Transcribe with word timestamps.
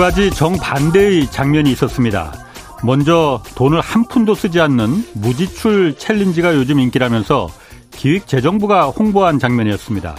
두 0.00 0.04
가지 0.04 0.30
정반대의 0.30 1.30
장면이 1.30 1.70
있었습니다. 1.72 2.32
먼저 2.82 3.42
돈을 3.54 3.82
한 3.82 4.08
푼도 4.08 4.34
쓰지 4.34 4.58
않는 4.58 5.04
무지출 5.12 5.94
챌린지가 5.98 6.54
요즘 6.54 6.80
인기라면서 6.80 7.50
기획재정부가 7.90 8.86
홍보한 8.86 9.38
장면이었습니다. 9.38 10.16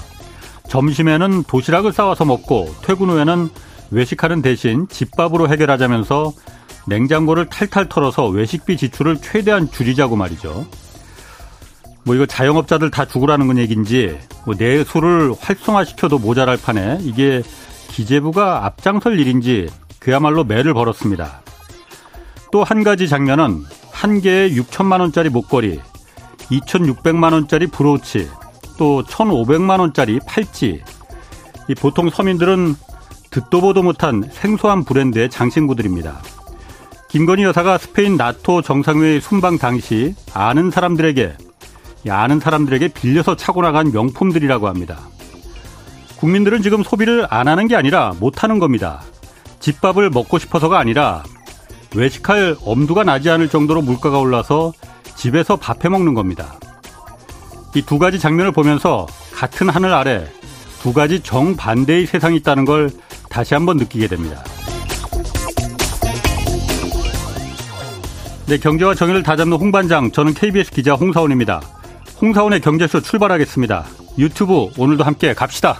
점심에는 0.69 1.45
도시락을 1.45 1.93
싸와서 1.93 2.25
먹고 2.25 2.75
퇴근 2.83 3.09
후에는 3.09 3.49
외식하는 3.89 4.43
대신 4.43 4.87
집밥으로 4.87 5.49
해결하자면서 5.49 6.31
냉장고를 6.85 7.47
탈탈 7.47 7.89
털어서 7.89 8.27
외식비 8.27 8.77
지출을 8.77 9.17
최대한 9.17 9.67
줄이자고 9.71 10.15
말이죠. 10.15 10.67
뭐 12.03 12.13
이거 12.13 12.27
자영업자들 12.27 12.91
다 12.91 13.05
죽으라는 13.05 13.47
건 13.47 13.57
얘기인지 13.57 14.15
뭐 14.45 14.53
내수를 14.55 15.33
활성화시켜도 15.39 16.19
모자랄 16.19 16.57
판에 16.57 16.99
이게 17.01 17.41
기재부가 17.91 18.65
앞장설 18.65 19.19
일인지 19.19 19.69
그야말로 19.99 20.43
매를 20.43 20.73
벌었습니다. 20.73 21.41
또 22.51 22.63
한 22.63 22.83
가지 22.83 23.07
장면은 23.07 23.63
한 23.91 24.19
개에 24.21 24.49
6천만 24.49 24.99
원짜리 24.99 25.29
목걸이, 25.29 25.79
2,600만 26.49 27.33
원짜리 27.33 27.67
브로치, 27.67 28.29
또 28.77 29.03
1,500만 29.03 29.79
원짜리 29.79 30.19
팔찌. 30.25 30.81
이 31.69 31.75
보통 31.75 32.09
서민들은 32.09 32.75
듣도 33.29 33.61
보도 33.61 33.83
못한 33.83 34.23
생소한 34.31 34.83
브랜드의 34.83 35.29
장신구들입니다. 35.29 36.21
김건희 37.09 37.43
여사가 37.43 37.77
스페인 37.77 38.17
나토 38.17 38.61
정상회의 38.61 39.21
순방 39.21 39.57
당시 39.57 40.15
아는 40.33 40.71
사람들에게 40.71 41.37
아는 42.09 42.39
사람들에게 42.39 42.89
빌려서 42.89 43.35
차고 43.35 43.61
나간 43.61 43.91
명품들이라고 43.91 44.67
합니다. 44.67 44.99
국민들은 46.21 46.61
지금 46.61 46.83
소비를 46.83 47.25
안 47.31 47.47
하는 47.47 47.67
게 47.67 47.75
아니라 47.75 48.13
못 48.19 48.43
하는 48.43 48.59
겁니다. 48.59 49.01
집밥을 49.59 50.11
먹고 50.11 50.37
싶어서가 50.37 50.77
아니라 50.77 51.23
외식할 51.95 52.57
엄두가 52.63 53.03
나지 53.03 53.31
않을 53.31 53.49
정도로 53.49 53.81
물가가 53.81 54.19
올라서 54.19 54.71
집에서 55.15 55.55
밥해 55.55 55.89
먹는 55.89 56.13
겁니다. 56.13 56.59
이 57.73 57.81
두 57.81 57.97
가지 57.97 58.19
장면을 58.19 58.51
보면서 58.51 59.07
같은 59.33 59.67
하늘 59.69 59.93
아래 59.93 60.27
두 60.83 60.93
가지 60.93 61.21
정반대의 61.21 62.05
세상이 62.05 62.37
있다는 62.37 62.65
걸 62.65 62.91
다시 63.29 63.55
한번 63.55 63.77
느끼게 63.77 64.07
됩니다. 64.07 64.43
네, 68.45 68.57
경제와 68.59 68.93
정의를 68.93 69.23
다잡는 69.23 69.57
홍반장, 69.57 70.11
저는 70.11 70.33
KBS 70.35 70.71
기자 70.71 70.93
홍사원입니다. 70.93 71.61
홍사훈의 72.21 72.61
경제쇼 72.61 73.01
출발하겠습니다. 73.01 73.85
유튜브 74.19 74.67
오늘도 74.77 75.03
함께 75.03 75.33
갑시다. 75.33 75.79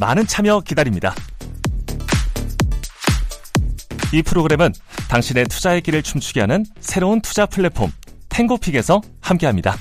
많은 0.00 0.26
참여 0.26 0.60
기다립니다. 0.60 1.14
이 4.12 4.22
프로그램은 4.22 4.72
당신의 5.08 5.46
투자의 5.46 5.80
길을 5.80 6.02
춤추게 6.02 6.40
하는 6.40 6.64
새로운 6.80 7.20
투자 7.20 7.46
플랫폼 7.46 7.90
탱고픽에서 8.28 9.00
함께합니다. 9.20 9.74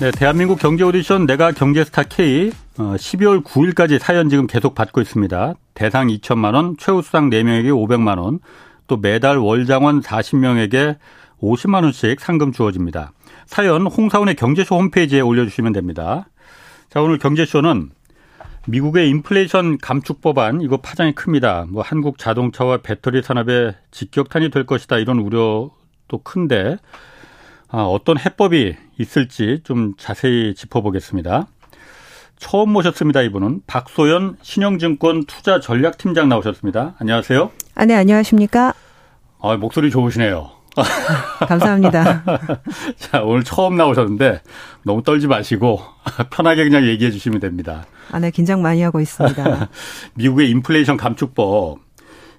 네, 0.00 0.10
대한민국 0.10 0.58
경제 0.58 0.84
오디션 0.84 1.26
내가 1.26 1.52
경제스타 1.52 2.04
K 2.04 2.50
어, 2.78 2.94
12월 2.96 3.44
9일까지 3.44 3.98
사연 3.98 4.28
지금 4.28 4.46
계속 4.46 4.74
받고 4.74 5.00
있습니다. 5.00 5.54
대상 5.74 6.08
2천만 6.08 6.54
원, 6.54 6.76
최우 6.78 7.02
수상 7.02 7.30
4명에게 7.30 7.68
500만 7.68 8.18
원, 8.18 8.40
또 8.86 8.96
매달 8.96 9.36
월장원 9.36 10.00
40명에게 10.00 10.96
50만 11.40 11.82
원씩 11.82 12.20
상금 12.20 12.52
주어집니다. 12.52 13.12
사연 13.46 13.86
홍사원의 13.86 14.36
경제쇼 14.36 14.76
홈페이지에 14.76 15.20
올려주시면 15.20 15.72
됩니다. 15.72 16.26
자, 16.92 17.00
오늘 17.00 17.16
경제쇼는 17.16 17.88
미국의 18.66 19.08
인플레이션 19.08 19.78
감축 19.78 20.20
법안 20.20 20.60
이거 20.60 20.76
파장이 20.76 21.14
큽니다. 21.14 21.64
뭐 21.70 21.82
한국 21.82 22.18
자동차와 22.18 22.82
배터리 22.82 23.22
산업에 23.22 23.74
직격탄이 23.90 24.50
될 24.50 24.66
것이다 24.66 24.98
이런 24.98 25.18
우려도 25.18 26.18
큰데 26.22 26.76
아, 27.68 27.84
어떤 27.84 28.18
해법이 28.18 28.76
있을지 28.98 29.60
좀 29.64 29.94
자세히 29.96 30.54
짚어보겠습니다. 30.54 31.46
처음 32.36 32.68
모셨습니다. 32.74 33.22
이분은 33.22 33.62
박소연 33.66 34.36
신영증권 34.42 35.24
투자 35.24 35.60
전략팀장 35.60 36.28
나오셨습니다. 36.28 36.96
안녕하세요. 36.98 37.50
아, 37.74 37.86
네, 37.86 37.94
안녕하십니까? 37.94 38.74
아, 39.40 39.56
목소리 39.56 39.90
좋으시네요. 39.90 40.61
감사합니다. 41.46 42.22
자, 42.96 43.22
오늘 43.22 43.42
처음 43.44 43.76
나오셨는데 43.76 44.40
너무 44.84 45.02
떨지 45.02 45.26
마시고 45.26 45.80
편하게 46.30 46.64
그냥 46.64 46.86
얘기해 46.86 47.10
주시면 47.10 47.40
됩니다. 47.40 47.84
아, 48.10 48.18
네, 48.18 48.30
긴장 48.30 48.62
많이 48.62 48.82
하고 48.82 49.00
있습니다. 49.00 49.68
미국의 50.14 50.50
인플레이션 50.50 50.96
감축법 50.96 51.78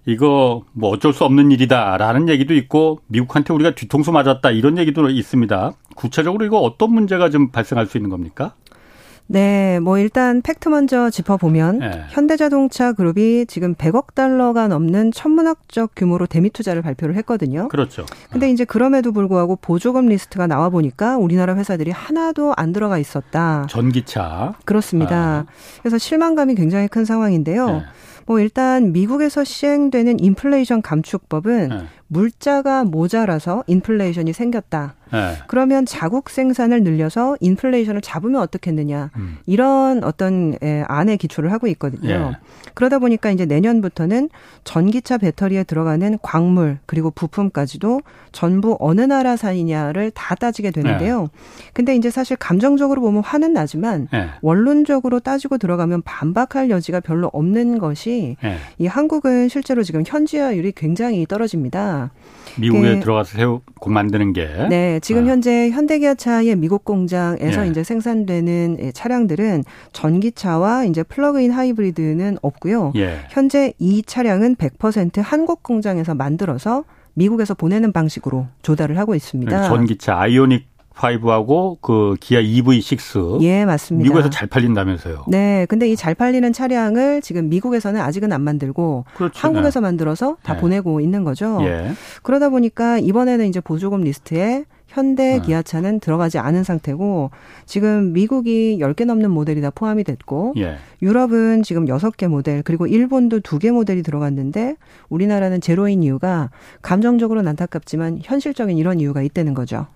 이거 0.05 0.63
뭐 0.73 0.89
어쩔 0.89 1.13
수 1.13 1.23
없는 1.23 1.51
일이다라는 1.51 2.27
얘기도 2.29 2.53
있고 2.53 2.99
미국한테 3.07 3.53
우리가 3.53 3.71
뒤통수 3.71 4.11
맞았다 4.11 4.51
이런 4.51 4.77
얘기도 4.77 5.09
있습니다. 5.09 5.73
구체적으로 5.95 6.45
이거 6.45 6.59
어떤 6.59 6.94
문제가 6.94 7.29
좀 7.29 7.51
발생할 7.51 7.85
수 7.85 7.97
있는 7.97 8.09
겁니까? 8.09 8.53
네, 9.28 9.79
뭐 9.79 9.97
일단 9.97 10.41
팩트 10.41 10.69
먼저 10.69 11.09
짚어보면 11.09 11.79
네. 11.79 12.03
현대자동차 12.09 12.94
그룹이 12.94 13.45
지금 13.47 13.73
100억 13.73 14.13
달러가 14.13 14.67
넘는 14.67 15.11
천문학적 15.11 15.91
규모로 15.95 16.28
대미 16.28 16.50
투자를 16.50 16.81
발표를 16.81 17.16
했거든요. 17.16 17.67
그렇죠. 17.69 18.06
근데 18.29 18.51
이제 18.51 18.66
그럼에도 18.66 19.12
불구하고 19.12 19.56
보조금 19.56 20.07
리스트가 20.07 20.47
나와 20.47 20.69
보니까 20.69 21.17
우리나라 21.17 21.56
회사들이 21.56 21.91
하나도 21.91 22.53
안 22.57 22.73
들어가 22.73 22.97
있었다. 22.97 23.66
전기차. 23.69 24.56
그렇습니다. 24.66 25.16
아. 25.16 25.45
그래서 25.79 25.97
실망감이 25.97 26.56
굉장히 26.56 26.88
큰 26.88 27.06
상황인데요. 27.06 27.67
네. 27.67 27.83
뭐 28.25 28.39
일단 28.39 28.91
미국에서 28.91 29.44
시행되는 29.44 30.19
인플레이션 30.19 30.81
감축법은 30.81 31.69
네. 31.69 31.83
물자가 32.13 32.84
모자라서 32.84 33.63
인플레이션이 33.68 34.34
생겼다. 34.34 34.94
네. 35.12 35.35
그러면 35.47 35.85
자국 35.85 36.29
생산을 36.29 36.84
늘려서 36.84 37.38
인플레이션을 37.40 38.01
잡으면 38.01 38.41
어떻겠느냐. 38.41 39.12
음. 39.16 39.38
이런 39.46 40.03
어떤 40.03 40.57
예, 40.63 40.84
안에 40.88 41.18
기초를 41.18 41.51
하고 41.51 41.68
있거든요. 41.68 42.09
예. 42.09 42.38
그러다 42.74 42.97
보니까 42.97 43.29
이제 43.29 43.46
내년부터는 43.46 44.29
전기차 44.63 45.19
배터리에 45.19 45.63
들어가는 45.63 46.18
광물 46.24 46.79
그리고 46.88 47.12
부품까지도 47.12 48.01
전부 48.31 48.75
어느 48.80 49.01
나라산이냐를 49.01 50.09
다 50.12 50.34
따지게 50.34 50.72
되는데요. 50.72 51.30
예. 51.31 51.69
근데 51.74 51.95
이제 51.95 52.09
사실 52.09 52.35
감정적으로 52.35 53.01
보면 53.01 53.24
화는 53.24 53.54
나지만 53.54 54.07
예. 54.13 54.30
원론적으로 54.42 55.19
따지고 55.19 55.60
들어가면 55.60 56.01
반박할 56.04 56.71
여지가 56.71 57.01
별로 57.01 57.30
없는 57.33 57.77
것이 57.77 58.38
예. 58.44 58.57
이 58.80 58.88
한국은 58.88 59.48
실제로 59.50 59.83
지금 59.83 60.04
현지화율이 60.06 60.71
굉장히 60.71 61.27
떨어집니다. 61.27 62.02
미국에 62.59 62.95
그, 62.95 63.00
들어가서 63.00 63.38
새우 63.38 63.61
만드는 63.85 64.33
게. 64.33 64.47
네, 64.69 65.00
지금 65.01 65.25
아. 65.25 65.31
현재 65.31 65.69
현대기아차의 65.69 66.55
미국 66.55 66.85
공장에서 66.85 67.65
예. 67.65 67.69
이제 67.69 67.83
생산되는 67.83 68.77
예, 68.79 68.91
차량들은 68.91 69.63
전기차와 69.91 70.85
이제 70.85 71.03
plug-in 71.04 71.51
hybrid는 71.51 72.38
없고요. 72.41 72.94
예. 72.95 73.19
현재 73.29 73.73
이 73.79 74.03
차량은 74.03 74.55
100% 74.55 75.21
한국 75.23 75.63
공장에서 75.63 76.15
만들어서 76.15 76.83
미국에서 77.15 77.53
보내는 77.53 77.91
방식으로 77.91 78.47
조달을 78.61 78.97
하고 78.97 79.15
있습니다. 79.15 79.63
전기차 79.63 80.19
아이오닉 80.19 80.73
5하고 80.95 81.78
그 81.81 82.16
기아 82.19 82.40
EV6. 82.42 83.42
예, 83.42 83.66
맞습니다. 83.66 84.04
미국에서 84.04 84.30
잘 84.30 84.48
팔린다면서요. 84.48 85.25
네. 85.28 85.66
근데 85.69 85.90
이 85.90 85.95
잘 85.95 86.16
팔리는 86.16 86.51
차량을 86.51 87.22
지금 87.22 87.48
미국에서는 87.50 88.00
아직은 88.01 88.34
안 88.34 88.42
만들고 88.42 89.06
그렇죠. 89.16 89.40
한국에서 89.40 89.80
네. 89.80 89.84
만들어서 89.88 90.38
다 90.44 90.56
네. 90.56 90.60
보내고 90.62 91.00
있는 91.00 91.24
거죠. 91.24 91.60
예. 91.62 91.92
그러다 92.24 92.50
보니까 92.50 93.00
이번에는 93.00 93.48
이제 93.48 93.62
보조금 93.62 94.01
리스트에 94.01 94.66
현대 94.88 95.38
네. 95.38 95.42
기아차는 95.42 96.01
들어가지 96.01 96.38
않은 96.40 96.63
상태고 96.63 97.31
지금 97.66 98.12
미국이 98.13 98.78
10개 98.80 99.06
넘는 99.06 99.31
모델이 99.31 99.62
다 99.62 99.72
포함이 99.74 100.04
됐고 100.04 100.54
예. 100.57 100.75
유럽은 101.01 101.63
지금 101.63 101.86
6개 101.86 102.28
모델 102.28 102.62
그리고 102.63 102.86
일본도 102.86 103.39
2개 103.39 103.72
모델이 103.72 104.04
들어갔는데 104.04 104.75
우리나라는 105.10 105.62
제로인 105.62 106.04
이유가 106.04 106.50
감정적으로는 106.81 107.50
안타깝지만 107.50 108.19
현실적인 108.22 108.78
이런 108.78 109.00
이유가 109.00 109.22
있다는 109.22 109.54
거죠. 109.54 109.88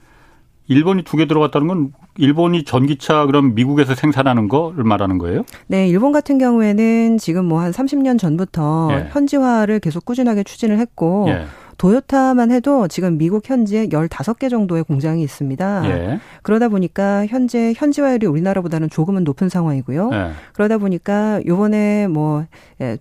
일본이 0.68 1.04
두 1.04 1.18
개 1.18 1.28
들어갔다는 1.28 1.68
건 1.68 1.94
일본이 2.18 2.64
전기차 2.64 3.26
그럼 3.26 3.56
미국에서 3.56 3.96
생산하는 3.96 4.48
거를 4.50 4.84
말하는 4.84 5.18
거예요? 5.18 5.44
네, 5.68 5.88
일본 5.88 6.12
같은 6.12 6.38
경우에는 6.38 7.18
지금 7.18 7.46
뭐 7.46 7.58
한 7.62 7.72
30년 7.72 8.20
전부터 8.20 8.90
예. 8.92 9.10
현지화를 9.12 9.80
계속 9.80 10.06
꾸준하게 10.06 10.44
추진을 10.44 10.78
했고 10.80 11.26
예. 11.30 11.46
도요타만 11.78 12.50
해도 12.52 12.88
지금 12.88 13.18
미국 13.20 13.48
현지에 13.50 13.88
15개 13.88 14.50
정도의 14.50 14.84
공장이 14.84 15.22
있습니다. 15.22 15.90
예. 15.90 16.20
그러다 16.42 16.70
보니까 16.70 17.26
현재 17.28 17.74
현지화율이 17.76 18.26
우리나라보다는 18.26 18.90
조금은 18.90 19.24
높은 19.24 19.48
상황이고요. 19.50 20.10
예. 20.14 20.32
그러다 20.54 20.80
보니까 20.80 21.40
요번에 21.46 22.08
뭐 22.08 22.46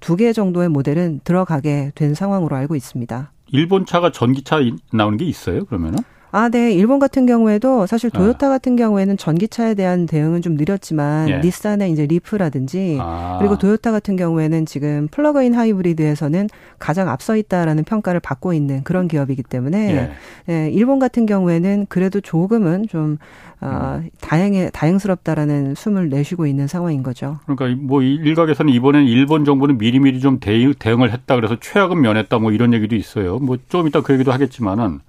두개 0.01 0.27
예, 0.27 0.33
정도의 0.33 0.69
모델은 0.69 1.21
들어가게 1.25 1.93
된 1.95 2.15
상황으로 2.15 2.55
알고 2.57 2.77
있습니다. 2.77 3.33
일본 3.53 3.87
차가 3.87 4.13
전기차 4.13 4.61
나오는 4.93 5.17
게 5.17 5.25
있어요, 5.25 5.65
그러면은? 5.65 5.99
아, 6.37 6.51
네. 6.51 6.71
일본 6.75 6.99
같은 6.99 7.25
경우에도 7.25 7.87
사실 7.87 8.11
아. 8.13 8.19
도요타 8.19 8.49
아. 8.49 8.51
같은 8.51 8.77
경우에는 8.77 9.17
전기차에 9.17 9.75
대한 9.75 10.05
대응은 10.05 10.43
좀 10.43 10.57
느렸지만 10.57 11.31
예. 11.31 11.39
닛산의 11.39 11.91
이제 11.91 12.05
리프라든지 12.05 12.99
아. 13.01 13.39
그리고 13.41 13.57
도요타 13.57 13.91
같은 13.91 14.17
경우에는 14.17 14.67
지금 14.67 15.09
plug-in 15.11 15.55
hybrid에서는 15.55 16.49
가장 16.79 17.09
앞서 17.09 17.37
있다라는 17.37 17.85
평가를 17.85 18.21
받고 18.21 18.53
있는 18.53 18.85
그런 18.85 19.09
기업이기 19.09 19.45
때문에 19.45 20.13
예. 20.49 20.53
예 20.53 20.71
일본 20.71 20.99
같은 20.99 21.25
경우에는 21.25 21.87
그래도 21.89 22.21
조금은 22.21 22.87
좀 22.89 23.17
어, 23.63 24.01
음. 24.03 24.11
다행해 24.21 24.69
다행스럽다라는 24.75 25.75
숨을 25.75 26.11
내쉬고 26.11 26.47
있는 26.47 26.67
상황인 26.67 27.03
거죠. 27.03 27.39
그러니까 27.47 27.81
뭐 27.83 28.03
일각에서는 28.03 28.71
이번엔 28.75 29.07
일본 29.07 29.47
정부는 29.47 29.79
미리미리 29.79 30.21
좀 30.21 30.39
대응, 30.39 30.75
대응을 30.79 31.11
했다 31.13 31.37
그래서 31.37 31.57
최악은 31.59 31.99
면했다 31.99 32.39
뭐 32.39 32.53
이런 32.53 32.75
얘기도 32.75 32.95
있어요. 32.95 33.39
뭐 33.39 33.57
좀 33.69 33.89
이따 33.89 34.03
그 34.03 34.13
얘기도 34.13 34.33
하겠지만은 34.33 35.01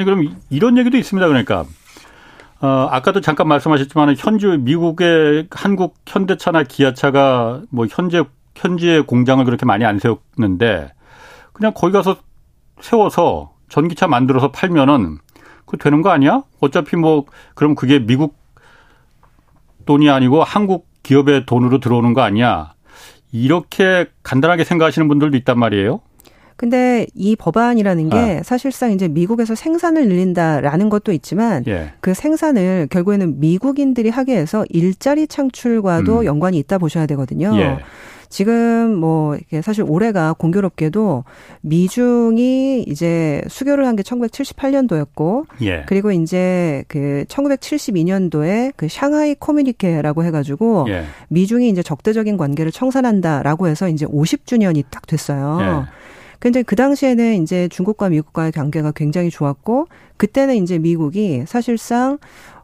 아니 0.00 0.06
그럼 0.06 0.34
이런 0.48 0.78
얘기도 0.78 0.96
있습니다. 0.96 1.28
그러니까 1.28 1.66
어 2.62 2.88
아까도 2.90 3.20
잠깐 3.20 3.48
말씀하셨지만 3.48 4.14
현지 4.16 4.46
미국의 4.46 5.48
한국 5.50 5.94
현대차나 6.06 6.62
기아차가 6.62 7.60
뭐 7.68 7.86
현재 7.88 8.24
현지의 8.56 9.02
공장을 9.02 9.44
그렇게 9.44 9.66
많이 9.66 9.84
안 9.84 9.98
세웠는데 9.98 10.94
그냥 11.52 11.72
거기 11.74 11.92
가서 11.92 12.16
세워서 12.80 13.52
전기차 13.68 14.06
만들어서 14.06 14.50
팔면은 14.52 15.18
그 15.66 15.76
되는 15.76 16.00
거 16.00 16.08
아니야? 16.08 16.42
어차피 16.60 16.96
뭐 16.96 17.26
그럼 17.54 17.74
그게 17.74 17.98
미국 17.98 18.38
돈이 19.84 20.08
아니고 20.08 20.42
한국 20.42 20.88
기업의 21.02 21.44
돈으로 21.44 21.78
들어오는 21.78 22.14
거 22.14 22.22
아니야? 22.22 22.72
이렇게 23.32 24.06
간단하게 24.22 24.64
생각하시는 24.64 25.08
분들도 25.08 25.36
있단 25.36 25.58
말이에요. 25.58 26.00
근데 26.60 27.06
이 27.14 27.36
법안이라는 27.36 28.10
게 28.10 28.16
아. 28.18 28.42
사실상 28.42 28.92
이제 28.92 29.08
미국에서 29.08 29.54
생산을 29.54 30.06
늘린다라는 30.08 30.90
것도 30.90 31.10
있지만 31.12 31.64
예. 31.66 31.92
그 32.00 32.12
생산을 32.12 32.86
결국에는 32.90 33.40
미국인들이 33.40 34.10
하게 34.10 34.36
해서 34.36 34.66
일자리 34.68 35.26
창출과도 35.26 36.18
음. 36.18 36.24
연관이 36.26 36.58
있다 36.58 36.76
보셔야 36.76 37.06
되거든요. 37.06 37.56
예. 37.56 37.78
지금 38.28 38.94
뭐 38.94 39.36
이게 39.36 39.62
사실 39.62 39.84
올해가 39.88 40.34
공교롭게도 40.34 41.24
미중이 41.62 42.82
이제 42.82 43.42
수교를 43.48 43.86
한 43.86 43.96
게 43.96 44.02
1978년도였고 44.02 45.46
예. 45.62 45.84
그리고 45.86 46.12
이제 46.12 46.84
그 46.88 47.24
1972년도에 47.28 48.72
그 48.76 48.86
샹하이 48.88 49.34
커뮤니케라고 49.34 50.24
해 50.24 50.30
가지고 50.30 50.84
예. 50.90 51.04
미중이 51.28 51.70
이제 51.70 51.82
적대적인 51.82 52.36
관계를 52.36 52.70
청산한다라고 52.70 53.66
해서 53.66 53.88
이제 53.88 54.04
50주년이 54.04 54.84
딱 54.90 55.06
됐어요. 55.06 55.58
예. 55.62 56.00
근데 56.40 56.62
그 56.62 56.74
당시에는 56.74 57.42
이제 57.42 57.68
중국과 57.68 58.08
미국과의 58.08 58.50
관계가 58.52 58.92
굉장히 58.92 59.30
좋았고 59.30 59.86
그때는 60.16 60.56
이제 60.56 60.78
미국이 60.78 61.44
사실상 61.46 62.18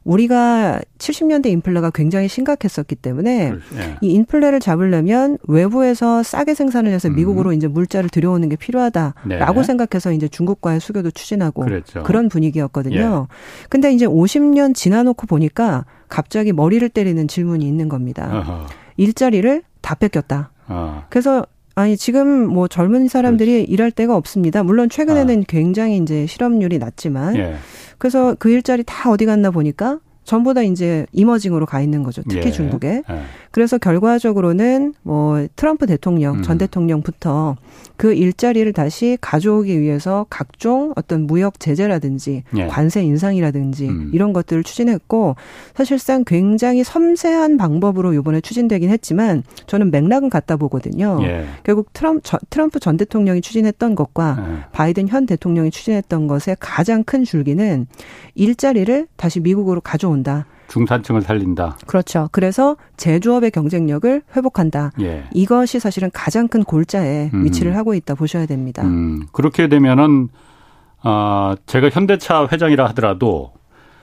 우리가 0.07 0.81
70년대 0.99 1.47
인플레가 1.47 1.91
굉장히 1.91 2.29
심각했었기 2.29 2.95
때문에 2.95 3.51
네. 3.51 3.97
이 4.01 4.13
인플레를 4.13 4.61
잡으려면 4.61 5.37
외부에서 5.49 6.23
싸게 6.23 6.55
생산을 6.55 6.93
해서 6.93 7.09
음. 7.09 7.17
미국으로 7.17 7.51
음. 7.51 7.55
이제 7.55 7.67
물자를 7.67 8.09
들여오는 8.09 8.49
게 8.49 8.57
필요하다라고 8.57 9.61
네. 9.61 9.63
생각해서 9.63 10.13
이제 10.13 10.29
중국과의 10.29 10.81
수교도 10.81 11.11
추진하고 11.11 11.63
그랬죠. 11.63 12.05
그런 12.05 12.29
분위기였거든요. 12.29 13.27
예. 13.29 13.67
근데 13.69 13.93
이제 13.93 14.07
50년 14.07 14.75
지나놓고 14.77 15.27
보니까 15.27 15.85
갑자기 16.09 16.53
머리를 16.53 16.89
때리는 16.89 17.27
질문이 17.27 17.67
있는 17.67 17.89
겁니다. 17.89 18.31
어허. 18.33 18.67
일자리를 18.97 19.63
다 19.83 19.97
뺏겼다. 19.97 20.53
어. 20.69 21.05
그래서 21.11 21.45
아니 21.77 21.97
지금 21.99 22.49
뭐 22.49 22.69
젊은 22.69 23.07
사람들이 23.07 23.53
그렇지. 23.53 23.71
일할 23.71 23.91
데가 23.91 24.17
없습니다. 24.17 24.63
물론 24.63 24.89
최근에는 24.89 25.41
아. 25.41 25.45
굉장히 25.47 25.99
이제 25.99 26.27
실업률이 26.27 26.79
낮지만 26.79 27.37
예. 27.37 27.55
그래서 27.99 28.35
그 28.39 28.51
일자리 28.51 28.83
다 28.85 29.11
어디 29.11 29.27
갔나 29.27 29.51
보니까 29.51 30.01
전부 30.27 30.55
다 30.55 30.63
이제 30.63 31.07
이머징으로 31.13 31.67
가 31.67 31.81
있는 31.81 32.03
거죠. 32.03 32.23
특히 32.29 32.49
예. 32.49 32.51
중국에. 32.51 33.03
예. 33.09 33.21
그래서 33.53 33.79
결과적으로는 33.79 34.93
뭐 35.03 35.47
트럼프 35.55 35.87
대통령, 35.87 36.39
음. 36.39 36.43
전 36.43 36.59
대통령부터 36.59 37.57
그 37.97 38.13
일자리를 38.13 38.71
다시 38.73 39.17
가져오기 39.21 39.81
위해서 39.81 40.27
각종 40.29 40.93
어떤 40.97 41.29
무역 41.29 41.61
제재라든지 41.61 42.43
예. 42.57 42.67
관세 42.67 43.03
인상이라든지 43.05 43.89
음. 43.89 44.11
이런 44.13 44.33
것들을 44.33 44.65
추진했고 44.65 45.37
사실상 45.75 46.25
굉장히 46.27 46.83
섬세한 46.83 47.57
방법으로 47.57 48.13
이번에 48.13 48.41
추진되긴 48.41 48.91
했지만 48.91 49.45
저는 49.67 49.93
맥락은 49.93 50.29
같다 50.29 50.57
보거든요. 50.57 51.21
예. 51.23 51.47
결국 51.63 51.93
트럼프, 51.93 52.21
저, 52.25 52.39
트럼프 52.51 52.81
전 52.81 52.97
대통령이 52.97 53.41
추진했던 53.43 53.95
것과 53.95 54.37
예. 54.39 54.73
바이든 54.73 55.09
현 55.09 55.25
대통령이 55.25 55.71
추진했던 55.71 56.27
것의 56.27 56.57
가장 56.59 57.05
큰 57.05 57.23
줄기는 57.23 57.87
일자리를 58.35 59.07
다시 59.17 59.39
미국으로 59.39 59.81
가져온 59.81 60.16
다. 60.23 60.47
중산층을 60.69 61.23
살린다. 61.23 61.77
그렇죠. 61.87 62.29
그래서 62.33 62.77
제조업의 62.97 63.51
경쟁력을 63.53 64.23
회복한다. 64.37 64.93
예. 65.01 65.25
이것이 65.33 65.79
사실은 65.79 66.11
가장 66.13 66.49
큰 66.49 66.65
골자에 66.65 67.31
음. 67.33 67.45
위치를 67.45 67.77
하고 67.77 67.95
있다 67.95 68.15
보셔야 68.15 68.47
됩니다. 68.47 68.83
음. 68.83 69.27
그렇게 69.33 69.69
되면은 69.69 70.29
아 71.03 71.09
어, 71.09 71.57
제가 71.67 71.91
현대차 71.91 72.49
회장이라 72.51 72.85
하더라도 72.89 73.53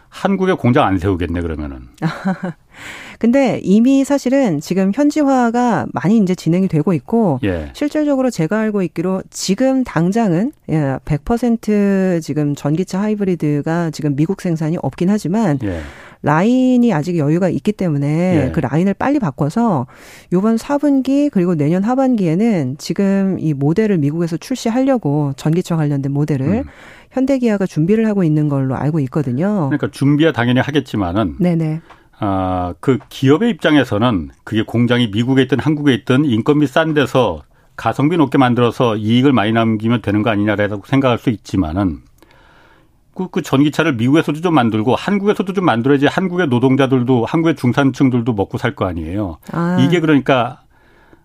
한국에 0.09 0.53
공장 0.53 0.85
안 0.85 0.97
세우겠네 0.99 1.41
그러면은. 1.41 1.89
근데 3.23 3.61
이미 3.63 4.03
사실은 4.03 4.59
지금 4.59 4.91
현지화가 4.93 5.85
많이 5.93 6.17
이제 6.17 6.35
진행이 6.35 6.67
되고 6.67 6.91
있고 6.91 7.39
예. 7.45 7.69
실질적으로 7.71 8.29
제가 8.29 8.59
알고 8.59 8.81
있기로 8.81 9.23
지금 9.29 9.85
당장은 9.85 10.51
예, 10.67 10.97
100% 11.05 12.21
지금 12.21 12.53
전기차 12.53 12.99
하이브리드가 12.99 13.91
지금 13.91 14.17
미국 14.17 14.41
생산이 14.41 14.75
없긴 14.81 15.09
하지만 15.09 15.57
예. 15.63 15.79
라인이 16.21 16.91
아직 16.91 17.17
여유가 17.17 17.47
있기 17.47 17.71
때문에 17.71 18.47
예. 18.47 18.51
그 18.51 18.59
라인을 18.59 18.93
빨리 18.93 19.19
바꿔서 19.19 19.87
요번 20.33 20.57
4분기 20.57 21.29
그리고 21.31 21.55
내년 21.55 21.83
하반기에는 21.83 22.75
지금 22.77 23.37
이 23.39 23.53
모델을 23.53 23.99
미국에서 23.99 24.35
출시하려고 24.35 25.31
전기차 25.37 25.77
관련된 25.77 26.11
모델을 26.11 26.45
음. 26.45 26.63
현대기아가 27.11 27.67
준비를 27.67 28.05
하고 28.05 28.25
있는 28.25 28.49
걸로 28.49 28.75
알고 28.75 28.99
있거든요. 29.01 29.67
그러니까 29.69 29.89
준비야 29.91 30.33
당연히 30.33 30.59
하겠지만은 30.59 31.37
네네. 31.39 31.79
아, 32.25 32.73
그 32.79 32.99
기업의 33.09 33.49
입장에서는 33.49 34.31
그게 34.45 34.63
공장이 34.63 35.07
미국에 35.07 35.41
있든 35.41 35.59
한국에 35.59 35.93
있든 35.93 36.23
인건비 36.23 36.67
싼 36.67 36.93
데서 36.93 37.41
가성비 37.75 38.15
높게 38.15 38.37
만들어서 38.37 38.95
이익을 38.95 39.33
많이 39.33 39.51
남기면 39.51 40.01
되는 40.01 40.23
거 40.23 40.29
아니냐라고 40.29 40.83
생각할 40.85 41.17
수 41.17 41.29
있지만은 41.29 41.99
그, 43.13 43.27
그 43.29 43.41
전기차를 43.41 43.95
미국에서도 43.95 44.39
좀 44.39 44.53
만들고 44.53 44.95
한국에서도 44.95 45.51
좀 45.51 45.65
만들어야지 45.65 46.05
한국의 46.07 46.47
노동자들도 46.47 47.25
한국의 47.25 47.55
중산층들도 47.57 48.31
먹고 48.33 48.57
살 48.57 48.73
거 48.75 48.85
아니에요. 48.85 49.39
아. 49.51 49.77
이게 49.81 49.99
그러니까 49.99 50.62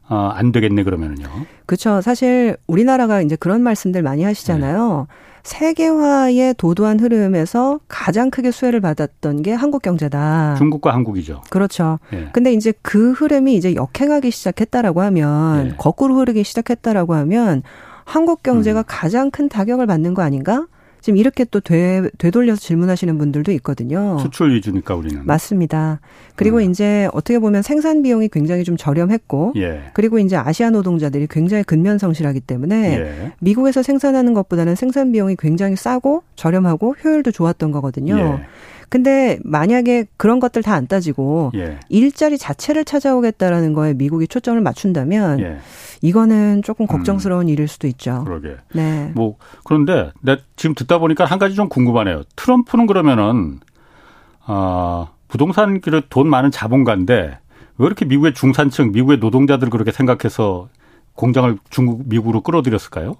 어, 0.08 0.30
안 0.34 0.52
되겠네 0.52 0.84
그러면은요. 0.84 1.28
그렇죠. 1.66 2.00
사실 2.00 2.56
우리나라가 2.66 3.20
이제 3.20 3.36
그런 3.36 3.62
말씀들 3.62 4.02
많이 4.02 4.24
하시잖아요. 4.24 5.06
네. 5.08 5.14
세계화의 5.42 6.54
도도한 6.58 7.00
흐름에서 7.00 7.80
가장 7.88 8.30
크게 8.30 8.50
수혜를 8.50 8.80
받았던 8.80 9.42
게 9.42 9.52
한국 9.52 9.82
경제다. 9.82 10.56
중국과 10.58 10.92
한국이죠. 10.94 11.42
그렇죠. 11.50 11.98
예. 12.12 12.28
근데 12.32 12.52
이제 12.52 12.72
그 12.82 13.12
흐름이 13.12 13.54
이제 13.54 13.74
역행하기 13.74 14.30
시작했다라고 14.30 15.00
하면 15.02 15.66
예. 15.68 15.74
거꾸로 15.76 16.16
흐르기 16.16 16.44
시작했다라고 16.44 17.14
하면 17.14 17.62
한국 18.04 18.42
경제가 18.42 18.80
음. 18.80 18.84
가장 18.86 19.30
큰 19.30 19.48
타격을 19.48 19.86
받는 19.86 20.14
거 20.14 20.22
아닌가? 20.22 20.66
지금 21.08 21.16
이렇게 21.16 21.46
또 21.46 21.60
되, 21.60 22.10
되돌려서 22.18 22.60
질문하시는 22.60 23.16
분들도 23.16 23.50
있거든요. 23.52 24.18
수출 24.18 24.54
위주니까 24.54 24.94
우리는. 24.94 25.24
맞습니다. 25.24 26.00
그리고 26.36 26.58
음. 26.58 26.70
이제 26.70 27.08
어떻게 27.14 27.38
보면 27.38 27.62
생산 27.62 28.02
비용이 28.02 28.28
굉장히 28.28 28.62
좀 28.62 28.76
저렴했고, 28.76 29.54
예. 29.56 29.84
그리고 29.94 30.18
이제 30.18 30.36
아시아 30.36 30.68
노동자들이 30.68 31.26
굉장히 31.30 31.64
근면 31.64 31.96
성실하기 31.96 32.40
때문에 32.40 32.98
예. 32.98 33.32
미국에서 33.38 33.82
생산하는 33.82 34.34
것보다는 34.34 34.74
생산 34.74 35.10
비용이 35.10 35.36
굉장히 35.38 35.76
싸고 35.76 36.24
저렴하고 36.36 36.96
효율도 37.02 37.30
좋았던 37.30 37.72
거거든요. 37.72 38.18
예. 38.18 38.46
근데 38.88 39.38
만약에 39.44 40.06
그런 40.16 40.40
것들 40.40 40.62
다 40.62 40.74
안 40.78 40.86
따지고 40.86 41.50
예. 41.54 41.80
일자리 41.88 42.38
자체를 42.38 42.84
찾아오겠다라는 42.84 43.72
거에 43.72 43.94
미국이 43.94 44.28
초점을 44.28 44.60
맞춘다면 44.60 45.40
예. 45.40 45.58
이거는 46.02 46.62
조금 46.62 46.84
음. 46.84 46.86
걱정스러운 46.86 47.46
음. 47.46 47.48
일일 47.48 47.66
수도 47.68 47.86
있죠. 47.88 48.22
그러게. 48.24 48.56
네. 48.74 49.10
뭐 49.14 49.36
그런데 49.64 50.12
내 50.20 50.38
지금 50.56 50.74
듣다 50.74 50.98
보니까 50.98 51.24
한 51.24 51.38
가지 51.38 51.54
좀 51.56 51.68
궁금하네요. 51.68 52.22
트럼프는 52.36 52.86
그러면은 52.86 53.60
어, 54.46 55.08
부동산 55.26 55.80
돈 56.08 56.28
많은 56.28 56.50
자본가인데 56.50 57.38
왜 57.78 57.86
이렇게 57.86 58.04
미국의 58.04 58.34
중산층, 58.34 58.92
미국의 58.92 59.18
노동자들 59.18 59.70
그렇게 59.70 59.92
생각해서 59.92 60.68
공장을 61.14 61.58
중국, 61.70 62.08
미국으로 62.08 62.40
끌어들였을까요? 62.42 63.16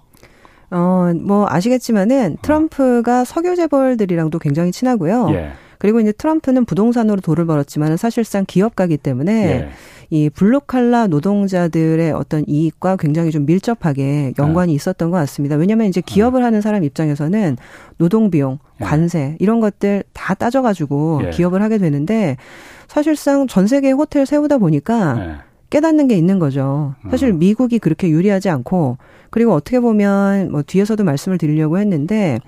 어, 0.71 1.11
뭐 1.19 1.47
아시겠지만은 1.49 2.37
트럼프가 2.41 3.25
석유 3.25 3.55
재벌들이랑도 3.55 4.39
굉장히 4.39 4.71
친하고요. 4.71 5.29
예. 5.31 5.51
그리고 5.79 6.01
이제 6.01 6.11
트럼프는 6.11 6.65
부동산으로 6.65 7.21
돈을 7.21 7.45
벌었지만 7.45 7.95
사실상 7.95 8.43
기업가기 8.45 8.97
때문에 8.97 9.49
예. 9.49 9.69
이 10.09 10.29
블루칼라 10.29 11.07
노동자들의 11.07 12.11
어떤 12.11 12.43
이익과 12.47 12.97
굉장히 12.97 13.31
좀 13.31 13.45
밀접하게 13.45 14.33
연관이 14.39 14.73
예. 14.73 14.75
있었던 14.75 15.09
것 15.09 15.17
같습니다. 15.17 15.55
왜냐하면 15.55 15.87
이제 15.87 16.01
기업을 16.01 16.43
하는 16.43 16.61
사람 16.61 16.83
입장에서는 16.83 17.57
노동 17.97 18.29
비용, 18.29 18.59
예. 18.81 18.85
관세 18.85 19.37
이런 19.39 19.61
것들 19.61 20.03
다 20.13 20.33
따져가지고 20.33 21.21
예. 21.25 21.29
기업을 21.29 21.61
하게 21.61 21.77
되는데 21.77 22.35
사실상 22.87 23.47
전 23.47 23.65
세계 23.65 23.91
호텔 23.91 24.25
세우다 24.25 24.57
보니까 24.57 25.43
깨닫는 25.69 26.07
게 26.07 26.15
있는 26.15 26.39
거죠. 26.39 26.95
사실 27.11 27.29
음. 27.29 27.39
미국이 27.39 27.79
그렇게 27.79 28.09
유리하지 28.09 28.49
않고 28.49 28.97
그리고 29.29 29.53
어떻게 29.53 29.79
보면 29.79 30.51
뭐 30.51 30.63
뒤에서도 30.63 31.03
말씀을 31.03 31.37
드리려고 31.37 31.77
했는데 31.77 32.39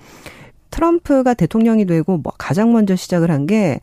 트럼프가 0.70 1.34
대통령이 1.34 1.84
되고 1.86 2.16
뭐 2.18 2.32
가장 2.38 2.72
먼저 2.72 2.96
시작을 2.96 3.30
한 3.30 3.46
게 3.46 3.80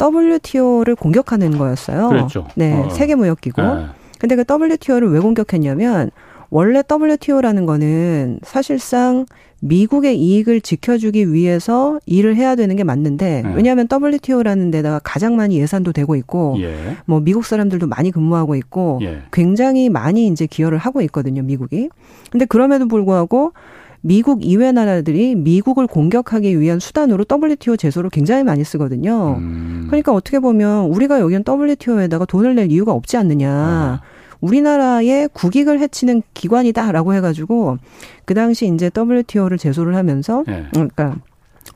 WTO를 0.00 0.94
공격하는 0.94 1.58
거였어요. 1.58 2.08
그렇죠. 2.08 2.46
네, 2.54 2.72
어. 2.72 2.90
세계 2.90 3.14
무역기구. 3.14 3.60
네. 3.60 3.86
근데 4.20 4.36
그 4.36 4.44
WTO를 4.48 5.10
왜 5.10 5.18
공격했냐면 5.18 6.10
원래 6.50 6.82
WTO라는 6.88 7.66
거는 7.66 8.38
사실상 8.42 9.26
미국의 9.60 10.18
이익을 10.18 10.60
지켜주기 10.60 11.32
위해서 11.32 11.98
일을 12.06 12.36
해야 12.36 12.54
되는 12.54 12.76
게 12.76 12.84
맞는데 12.84 13.42
네. 13.42 13.54
왜냐하면 13.54 13.88
WTO라는 13.90 14.70
데다가 14.70 15.00
가장 15.02 15.36
많이 15.36 15.58
예산도 15.58 15.92
되고 15.92 16.14
있고 16.16 16.56
예. 16.60 16.96
뭐 17.06 17.20
미국 17.20 17.44
사람들도 17.44 17.86
많이 17.88 18.10
근무하고 18.10 18.54
있고 18.54 19.00
예. 19.02 19.22
굉장히 19.32 19.88
많이 19.88 20.28
이제 20.28 20.46
기여를 20.46 20.78
하고 20.78 21.02
있거든요 21.02 21.42
미국이. 21.42 21.88
근데 22.30 22.44
그럼에도 22.44 22.86
불구하고 22.86 23.52
미국 24.00 24.44
이외 24.44 24.70
나라들이 24.70 25.34
미국을 25.34 25.88
공격하기 25.88 26.60
위한 26.60 26.78
수단으로 26.78 27.24
WTO 27.28 27.76
제소를 27.76 28.10
굉장히 28.10 28.44
많이 28.44 28.62
쓰거든요. 28.62 29.36
음. 29.38 29.86
그러니까 29.88 30.12
어떻게 30.12 30.38
보면 30.38 30.86
우리가 30.86 31.18
여기는 31.20 31.42
WTO에다가 31.46 32.24
돈을 32.24 32.54
낼 32.54 32.70
이유가 32.70 32.92
없지 32.92 33.16
않느냐. 33.16 33.50
아. 33.50 34.00
우리나라의 34.40 35.28
국익을 35.32 35.80
해치는 35.80 36.22
기관이다라고 36.34 37.14
해가지고 37.14 37.78
그 38.24 38.34
당시 38.34 38.66
이제 38.72 38.90
WTO를 38.96 39.58
제소를 39.58 39.96
하면서 39.96 40.44
네. 40.46 40.66
그러니까 40.72 41.16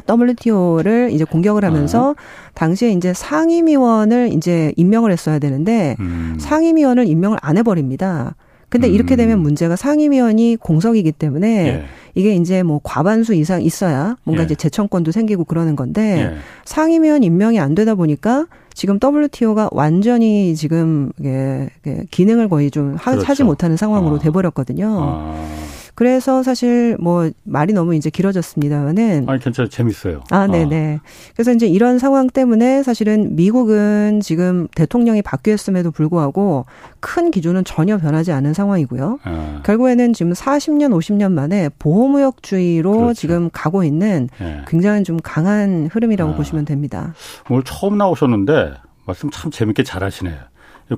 WTO를 0.09 1.11
이제 1.12 1.25
공격을 1.25 1.64
하면서 1.64 2.12
아. 2.12 2.52
당시에 2.54 2.90
이제 2.92 3.12
상임위원을 3.12 4.33
이제 4.33 4.73
임명을 4.76 5.12
했어야 5.12 5.38
되는데 5.38 5.97
음. 6.00 6.37
상임위원을 6.40 7.07
임명을 7.07 7.38
안 7.40 7.59
해버립니다. 7.59 8.35
근데 8.73 8.88
음. 8.88 8.95
이렇게 8.95 9.17
되면 9.17 9.38
문제가 9.38 9.76
상임위원이 9.76 10.57
공석이기 10.57 11.12
때문에 11.12 11.67
예. 11.69 11.85
이게 12.14 12.35
이제 12.35 12.62
뭐 12.62 12.81
과반수 12.83 13.35
이상 13.35 13.61
있어야 13.61 14.17
뭔가 14.25 14.45
예. 14.45 14.45
이제 14.47 14.55
재청권도 14.55 15.12
생기고 15.12 15.45
그러는 15.45 15.76
건데 15.76 16.33
예. 16.33 16.37
상임위원 16.64 17.23
임명이 17.23 17.61
안 17.61 17.75
되다 17.75 17.95
보니까 17.95 18.47
지금 18.73 18.99
WTO가 18.99 19.69
완전히 19.73 20.57
지금 20.57 21.12
예, 21.23 21.69
기능을 22.11 22.49
거의 22.49 22.71
좀 22.71 22.97
그렇죠. 22.97 23.26
하지 23.26 23.45
못하는 23.45 23.76
상황으로 23.76 24.17
아. 24.17 24.19
돼버렸거든요. 24.21 24.88
아. 24.91 25.49
그래서 25.94 26.42
사실 26.42 26.96
뭐 27.00 27.30
말이 27.44 27.72
너무 27.72 27.94
이제 27.94 28.11
길어졌습니다만은 28.11 29.28
아니 29.28 29.40
괜찮아 29.40 29.68
재밌어요. 29.68 30.22
아, 30.30 30.46
네, 30.46 30.64
네. 30.64 31.00
그래서 31.34 31.52
이제 31.52 31.66
이런 31.66 31.99
상황 31.99 32.28
때문에 32.28 32.82
사실은 32.82 33.37
미국은 33.37 34.20
지금 34.20 34.68
대통령이 34.75 35.22
바뀌었음에도 35.22 35.90
불구하고 35.90 36.64
큰 37.00 37.30
기조는 37.30 37.64
전혀 37.64 37.99
변하지 37.99 38.32
않은 38.32 38.54
상황이고요. 38.54 39.18
아. 39.25 39.61
결국에는 39.64 40.12
지금 40.12 40.32
40년, 40.32 40.90
50년 40.90 41.32
만에 41.32 41.68
보호무역주의로 41.78 42.92
그렇죠. 42.92 43.14
지금 43.14 43.50
가고 43.52 43.84
있는 43.84 44.28
네. 44.38 44.62
굉장히 44.66 45.04
좀 45.04 45.18
강한 45.22 45.88
흐름이라고 45.92 46.32
아. 46.32 46.37
보시면 46.37 46.64
됩니다. 46.64 47.14
오늘 47.50 47.62
처음 47.64 47.99
나오셨는데 47.99 48.75
말씀 49.06 49.30
참 49.30 49.50
재밌게 49.50 49.82
잘하시네요. 49.82 50.37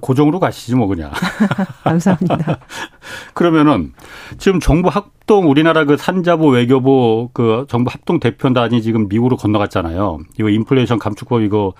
고정으로 0.00 0.40
가시지 0.40 0.74
뭐 0.74 0.86
그냥. 0.86 1.10
감사합니다. 1.84 2.58
그러면은 3.34 3.92
지금 4.38 4.60
정부 4.60 4.88
합동 4.88 5.50
우리나라 5.50 5.84
그 5.84 5.96
산자부 5.96 6.48
외교부 6.48 7.30
그 7.32 7.66
정부 7.68 7.90
합동 7.92 8.20
대표단이 8.20 8.82
지금 8.82 9.08
미국으로 9.08 9.36
건너갔잖아요. 9.36 10.18
이거 10.38 10.48
인플레이션 10.48 10.98
감축법 10.98 11.42
이거 11.42 11.74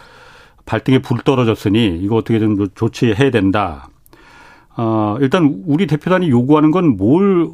발등에 0.66 0.98
불 1.00 1.18
떨어졌으니 1.20 1.98
이거 2.02 2.16
어떻게든 2.16 2.68
조치해야 2.74 3.30
된다. 3.30 3.88
어, 4.76 5.16
일단 5.20 5.62
우리 5.66 5.86
대표단이 5.86 6.30
요구하는 6.30 6.70
건 6.70 6.96
뭘 6.96 7.48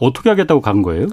어떻게 0.00 0.30
하겠다고 0.30 0.60
간 0.60 0.82
거예요? 0.82 1.06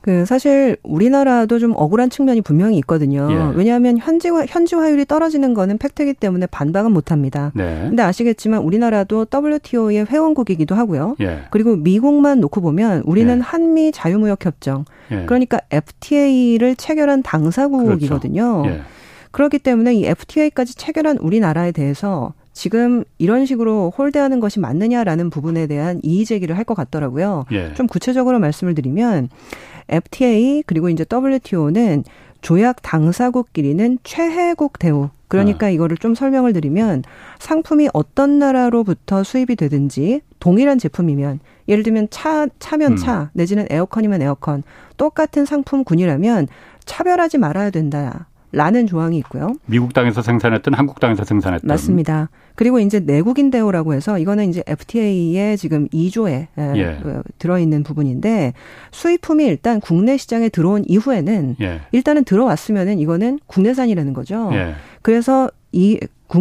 그 0.00 0.24
사실 0.26 0.76
우리나라도 0.82 1.58
좀 1.58 1.72
억울한 1.76 2.10
측면이 2.10 2.42
분명히 2.42 2.76
있거든요. 2.78 3.28
예. 3.30 3.56
왜냐하면 3.56 3.98
현지화 3.98 4.46
현지화율이 4.46 5.06
떨어지는 5.06 5.54
거는 5.54 5.78
팩트이기 5.78 6.14
때문에 6.14 6.46
반박은 6.46 6.92
못 6.92 7.10
합니다. 7.10 7.52
네. 7.54 7.86
근데 7.88 8.02
아시겠지만 8.02 8.60
우리나라도 8.60 9.26
WTO의 9.32 10.06
회원국이기도 10.06 10.74
하고요. 10.74 11.16
예. 11.20 11.42
그리고 11.50 11.76
미국만 11.76 12.40
놓고 12.40 12.60
보면 12.60 13.02
우리는 13.06 13.36
예. 13.36 13.40
한미 13.40 13.92
자유무역 13.92 14.44
협정 14.44 14.84
예. 15.10 15.24
그러니까 15.26 15.58
FTA를 15.70 16.76
체결한 16.76 17.22
당사국이거든요. 17.22 18.62
그렇죠. 18.62 18.76
예. 18.76 18.82
그렇기 19.30 19.58
때문에 19.58 19.94
이 19.94 20.06
FTA까지 20.06 20.76
체결한 20.76 21.18
우리나라에 21.18 21.72
대해서 21.72 22.34
지금 22.54 23.04
이런 23.18 23.44
식으로 23.44 23.92
홀대하는 23.98 24.40
것이 24.40 24.60
맞느냐라는 24.60 25.28
부분에 25.28 25.66
대한 25.66 26.00
이의 26.02 26.24
제기를 26.24 26.56
할 26.56 26.64
것 26.64 26.74
같더라고요. 26.74 27.44
예. 27.52 27.74
좀 27.74 27.86
구체적으로 27.86 28.38
말씀을 28.38 28.74
드리면 28.74 29.28
FTA 29.88 30.62
그리고 30.66 30.88
이제 30.88 31.04
WTO는 31.12 32.04
조약 32.40 32.80
당사국끼리는 32.80 33.98
최혜국 34.02 34.78
대우. 34.78 35.10
그러니까 35.28 35.66
아. 35.66 35.70
이거를 35.70 35.96
좀 35.98 36.14
설명을 36.14 36.52
드리면 36.54 37.02
상품이 37.38 37.88
어떤 37.92 38.38
나라로부터 38.38 39.24
수입이 39.24 39.56
되든지 39.56 40.20
동일한 40.38 40.78
제품이면 40.78 41.40
예를 41.68 41.82
들면 41.82 42.08
차 42.10 42.46
차면 42.58 42.92
음. 42.92 42.96
차 42.96 43.30
내지는 43.34 43.66
에어컨이면 43.68 44.22
에어컨 44.22 44.62
똑같은 44.96 45.44
상품군이라면 45.44 46.48
차별하지 46.84 47.38
말아야 47.38 47.70
된다. 47.70 48.28
라는 48.54 48.86
조항이 48.86 49.18
있고요. 49.18 49.54
미국 49.66 49.92
땅에서 49.92 50.22
생산했던 50.22 50.74
한국 50.74 51.00
땅에서 51.00 51.24
생산했던 51.24 51.66
맞습니다. 51.66 52.30
그리고 52.54 52.78
이제 52.78 53.00
내국인 53.00 53.50
대우라고 53.50 53.94
해서 53.94 54.18
이거는 54.18 54.48
이제 54.48 54.62
FTA의 54.66 55.58
지금 55.58 55.88
2조에 55.88 56.46
예. 56.76 56.84
어, 57.04 57.22
들어 57.38 57.58
있는 57.58 57.82
부분인데 57.82 58.52
수입품이 58.92 59.44
일단 59.44 59.80
국내 59.80 60.16
시장에 60.16 60.48
들어온 60.48 60.84
이후에는 60.86 61.56
예. 61.60 61.80
일단은 61.90 62.24
들어왔으면은 62.24 63.00
이거는 63.00 63.40
국내산이라는 63.46 64.12
거죠. 64.12 64.50
예. 64.52 64.74
그래서 65.02 65.50
이 65.72 65.98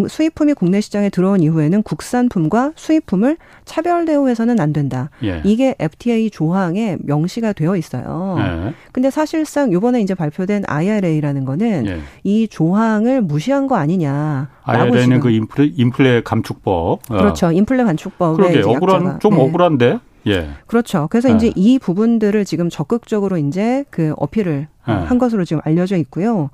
수입품이 0.08 0.54
국내 0.54 0.82
시장에 0.82 1.10
들어온 1.10 1.42
이후에는 1.42 1.84
국산품과 1.84 2.74
수입품을 2.76 3.38
차별 3.66 4.06
대우해서는 4.06 4.60
안 4.60 4.74
된다. 4.74 5.10
예. 5.24 5.42
이게 5.44 5.76
FTA 5.80 6.30
조항에 6.30 6.98
명시가 7.02 7.54
되어 7.54 7.76
있어요. 7.76 8.38
예. 8.40 8.74
근데 8.92 9.10
사실상 9.10 9.72
요번에 9.72 10.02
이제 10.02 10.16
발표된 10.16 10.64
IRA라는 10.68 11.46
거는 11.46 11.88
예. 11.88 12.00
이 12.24 12.48
조항을 12.48 13.22
무시한 13.22 13.68
거 13.68 13.76
아니냐. 13.76 14.50
IRA는 14.64 15.20
그 15.20 15.30
인플레, 15.30 15.72
인플레 15.76 16.22
감축법. 16.24 17.00
어. 17.10 17.18
그렇죠. 17.18 17.52
인플레 17.52 17.84
감축법에 17.84 18.36
그러게 18.36 18.62
억울한 18.62 19.20
좀 19.20 19.36
네. 19.36 19.42
억울한데. 19.42 20.00
예. 20.28 20.50
그렇죠. 20.68 21.08
그래서 21.10 21.30
네. 21.30 21.36
이제 21.36 21.52
이 21.56 21.80
부분들을 21.80 22.46
지금 22.46 22.70
적극적으로 22.70 23.38
이제 23.38 23.84
그 23.90 24.14
어필을 24.18 24.68
네. 24.86 24.94
한 24.94 25.18
것으로 25.18 25.46
지금 25.46 25.62
알려져 25.64 25.96
있고요. 25.98 26.50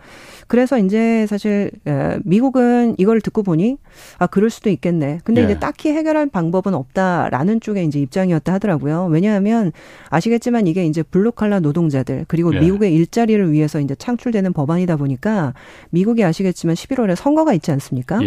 그래서 0.47 0.77
이제 0.77 1.25
사실 1.27 1.71
미국은 2.23 2.95
이걸 2.97 3.21
듣고 3.21 3.43
보니 3.43 3.77
아 4.17 4.27
그럴 4.27 4.49
수도 4.49 4.69
있겠네. 4.69 5.19
근데 5.23 5.41
예. 5.41 5.45
이제 5.45 5.59
딱히 5.59 5.89
해결할 5.89 6.27
방법은 6.27 6.73
없다라는 6.73 7.59
쪽의 7.59 7.85
이제 7.85 7.99
입장이었다 7.99 8.53
하더라고요. 8.53 9.05
왜냐하면 9.05 9.71
아시겠지만 10.09 10.67
이게 10.67 10.85
이제 10.85 11.01
블루칼라 11.01 11.59
노동자들 11.59 12.25
그리고 12.27 12.53
예. 12.53 12.59
미국의 12.59 12.93
일자리를 12.93 13.51
위해서 13.51 13.79
이제 13.79 13.95
창출되는 13.95 14.53
법안이다 14.53 14.95
보니까 14.97 15.53
미국이 15.89 16.23
아시겠지만 16.23 16.75
11월에 16.75 17.15
선거가 17.15 17.53
있지 17.53 17.71
않습니까? 17.71 18.19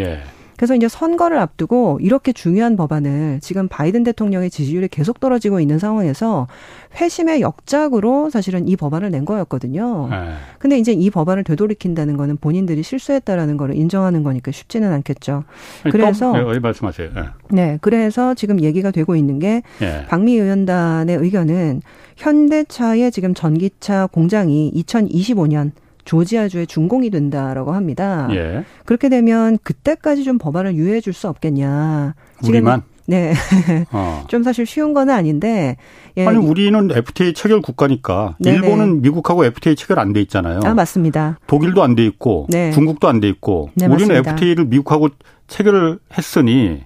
예. 0.62 0.66
그래서 0.72 0.76
이제 0.76 0.86
선거를 0.86 1.38
앞두고 1.38 1.98
이렇게 2.00 2.32
중요한 2.32 2.76
법안을 2.76 3.40
지금 3.42 3.66
바이든 3.66 4.04
대통령의 4.04 4.48
지지율이 4.48 4.86
계속 4.86 5.18
떨어지고 5.18 5.58
있는 5.58 5.80
상황에서 5.80 6.46
회심의 6.94 7.40
역작으로 7.40 8.30
사실은 8.30 8.68
이 8.68 8.76
법안을 8.76 9.10
낸 9.10 9.24
거였거든요. 9.24 10.06
네. 10.08 10.16
근데 10.60 10.78
이제 10.78 10.92
이 10.92 11.10
법안을 11.10 11.42
되돌이킨다는 11.42 12.16
거는 12.16 12.36
본인들이 12.36 12.84
실수했다라는 12.84 13.56
거를 13.56 13.74
인정하는 13.74 14.22
거니까 14.22 14.52
쉽지는 14.52 14.92
않겠죠. 14.92 15.42
그래서 15.90 16.32
네, 16.32 16.58
말씀하세요. 16.60 17.10
네. 17.12 17.22
네. 17.50 17.78
그래서 17.80 18.34
지금 18.34 18.60
얘기가 18.60 18.92
되고 18.92 19.16
있는 19.16 19.40
게 19.40 19.62
네. 19.80 20.06
박미 20.06 20.36
의원단의 20.36 21.16
의견은 21.16 21.82
현대차의 22.16 23.10
지금 23.10 23.34
전기차 23.34 24.06
공장이 24.06 24.70
2025년 24.76 25.72
조지아주의 26.04 26.66
준공이 26.66 27.10
된다라고 27.10 27.72
합니다. 27.72 28.28
예. 28.32 28.64
그렇게 28.84 29.08
되면 29.08 29.58
그때까지 29.62 30.24
좀 30.24 30.38
법안을 30.38 30.74
유예해 30.74 31.00
줄 31.00 31.12
수 31.12 31.28
없겠냐. 31.28 32.14
우리만? 32.44 32.82
네. 33.06 33.34
어. 33.92 34.24
좀 34.28 34.42
사실 34.42 34.64
쉬운 34.64 34.94
건 34.94 35.10
아닌데. 35.10 35.76
예. 36.16 36.26
아니, 36.26 36.38
우리는 36.38 36.90
FTA 36.90 37.34
체결 37.34 37.60
국가니까. 37.60 38.36
네네. 38.40 38.56
일본은 38.56 39.02
미국하고 39.02 39.44
FTA 39.44 39.76
체결 39.76 39.98
안 39.98 40.12
돼 40.12 40.20
있잖아요. 40.22 40.60
아, 40.64 40.72
맞습니다. 40.74 41.38
독일도 41.46 41.82
안 41.82 41.94
돼 41.96 42.04
있고. 42.06 42.46
네. 42.48 42.70
중국도 42.72 43.08
안 43.08 43.20
돼 43.20 43.28
있고. 43.28 43.70
네, 43.74 43.86
우리는 43.86 44.08
맞습니다. 44.08 44.30
FTA를 44.32 44.64
미국하고 44.66 45.08
체결을 45.48 45.98
했으니 46.16 46.82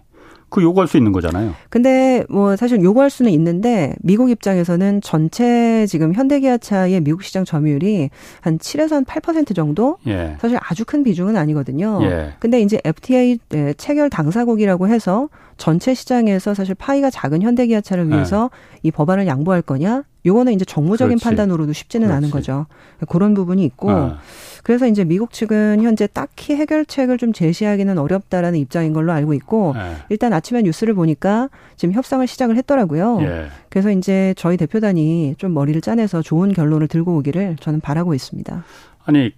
그 0.48 0.62
요구할 0.62 0.86
수 0.86 0.96
있는 0.96 1.12
거잖아요. 1.12 1.54
근데 1.70 2.24
뭐 2.28 2.54
사실 2.56 2.80
요구할 2.82 3.10
수는 3.10 3.32
있는데 3.32 3.94
미국 4.00 4.30
입장에서는 4.30 5.00
전체 5.00 5.86
지금 5.88 6.14
현대기아차의 6.14 7.00
미국 7.00 7.22
시장 7.24 7.44
점유율이 7.44 8.10
한 8.40 8.58
7에서 8.58 9.04
한8% 9.04 9.54
정도? 9.54 9.98
예. 10.06 10.36
사실 10.40 10.58
아주 10.62 10.84
큰 10.84 11.02
비중은 11.02 11.36
아니거든요. 11.36 11.98
예. 12.02 12.34
근데 12.38 12.60
이제 12.60 12.80
FTA 12.84 13.38
체결 13.76 14.08
당사국이라고 14.08 14.88
해서 14.88 15.28
전체 15.56 15.94
시장에서 15.94 16.54
사실 16.54 16.74
파이가 16.74 17.10
작은 17.10 17.42
현대기아차를 17.42 18.08
위해서 18.08 18.50
예. 18.52 18.78
이 18.84 18.90
법안을 18.90 19.26
양보할 19.26 19.62
거냐? 19.62 20.04
요거는 20.24 20.52
이제 20.52 20.64
정무적인 20.64 21.18
그렇지. 21.18 21.24
판단으로도 21.24 21.72
쉽지는 21.72 22.08
그렇지. 22.08 22.16
않은 22.16 22.30
거죠. 22.30 22.66
그런 23.08 23.34
부분이 23.34 23.64
있고 23.64 23.90
아. 23.90 24.18
그래서 24.66 24.88
이제 24.88 25.04
미국 25.04 25.30
측은 25.30 25.80
현재 25.80 26.08
딱히 26.08 26.56
해결책을 26.56 27.18
좀 27.18 27.32
제시하기는 27.32 27.98
어렵다라는 27.98 28.58
입장인 28.58 28.92
걸로 28.92 29.12
알고 29.12 29.32
있고 29.34 29.74
네. 29.76 29.94
일단 30.08 30.32
아침에 30.32 30.62
뉴스를 30.62 30.92
보니까 30.92 31.50
지금 31.76 31.94
협상을 31.94 32.26
시작을 32.26 32.56
했더라고요. 32.56 33.18
예. 33.20 33.46
그래서 33.68 33.92
이제 33.92 34.34
저희 34.36 34.56
대표단이 34.56 35.36
좀 35.38 35.54
머리를 35.54 35.80
짜내서 35.82 36.20
좋은 36.20 36.52
결론을 36.52 36.88
들고 36.88 37.16
오기를 37.18 37.58
저는 37.60 37.78
바라고 37.78 38.12
있습니다. 38.12 38.64
아니 39.04 39.30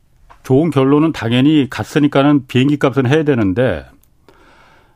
좋은 0.44 0.70
결론은 0.70 1.12
당연히 1.12 1.66
갔으니까는 1.68 2.46
비행기 2.46 2.78
값은 2.78 3.06
해야 3.06 3.22
되는데 3.22 3.84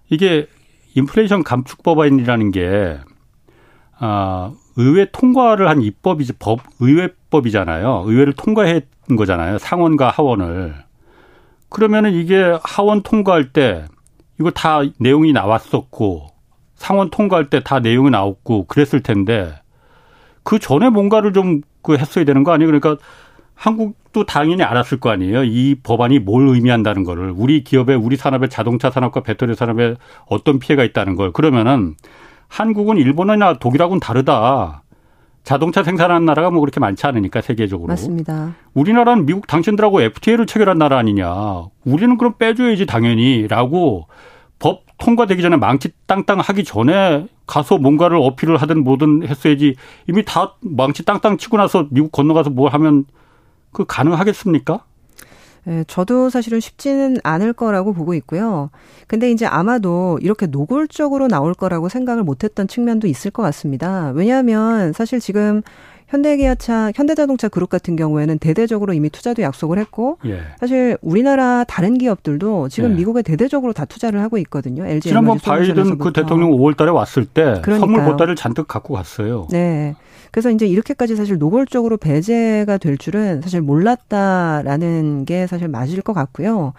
이게 0.09 0.47
인플레이션 0.95 1.45
감축 1.45 1.83
법안이라는 1.83 2.53
게 2.53 2.97
아, 3.99 4.55
의회 4.77 5.07
통과를 5.11 5.69
한 5.69 5.83
입법이지 5.83 6.35
법 6.39 6.61
의회법이잖아요. 6.81 8.05
의회를 8.07 8.33
통과했 8.35 8.85
거잖아요. 9.17 9.59
상원과 9.59 10.11
하원을. 10.11 10.75
그러면은 11.69 12.13
이게 12.13 12.57
하원 12.63 13.03
통과할 13.03 13.53
때 13.53 13.85
이거 14.41 14.51
다 14.51 14.81
내용이 14.99 15.33
나왔었고 15.33 16.29
상원 16.77 17.11
통과할 17.11 17.51
때 17.51 17.61
다 17.61 17.81
내용이 17.81 18.11
나왔고 18.11 18.67
그랬을 18.67 19.03
텐데 19.03 19.55
그 20.43 20.59
전에 20.59 20.91
뭔가를 20.91 21.33
좀 21.33 21.63
그 21.83 21.97
했어야 21.99 22.25
되는 22.25 22.45
거 22.45 22.53
아니에요? 22.53 22.69
그러니까 22.69 22.97
한국도 23.55 24.25
당연히 24.25 24.63
알았을 24.63 24.99
거 24.99 25.11
아니에요. 25.11 25.45
이 25.45 25.77
법안이 25.83 26.21
뭘 26.21 26.49
의미한다는 26.49 27.05
거를 27.05 27.33
우리 27.37 27.63
기업에 27.65 27.95
우리 27.95 28.17
산업의 28.17 28.49
자동차 28.49 28.91
산업과 28.91 29.23
배터리 29.23 29.55
산업에 29.55 29.97
어떤 30.27 30.59
피해가 30.59 30.85
있다는 30.85 31.17
걸 31.17 31.33
그러면은 31.33 31.95
한국은 32.53 32.99
일본이나 32.99 33.55
독일하고는 33.55 33.99
다르다. 33.99 34.83
자동차 35.43 35.83
생산하는 35.83 36.27
나라가 36.27 36.51
뭐 36.51 36.61
그렇게 36.61 36.81
많지 36.81 37.07
않으니까 37.07 37.41
세계적으로. 37.41 37.89
맞습니다. 37.89 38.55
우리나라는 38.75 39.25
미국 39.25 39.47
당신들하고 39.47 40.03
FTA를 40.03 40.47
체결한 40.47 40.77
나라 40.77 40.99
아니냐. 40.99 41.65
우리는 41.85 42.19
그럼 42.19 42.35
빼줘야지 42.39 42.85
당연히라고 42.85 44.07
법 44.59 44.83
통과되기 44.99 45.41
전에 45.41 45.57
망치 45.57 45.93
땅땅 46.07 46.41
하기 46.41 46.63
전에 46.65 47.27
가서 47.47 47.79
뭔가를 47.79 48.19
어필을 48.19 48.59
하든 48.59 48.85
뭐든 48.85 49.27
했어야지 49.27 49.75
이미 50.07 50.23
다 50.25 50.55
망치 50.61 51.07
땅땅 51.07 51.39
치고 51.39 51.57
나서 51.57 51.87
미국 51.91 52.13
건너가서 52.13 52.51
뭘 52.51 52.71
하면 52.75 53.07
그 53.73 53.87
가능하겠습니까? 53.87 54.85
예, 55.69 55.85
저도 55.87 56.29
사실은 56.31 56.61
쉽지는 56.61 57.19
않을 57.23 57.53
거라고 57.53 57.93
보고 57.93 58.15
있고요. 58.15 58.71
근데 59.07 59.31
이제 59.31 59.47
아마도 59.47 60.19
이렇게 60.21 60.47
노골적으로 60.47 61.29
나올 61.29 61.55
거라고 61.55 61.89
생각을 61.89 62.25
못 62.25 62.43
했던 62.45 62.67
측면도 62.67 63.07
있을 63.07 63.31
것 63.31 63.43
같습니다. 63.43 64.11
왜냐하면 64.15 64.93
사실 64.93 65.21
지금 65.21 65.63
현대기아차, 66.09 66.93
현대자동차 66.95 67.49
그룹 67.49 67.71
같은 67.71 67.97
경우에는 67.97 68.39
대대적으로 68.39 68.93
이미 68.93 69.09
투자도 69.09 69.41
약속을 69.41 69.79
했고 69.79 70.19
예. 70.27 70.41
사실 70.61 70.99
우리나라 71.01 71.65
다른 71.65 71.97
기업들도 71.97 72.69
지금 72.69 72.91
예. 72.91 72.95
미국에 72.97 73.23
대대적으로 73.23 73.73
다 73.73 73.87
투자를 73.87 74.21
하고 74.21 74.37
있거든요. 74.39 74.85
LG 74.85 75.09
지난번 75.09 75.39
바이든 75.39 75.97
그 75.99 76.13
대통령 76.13 76.51
5월달에 76.51 76.93
왔을 76.93 77.25
때 77.25 77.43
그러니까요. 77.63 77.79
선물 77.79 78.05
보따리를 78.05 78.37
잔뜩 78.37 78.69
갖고 78.69 78.93
갔어요. 78.93 79.47
네. 79.51 79.95
그래서 80.33 80.51
이제 80.51 80.67
이렇게까지 80.67 81.15
사실 81.15 81.39
노골적으로 81.39 81.99
배제가 81.99 82.79
될 82.79 82.99
줄은 82.99 83.43
사실 83.43 83.61
몰랐다라는 83.61 85.25
게 85.27 85.47
사실 85.47 85.69
맞을 85.69 86.01
것 86.03 86.15
같고요. 86.15 86.73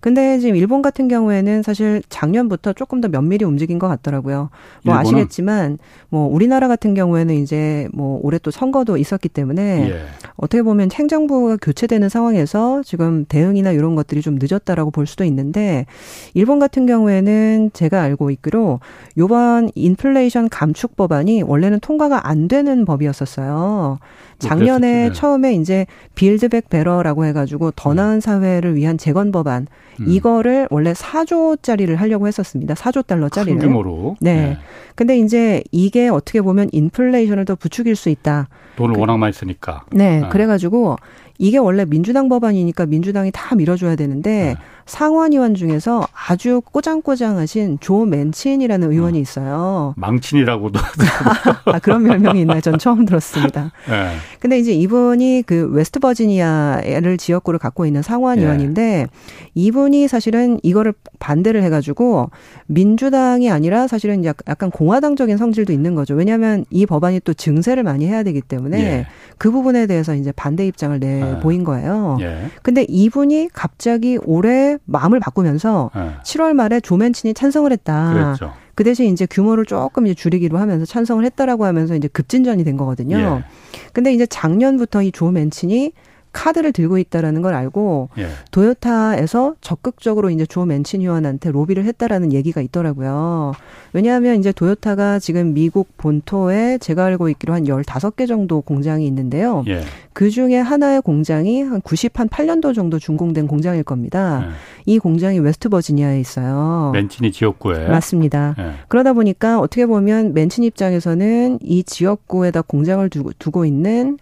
근데 0.00 0.38
지금 0.38 0.56
일본 0.56 0.80
같은 0.80 1.08
경우에는 1.08 1.62
사실 1.62 2.02
작년부터 2.08 2.72
조금 2.72 3.00
더 3.02 3.08
면밀히 3.08 3.44
움직인 3.44 3.78
것 3.78 3.86
같더라고요. 3.88 4.48
뭐 4.82 4.94
일본은? 4.94 5.00
아시겠지만 5.00 5.78
뭐 6.08 6.26
우리나라 6.26 6.68
같은 6.68 6.94
경우에는 6.94 7.34
이제 7.34 7.86
뭐 7.92 8.18
올해 8.22 8.38
또 8.38 8.50
선거도 8.50 8.96
있었기 8.96 9.28
때문에 9.28 9.90
예. 9.90 10.02
어떻게 10.36 10.62
보면 10.62 10.90
행정부가 10.90 11.58
교체되는 11.60 12.08
상황에서 12.08 12.82
지금 12.82 13.26
대응이나 13.28 13.72
이런 13.72 13.94
것들이 13.94 14.22
좀 14.22 14.38
늦었다라고 14.40 14.90
볼 14.90 15.06
수도 15.06 15.24
있는데 15.24 15.84
일본 16.32 16.58
같은 16.58 16.86
경우에는 16.86 17.70
제가 17.74 18.00
알고 18.00 18.30
있기로 18.30 18.80
요번 19.18 19.70
인플레이션 19.74 20.48
감축 20.48 20.96
법안이 20.96 21.42
원래는 21.42 21.80
통과가 21.80 22.26
안 22.26 22.48
되는 22.48 22.86
법이었었어요. 22.90 23.98
작년에 24.38 25.08
네. 25.08 25.12
처음에 25.12 25.54
이제 25.54 25.86
Build 26.14 26.44
Back 26.44 26.68
Better라고 26.68 27.24
해가지고 27.24 27.72
더 27.72 27.90
음. 27.90 27.96
나은 27.96 28.20
사회를 28.20 28.74
위한 28.74 28.98
재건 28.98 29.32
법안 29.32 29.66
음. 30.00 30.06
이거를 30.08 30.66
원래 30.70 30.92
4조짜리를 30.92 31.94
하려고 31.96 32.26
했었습니다. 32.26 32.74
4조 32.74 33.06
달러짜리를. 33.06 33.58
큰 33.58 33.68
규모로. 33.68 34.16
네. 34.20 34.34
네. 34.34 34.58
근데 34.94 35.18
이제 35.18 35.62
이게 35.70 36.08
어떻게 36.08 36.40
보면 36.40 36.68
인플레이션을 36.72 37.44
더 37.44 37.54
부추길 37.54 37.96
수 37.96 38.08
있다. 38.08 38.48
돈을 38.76 38.94
그, 38.94 39.00
워낙 39.00 39.18
많이 39.18 39.32
쓰니까. 39.32 39.84
네. 39.92 40.20
네. 40.20 40.28
그래가지고 40.28 40.96
이게 41.40 41.56
원래 41.56 41.86
민주당 41.86 42.28
법안이니까 42.28 42.84
민주당이 42.84 43.30
다 43.32 43.54
밀어줘야 43.56 43.96
되는데 43.96 44.30
네. 44.30 44.56
상원 44.84 45.32
의원 45.32 45.54
중에서 45.54 46.06
아주 46.12 46.60
꼬장꼬장하신 46.60 47.78
조 47.80 48.04
맨친이라는 48.04 48.92
의원이 48.92 49.18
어. 49.18 49.22
있어요. 49.22 49.94
망친이라고도. 49.96 50.78
아, 51.64 51.78
그런 51.78 52.04
별명이 52.04 52.40
있나요? 52.42 52.60
전 52.60 52.76
처음 52.76 53.06
들었습니다. 53.06 53.72
네. 53.88 54.16
근데 54.40 54.58
이제 54.58 54.72
이분이 54.72 55.44
그 55.46 55.70
웨스트 55.70 56.00
버지니아를 56.00 57.16
지역구를 57.16 57.58
갖고 57.58 57.86
있는 57.86 58.02
상원 58.02 58.38
의원인데 58.40 58.82
네. 58.82 59.06
이분이 59.54 60.08
사실은 60.08 60.58
이거를 60.62 60.92
반대를 61.20 61.62
해가지고 61.62 62.30
민주당이 62.66 63.50
아니라 63.50 63.86
사실은 63.86 64.24
약간 64.24 64.70
공화당적인 64.70 65.38
성질도 65.38 65.72
있는 65.72 65.94
거죠. 65.94 66.14
왜냐하면 66.14 66.66
이 66.68 66.84
법안이 66.84 67.20
또 67.20 67.32
증세를 67.32 67.82
많이 67.82 68.06
해야 68.06 68.24
되기 68.24 68.42
때문에 68.42 68.82
예. 68.82 69.06
그 69.38 69.50
부분에 69.50 69.86
대해서 69.86 70.14
이제 70.14 70.32
반대 70.32 70.66
입장을 70.66 70.98
내 71.00 71.29
아. 71.36 71.38
보인 71.40 71.64
거예요. 71.64 72.18
예. 72.20 72.50
근데 72.62 72.84
이분이 72.88 73.50
갑자기 73.52 74.18
올해 74.24 74.78
마음을 74.84 75.20
바꾸면서 75.20 75.90
네. 75.94 76.10
7월 76.24 76.54
말에 76.54 76.80
조맨친이 76.80 77.34
찬성을 77.34 77.70
했다. 77.72 78.12
그랬죠. 78.12 78.52
그 78.74 78.84
대신 78.84 79.12
이제 79.12 79.26
규모를 79.28 79.66
조금 79.66 80.06
이제 80.06 80.14
줄이기로 80.14 80.58
하면서 80.58 80.84
찬성을 80.84 81.24
했다라고 81.24 81.66
하면서 81.66 81.94
이제 81.94 82.08
급진전이 82.08 82.64
된 82.64 82.76
거거든요. 82.76 83.18
예. 83.18 83.44
근데 83.92 84.12
이제 84.12 84.26
작년부터 84.26 85.02
이 85.02 85.12
조맨친이 85.12 85.92
카드를 86.32 86.72
들고 86.72 86.98
있다라는 86.98 87.42
걸 87.42 87.54
알고 87.54 88.10
예. 88.18 88.28
도요타에서 88.50 89.56
적극적으로 89.60 90.30
이제 90.30 90.46
조 90.46 90.64
맨친 90.64 91.00
의원한테 91.00 91.50
로비를 91.50 91.84
했다라는 91.84 92.32
얘기가 92.32 92.60
있더라고요. 92.60 93.52
왜냐하면 93.92 94.38
이제 94.38 94.52
도요타가 94.52 95.18
지금 95.18 95.54
미국 95.54 95.96
본토에 95.96 96.78
제가 96.78 97.04
알고 97.06 97.28
있기로 97.30 97.52
한 97.52 97.66
열다섯 97.66 98.16
개 98.16 98.26
정도 98.26 98.60
공장이 98.60 99.06
있는데요. 99.06 99.64
예. 99.68 99.82
그 100.12 100.30
중에 100.30 100.58
하나의 100.58 101.02
공장이 101.02 101.62
한 101.62 101.80
90, 101.80 102.18
한 102.18 102.28
8년도 102.28 102.74
정도 102.74 102.98
준공된 102.98 103.46
공장일 103.46 103.82
겁니다. 103.82 104.44
예. 104.44 104.50
이 104.86 104.98
공장이 104.98 105.38
웨스트 105.38 105.68
버지니아에 105.68 106.20
있어요. 106.20 106.90
맨친이 106.92 107.32
지역구에. 107.32 107.88
맞습니다. 107.88 108.54
예. 108.58 108.72
그러다 108.88 109.12
보니까 109.12 109.60
어떻게 109.60 109.86
보면 109.86 110.34
맨친 110.34 110.64
입장에서는 110.64 111.58
이 111.62 111.82
지역구에다 111.82 112.62
공장을 112.62 113.08
두고, 113.08 113.32
두고 113.38 113.64
있는 113.64 114.18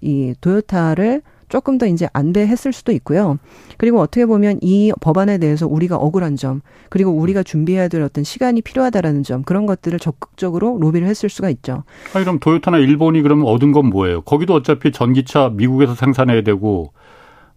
이 0.00 0.34
도요타를 0.40 1.22
조금 1.48 1.78
더 1.78 1.86
이제 1.86 2.08
안배했을 2.12 2.72
수도 2.72 2.92
있고요. 2.92 3.38
그리고 3.76 4.00
어떻게 4.00 4.26
보면 4.26 4.58
이 4.60 4.92
법안에 5.00 5.38
대해서 5.38 5.66
우리가 5.66 5.96
억울한 5.96 6.36
점, 6.36 6.60
그리고 6.88 7.10
우리가 7.12 7.42
준비해야 7.42 7.88
될 7.88 8.02
어떤 8.02 8.24
시간이 8.24 8.62
필요하다라는 8.62 9.22
점, 9.22 9.42
그런 9.42 9.66
것들을 9.66 9.98
적극적으로 9.98 10.78
로비를 10.80 11.06
했을 11.06 11.28
수가 11.28 11.50
있죠. 11.50 11.84
아니, 12.14 12.24
그럼 12.24 12.38
도요타나 12.38 12.78
일본이 12.78 13.22
그러면 13.22 13.46
얻은 13.46 13.72
건 13.72 13.86
뭐예요? 13.86 14.22
거기도 14.22 14.54
어차피 14.54 14.92
전기차 14.92 15.50
미국에서 15.54 15.94
생산해야 15.94 16.42
되고, 16.42 16.92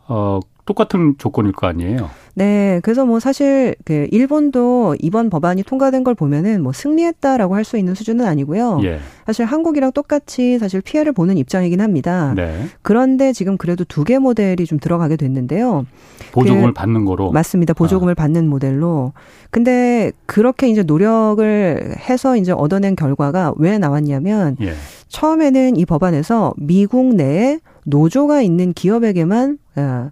어, 0.08 0.39
똑같은 0.65 1.15
조건일 1.17 1.51
거 1.51 1.67
아니에요? 1.67 2.10
네, 2.35 2.79
그래서 2.83 3.05
뭐 3.05 3.19
사실 3.19 3.75
그 3.83 4.07
일본도 4.11 4.95
이번 4.99 5.29
법안이 5.29 5.63
통과된 5.63 6.03
걸 6.03 6.15
보면은 6.15 6.63
뭐 6.63 6.71
승리했다라고 6.73 7.55
할 7.55 7.61
수 7.65 7.77
있는 7.77 7.93
수준은 7.93 8.25
아니고요. 8.25 8.79
예. 8.83 8.99
사실 9.25 9.45
한국이랑 9.45 9.91
똑같이 9.91 10.57
사실 10.57 10.81
피해를 10.81 11.11
보는 11.13 11.37
입장이긴 11.37 11.79
합니다. 11.79 12.33
네. 12.35 12.65
그런데 12.81 13.33
지금 13.33 13.57
그래도 13.57 13.83
두 13.85 14.03
개 14.03 14.17
모델이 14.17 14.65
좀 14.65 14.79
들어가게 14.79 15.15
됐는데요. 15.15 15.85
보조금을 16.31 16.67
그, 16.69 16.73
받는 16.73 17.05
거로 17.05 17.31
맞습니다. 17.31 17.73
보조금을 17.73 18.13
아. 18.13 18.15
받는 18.15 18.47
모델로. 18.49 19.13
근데 19.51 20.11
그렇게 20.25 20.69
이제 20.69 20.81
노력을 20.83 21.95
해서 22.09 22.35
이제 22.35 22.51
얻어낸 22.51 22.95
결과가 22.95 23.53
왜 23.57 23.77
나왔냐면 23.77 24.57
예. 24.61 24.73
처음에는 25.09 25.75
이 25.77 25.85
법안에서 25.85 26.53
미국 26.57 27.13
내에 27.15 27.59
노조가 27.85 28.41
있는 28.41 28.73
기업에게만 28.73 29.57
아, 29.75 30.09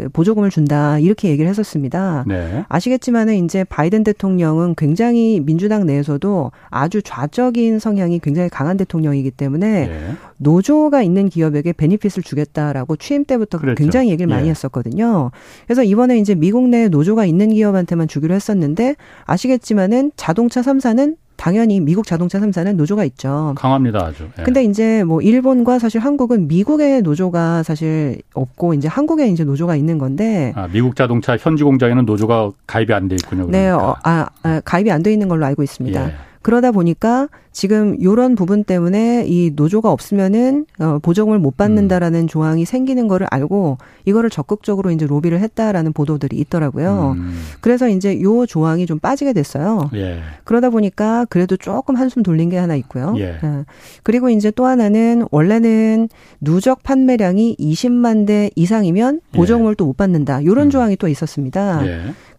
그 0.00 0.08
보조금을 0.08 0.50
준다 0.50 0.98
이렇게 0.98 1.28
얘기를 1.28 1.48
했었습니다. 1.48 2.24
네. 2.26 2.64
아시겠지만은 2.68 3.44
이제 3.44 3.64
바이든 3.64 4.04
대통령은 4.04 4.74
굉장히 4.76 5.40
민주당 5.40 5.84
내에서도 5.86 6.52
아주 6.70 7.02
좌적인 7.02 7.78
성향이 7.78 8.18
굉장히 8.20 8.48
강한 8.48 8.76
대통령이기 8.76 9.30
때문에 9.30 9.88
네. 9.88 10.12
노조가 10.38 11.02
있는 11.02 11.28
기업에게 11.28 11.72
베니핏을 11.72 12.22
주겠다라고 12.22 12.96
취임 12.96 13.24
때부터 13.24 13.58
그랬죠. 13.58 13.76
굉장히 13.76 14.10
얘기를 14.10 14.26
많이 14.26 14.46
예. 14.46 14.50
했었거든요. 14.50 15.30
그래서 15.66 15.82
이번에 15.82 16.18
이제 16.18 16.34
미국 16.34 16.68
내에 16.68 16.88
노조가 16.88 17.26
있는 17.26 17.50
기업한테만 17.50 18.08
주기로 18.08 18.34
했었는데 18.34 18.96
아시겠지만은 19.26 20.12
자동차 20.16 20.62
3사는 20.62 21.16
당연히 21.40 21.80
미국 21.80 22.06
자동차 22.06 22.38
3사는 22.38 22.74
노조가 22.74 23.02
있죠. 23.04 23.54
강합니다, 23.56 23.98
아주. 24.04 24.28
예. 24.38 24.42
근데 24.42 24.62
이제 24.62 25.02
뭐 25.04 25.22
일본과 25.22 25.78
사실 25.78 25.98
한국은 25.98 26.48
미국의 26.48 27.00
노조가 27.00 27.62
사실 27.62 28.20
없고 28.34 28.74
이제 28.74 28.88
한국에 28.88 29.26
이제 29.28 29.42
노조가 29.42 29.74
있는 29.74 29.96
건데. 29.96 30.52
아, 30.54 30.68
미국 30.70 30.96
자동차 30.96 31.38
현지 31.38 31.64
공장에는 31.64 32.04
노조가 32.04 32.50
가입이 32.66 32.92
안 32.92 33.08
돼 33.08 33.14
있군요. 33.14 33.46
그러니까. 33.46 33.58
네, 33.58 33.70
어, 33.70 33.96
아, 34.04 34.26
아, 34.42 34.60
가입이 34.62 34.90
안 34.92 35.02
돼 35.02 35.14
있는 35.14 35.28
걸로 35.28 35.46
알고 35.46 35.62
있습니다. 35.62 36.08
예. 36.08 36.14
그러다 36.42 36.72
보니까 36.72 37.28
지금 37.52 38.00
요런 38.02 38.36
부분 38.36 38.64
때문에 38.64 39.24
이 39.26 39.50
노조가 39.54 39.90
없으면은 39.90 40.66
어 40.78 40.98
보조금을 41.02 41.38
못 41.38 41.56
받는다라는 41.56 42.20
음. 42.20 42.26
조항이 42.28 42.64
생기는 42.64 43.08
거를 43.08 43.26
알고 43.30 43.78
이거를 44.04 44.30
적극적으로 44.30 44.90
이제 44.90 45.06
로비를 45.06 45.40
했다라는 45.40 45.92
보도들이 45.92 46.38
있더라고요. 46.38 47.16
음. 47.18 47.32
그래서 47.60 47.88
이제 47.88 48.20
요 48.20 48.46
조항이 48.46 48.86
좀 48.86 48.98
빠지게 48.98 49.32
됐어요. 49.32 49.90
예. 49.94 50.20
그러다 50.44 50.70
보니까 50.70 51.26
그래도 51.28 51.56
조금 51.56 51.96
한숨 51.96 52.22
돌린 52.22 52.50
게 52.50 52.56
하나 52.56 52.76
있고요. 52.76 53.14
예. 53.18 53.38
예. 53.42 53.64
그리고 54.04 54.30
이제 54.30 54.50
또 54.52 54.64
하나는 54.66 55.26
원래는 55.30 56.08
누적 56.40 56.82
판매량이 56.82 57.56
20만 57.58 58.26
대 58.26 58.50
이상이면 58.54 59.20
예. 59.34 59.36
보조금을 59.36 59.72
예. 59.72 59.74
또못 59.74 59.96
받는다. 59.96 60.44
요런 60.44 60.68
음. 60.68 60.70
조항이 60.70 60.96
또 60.96 61.08
있었습니다. 61.08 61.82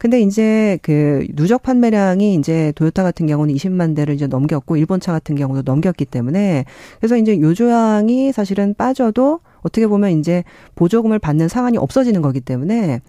예. 0.02 0.08
근데 0.10 0.20
이제 0.22 0.80
그 0.82 1.26
누적 1.36 1.62
판매량이 1.64 2.34
이제 2.36 2.74
도요타 2.76 3.04
같은 3.04 3.28
경우는 3.28 3.54
20만 3.54 3.96
대를 3.96 4.16
이제 4.16 4.26
넘겼고 4.28 4.76
일본차 4.78 5.12
같은 5.12 5.36
경우도 5.36 5.62
넘겼기 5.64 6.06
때문에 6.06 6.66
그래서 7.00 7.18
이제 7.18 7.40
요 7.40 7.54
조항이 7.54 8.32
사실은 8.32 8.74
빠져도 8.74 9.42
어떻게 9.62 9.86
보면 9.88 10.12
이제 10.20 10.44
보조금을 10.76 11.20
받는 11.20 11.48
상황이 11.48 11.78
없어지는 11.78 12.22
거기 12.24 12.42
때문에 12.42 13.02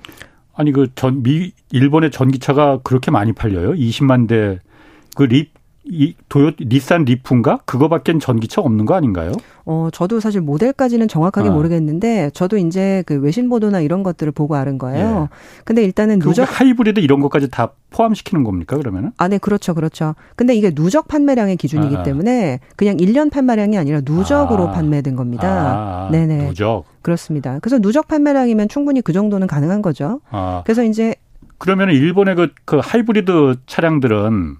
아니 0.54 0.70
그 0.72 0.88
전 0.94 1.22
미 1.22 1.52
일본의 1.70 2.10
전기차가 2.10 2.80
그렇게 2.82 3.10
많이 3.10 3.32
팔려요? 3.32 3.72
20만 3.72 4.28
대그립 4.28 5.51
이 5.84 6.14
도요 6.28 6.52
닛산 6.60 7.04
리프인가 7.04 7.58
그거밖엔 7.64 8.20
전기차 8.20 8.60
없는 8.60 8.86
거 8.86 8.94
아닌가요? 8.94 9.32
어 9.64 9.88
저도 9.92 10.20
사실 10.20 10.40
모델까지는 10.40 11.08
정확하게 11.08 11.48
아. 11.48 11.52
모르겠는데 11.52 12.30
저도 12.34 12.56
이제 12.56 13.02
그 13.06 13.18
외신 13.20 13.48
보도나 13.48 13.80
이런 13.80 14.04
것들을 14.04 14.30
보고 14.32 14.54
아는 14.54 14.78
거예요. 14.78 15.28
예. 15.30 15.62
근데 15.64 15.82
일단은 15.82 16.20
누적 16.20 16.44
하이브리드 16.44 17.00
이런 17.00 17.20
것까지 17.20 17.50
다 17.50 17.70
포함시키는 17.90 18.44
겁니까 18.44 18.76
그러면은? 18.76 19.10
아, 19.16 19.28
네, 19.28 19.38
그렇죠, 19.38 19.74
그렇죠. 19.74 20.14
근데 20.36 20.54
이게 20.54 20.70
누적 20.70 21.08
판매량의 21.08 21.56
기준이기 21.56 21.96
아. 21.96 22.00
아. 22.00 22.02
때문에 22.02 22.60
그냥 22.76 22.96
1년 22.96 23.30
판매량이 23.30 23.76
아니라 23.76 24.00
누적으로 24.04 24.68
아. 24.68 24.72
판매된 24.72 25.16
겁니다. 25.16 25.48
아. 25.48 26.08
네네. 26.10 26.48
누적. 26.48 26.84
그렇습니다. 27.02 27.58
그래서 27.60 27.80
누적 27.80 28.08
판매량이면 28.08 28.68
충분히 28.68 29.00
그 29.00 29.12
정도는 29.12 29.46
가능한 29.46 29.82
거죠. 29.82 30.20
아. 30.30 30.62
그래서 30.64 30.84
이제 30.84 31.16
그러면 31.58 31.90
일본의 31.90 32.34
그, 32.34 32.48
그 32.64 32.80
하이브리드 32.82 33.56
차량들은 33.66 34.56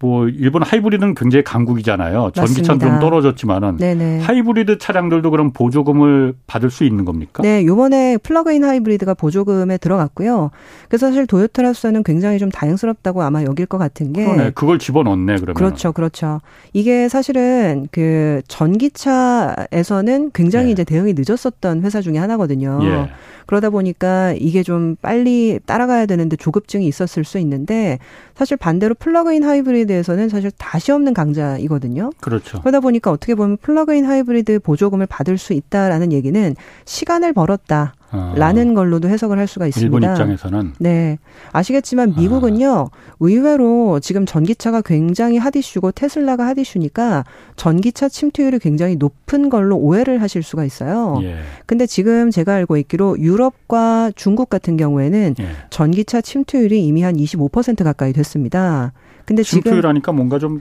뭐 0.00 0.28
일본 0.28 0.62
하이브리드는 0.62 1.14
굉장히 1.14 1.42
강국이잖아요. 1.42 2.30
전기차는 2.34 2.78
좀 2.78 3.00
떨어졌지만은 3.00 3.78
네네. 3.78 4.20
하이브리드 4.20 4.78
차량들도 4.78 5.30
그럼 5.30 5.52
보조금을 5.52 6.34
받을 6.46 6.70
수 6.70 6.84
있는 6.84 7.04
겁니까? 7.04 7.42
네, 7.42 7.66
요번에 7.66 8.16
plug-in 8.18 8.64
hybrid가 8.64 9.14
보조금에 9.14 9.76
들어갔고요. 9.78 10.50
그래서 10.88 11.08
사실 11.08 11.26
도요타로서는 11.26 12.04
굉장히 12.04 12.38
좀 12.38 12.50
다행스럽다고 12.50 13.22
아마 13.22 13.42
여길 13.42 13.66
것 13.66 13.78
같은 13.78 14.12
게 14.12 14.24
그러네. 14.24 14.50
그걸 14.54 14.78
집어넣네 14.78 15.36
그러면. 15.36 15.54
그렇죠. 15.54 15.92
그렇죠. 15.92 16.40
이게 16.72 17.08
사실은 17.08 17.88
그 17.90 18.40
전기차에서는 18.46 20.30
굉장히 20.32 20.66
네. 20.66 20.72
이제 20.72 20.84
대응이 20.84 21.14
늦었었던 21.16 21.82
회사 21.82 22.00
중에 22.00 22.18
하나거든요. 22.18 22.78
예. 22.82 23.10
그러다 23.46 23.70
보니까 23.70 24.34
이게 24.38 24.62
좀 24.62 24.94
빨리 25.00 25.58
따라가야 25.64 26.04
되는데 26.04 26.36
조급증이 26.36 26.86
있었을 26.86 27.24
수 27.24 27.38
있는데 27.38 27.98
사실 28.34 28.58
반대로 28.58 28.94
plug-in 28.94 29.42
hybrid에서는 29.42 30.28
사실 30.28 30.50
다시 30.56 30.92
없는 30.92 31.14
강자이거든요. 31.14 32.10
그렇죠. 32.20 32.60
그러다 32.60 32.80
보니까 32.80 33.10
어떻게 33.10 33.34
보면 33.34 33.56
플러그인 33.58 34.04
하이브리드 34.04 34.60
보조금을 34.60 35.06
받을 35.06 35.38
수 35.38 35.52
있다라는 35.52 36.12
얘기는 36.12 36.54
시간을 36.84 37.32
벌었다. 37.32 37.94
라는 38.10 38.72
걸로도 38.72 39.08
해석을 39.08 39.38
할 39.38 39.46
수가 39.46 39.66
있습니다. 39.66 39.94
일본 39.94 40.10
입장에서는 40.10 40.72
네 40.78 41.18
아시겠지만 41.52 42.14
미국은요 42.16 42.88
아. 42.90 43.14
의외로 43.20 44.00
지금 44.00 44.24
전기차가 44.24 44.80
굉장히 44.80 45.36
핫이슈고 45.36 45.92
테슬라가 45.92 46.46
핫이슈니까 46.46 47.24
전기차 47.56 48.08
침투율이 48.08 48.60
굉장히 48.60 48.96
높은 48.96 49.50
걸로 49.50 49.76
오해를 49.76 50.22
하실 50.22 50.42
수가 50.42 50.64
있어요. 50.64 51.18
예. 51.22 51.36
근데 51.66 51.84
지금 51.84 52.30
제가 52.30 52.54
알고 52.54 52.78
있기로 52.78 53.18
유럽과 53.18 54.12
중국 54.16 54.48
같은 54.48 54.78
경우에는 54.78 55.34
예. 55.38 55.46
전기차 55.68 56.22
침투율이 56.22 56.86
이미 56.86 57.02
한 57.02 57.14
25% 57.14 57.84
가까이 57.84 58.14
됐습니다. 58.14 58.92
근데 59.28 59.42
침투율 59.42 59.76
지금 59.76 59.90
하니까 59.90 60.12
뭔가 60.12 60.38
좀 60.38 60.58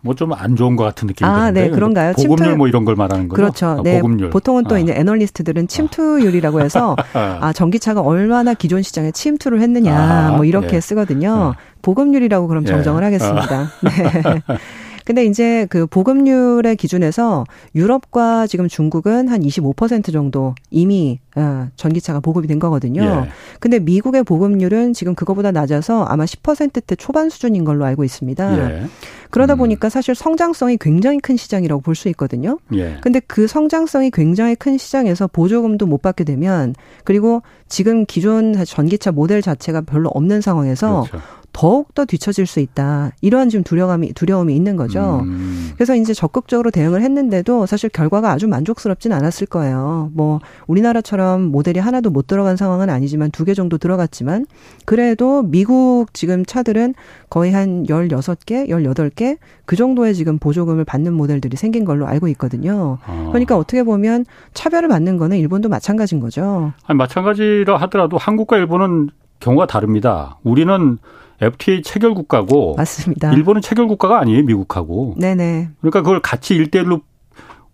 뭐좀안 0.00 0.56
좋은 0.56 0.76
것 0.76 0.84
같은 0.84 1.06
느낌이 1.06 1.28
아, 1.28 1.40
드는데. 1.40 1.62
네, 1.64 1.68
그런가요? 1.68 2.14
보급률 2.14 2.38
침투... 2.38 2.56
뭐 2.56 2.68
이런 2.68 2.86
걸 2.86 2.96
말하는 2.96 3.28
거죠? 3.28 3.42
그렇죠. 3.42 3.66
아, 3.66 3.80
네. 3.84 4.00
보급률. 4.00 4.30
보통은 4.30 4.64
또 4.64 4.76
아. 4.76 4.78
이제 4.78 4.94
애널리스트들은 4.94 5.68
침투율이라고 5.68 6.62
해서 6.62 6.96
아. 7.12 7.38
아, 7.42 7.52
전기차가 7.52 8.00
얼마나 8.00 8.54
기존 8.54 8.80
시장에 8.80 9.10
침투를 9.10 9.60
했느냐 9.60 9.94
아, 9.94 10.36
뭐 10.36 10.46
이렇게 10.46 10.76
예. 10.76 10.80
쓰거든요. 10.80 11.54
예. 11.54 11.62
보급률이라고 11.82 12.48
그럼 12.48 12.62
예. 12.62 12.68
정정을 12.68 13.02
예. 13.02 13.04
하겠습니다. 13.04 13.70
네. 13.82 14.42
근데 15.10 15.24
이제 15.24 15.66
그 15.70 15.88
보급률의 15.88 16.76
기준에서 16.76 17.44
유럽과 17.74 18.46
지금 18.46 18.68
중국은 18.68 19.26
한 19.26 19.40
25% 19.40 20.12
정도 20.12 20.54
이미 20.70 21.18
어, 21.34 21.66
전기차가 21.74 22.20
보급이 22.20 22.46
된 22.46 22.60
거거든요. 22.60 23.02
예. 23.02 23.28
근데 23.58 23.80
미국의 23.80 24.22
보급률은 24.22 24.92
지금 24.92 25.16
그거보다 25.16 25.50
낮아서 25.50 26.04
아마 26.04 26.24
10%대 26.26 26.94
초반 26.94 27.28
수준인 27.28 27.64
걸로 27.64 27.84
알고 27.86 28.04
있습니다. 28.04 28.58
예. 28.58 28.86
그러다 29.30 29.54
음. 29.54 29.58
보니까 29.58 29.88
사실 29.88 30.14
성장성이 30.14 30.76
굉장히 30.80 31.18
큰 31.18 31.36
시장이라고 31.36 31.82
볼 31.82 31.96
수 31.96 32.08
있거든요. 32.10 32.58
예. 32.74 32.98
근데 33.00 33.20
그 33.26 33.48
성장성이 33.48 34.12
굉장히 34.12 34.54
큰 34.54 34.78
시장에서 34.78 35.26
보조금도 35.26 35.86
못 35.86 36.02
받게 36.02 36.22
되면 36.22 36.76
그리고 37.02 37.42
지금 37.68 38.06
기존 38.06 38.54
전기차 38.64 39.10
모델 39.10 39.42
자체가 39.42 39.80
별로 39.80 40.08
없는 40.10 40.40
상황에서 40.40 41.04
그렇죠. 41.10 41.26
더욱더 41.52 42.04
뒤처질 42.04 42.46
수 42.46 42.60
있다. 42.60 43.12
이러한 43.20 43.48
지금 43.50 43.62
두려움이 43.64 44.12
두려움이 44.14 44.54
있는 44.54 44.76
거죠. 44.76 45.20
음. 45.24 45.70
그래서 45.74 45.94
이제 45.94 46.14
적극적으로 46.14 46.70
대응을 46.70 47.02
했는데도 47.02 47.66
사실 47.66 47.90
결과가 47.90 48.30
아주 48.30 48.48
만족스럽진 48.48 49.12
않았을 49.12 49.46
거예요. 49.46 50.10
뭐 50.14 50.40
우리나라처럼 50.66 51.42
모델이 51.42 51.80
하나도 51.80 52.10
못 52.10 52.26
들어간 52.26 52.56
상황은 52.56 52.88
아니지만 52.88 53.30
두 53.30 53.44
개 53.44 53.54
정도 53.54 53.78
들어갔지만 53.78 54.46
그래도 54.84 55.42
미국 55.42 56.06
지금 56.12 56.44
차들은 56.44 56.94
거의 57.30 57.52
한 57.52 57.84
16개, 57.84 58.68
18개 58.68 59.38
그 59.64 59.76
정도의 59.76 60.14
지금 60.14 60.38
보조금을 60.38 60.84
받는 60.84 61.12
모델들이 61.12 61.56
생긴 61.56 61.84
걸로 61.84 62.06
알고 62.06 62.28
있거든요. 62.28 62.98
아. 63.06 63.28
그러니까 63.30 63.56
어떻게 63.56 63.82
보면 63.82 64.24
차별을 64.54 64.88
받는 64.88 65.16
거는 65.16 65.36
일본도 65.38 65.68
마찬가지인 65.68 66.20
거죠. 66.20 66.72
아니 66.86 66.96
마찬가지라 66.96 67.76
하더라도 67.78 68.18
한국과 68.18 68.56
일본은 68.58 69.10
경우가 69.40 69.66
다릅니다. 69.66 70.38
우리는 70.44 70.98
FTA 71.40 71.82
체결 71.82 72.14
국가고 72.14 72.74
맞습니다. 72.76 73.32
일본은 73.32 73.62
체결 73.62 73.86
국가가 73.86 74.20
아니에요, 74.20 74.44
미국하고. 74.44 75.14
네네. 75.18 75.70
그러니까 75.80 76.02
그걸 76.02 76.20
같이 76.20 76.54
일대일로 76.54 77.00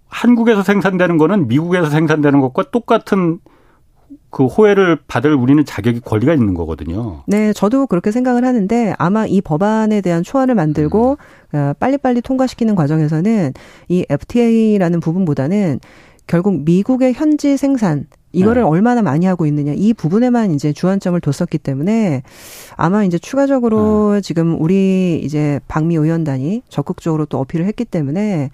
한국에서 0.08 0.62
생산되는 0.62 1.18
거는 1.18 1.48
미국에서 1.48 1.90
생산되는 1.90 2.40
것과 2.40 2.70
똑같은 2.70 3.40
그 4.30 4.44
호혜를 4.46 4.98
받을 5.08 5.34
우리는 5.34 5.64
자격이 5.64 6.00
권리가 6.00 6.34
있는 6.34 6.54
거거든요. 6.54 7.22
네, 7.26 7.52
저도 7.52 7.86
그렇게 7.86 8.10
생각을 8.10 8.44
하는데 8.44 8.94
아마 8.98 9.26
이 9.26 9.40
법안에 9.40 10.00
대한 10.00 10.22
초안을 10.22 10.54
만들고 10.54 11.16
음. 11.54 11.74
빨리빨리 11.78 12.20
통과시키는 12.20 12.74
과정에서는 12.74 13.52
이 13.88 14.04
FTA라는 14.08 15.00
부분보다는 15.00 15.80
결국 16.26 16.64
미국의 16.64 17.14
현지 17.14 17.56
생산 17.56 18.06
이거를 18.36 18.62
네. 18.62 18.68
얼마나 18.68 19.02
많이 19.02 19.24
하고 19.26 19.46
있느냐 19.46 19.72
이 19.74 19.94
부분에만 19.94 20.54
이제 20.54 20.72
주안점을 20.72 21.18
뒀었기 21.20 21.58
때문에 21.58 22.22
아마 22.76 23.02
이제 23.04 23.18
추가적으로 23.18 24.14
네. 24.14 24.20
지금 24.20 24.60
우리 24.60 25.20
이제 25.24 25.58
방미 25.68 25.96
의원단이 25.96 26.62
적극적으로 26.68 27.24
또 27.24 27.40
어필을 27.40 27.64
했기 27.66 27.84
때문에 27.84 28.50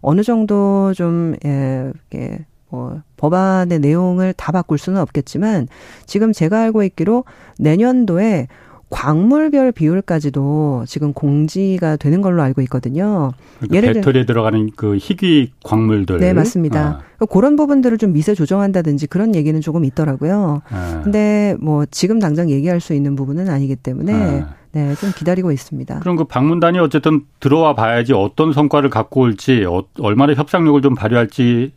어느 0.00 0.22
정도 0.22 0.92
좀 0.94 1.34
예, 1.44 1.92
예, 2.14 2.38
뭐 2.68 3.00
법안의 3.16 3.80
내용을 3.80 4.34
다 4.34 4.52
바꿀 4.52 4.78
수는 4.78 5.00
없겠지만 5.00 5.66
지금 6.06 6.32
제가 6.32 6.60
알고 6.60 6.84
있기로 6.84 7.24
내년도에 7.58 8.46
광물별 8.90 9.72
비율까지도 9.72 10.84
지금 10.86 11.12
공지가 11.12 11.96
되는 11.96 12.20
걸로 12.20 12.42
알고 12.42 12.60
있거든요. 12.62 13.32
그러니까 13.58 13.76
예를 13.76 13.94
배터리에 13.94 14.24
들어가는 14.26 14.70
그 14.76 14.96
희귀 14.96 15.52
광물들. 15.64 16.18
네, 16.18 16.32
맞습니다. 16.32 17.00
아. 17.18 17.26
그런 17.26 17.56
부분들을 17.56 17.98
좀 17.98 18.12
미세 18.12 18.34
조정한다든지 18.34 19.06
그런 19.06 19.34
얘기는 19.34 19.58
조금 19.60 19.84
있더라고요. 19.84 20.62
아. 20.70 21.00
근데 21.02 21.56
뭐 21.60 21.84
지금 21.86 22.18
당장 22.18 22.50
얘기할 22.50 22.80
수 22.80 22.94
있는 22.94 23.16
부분은 23.16 23.48
아니기 23.48 23.76
때문에 23.76 24.12
아. 24.42 24.54
네, 24.72 24.94
좀 24.96 25.10
기다리고 25.16 25.52
있습니다. 25.52 26.00
그럼 26.00 26.16
그 26.16 26.24
방문단이 26.24 26.78
어쨌든 26.78 27.22
들어와 27.40 27.74
봐야지 27.74 28.12
어떤 28.12 28.52
성과를 28.52 28.90
갖고 28.90 29.22
올지 29.22 29.64
어, 29.64 29.84
얼마나 30.00 30.34
협상력을 30.34 30.80
좀 30.82 30.94
발휘할지 30.94 31.72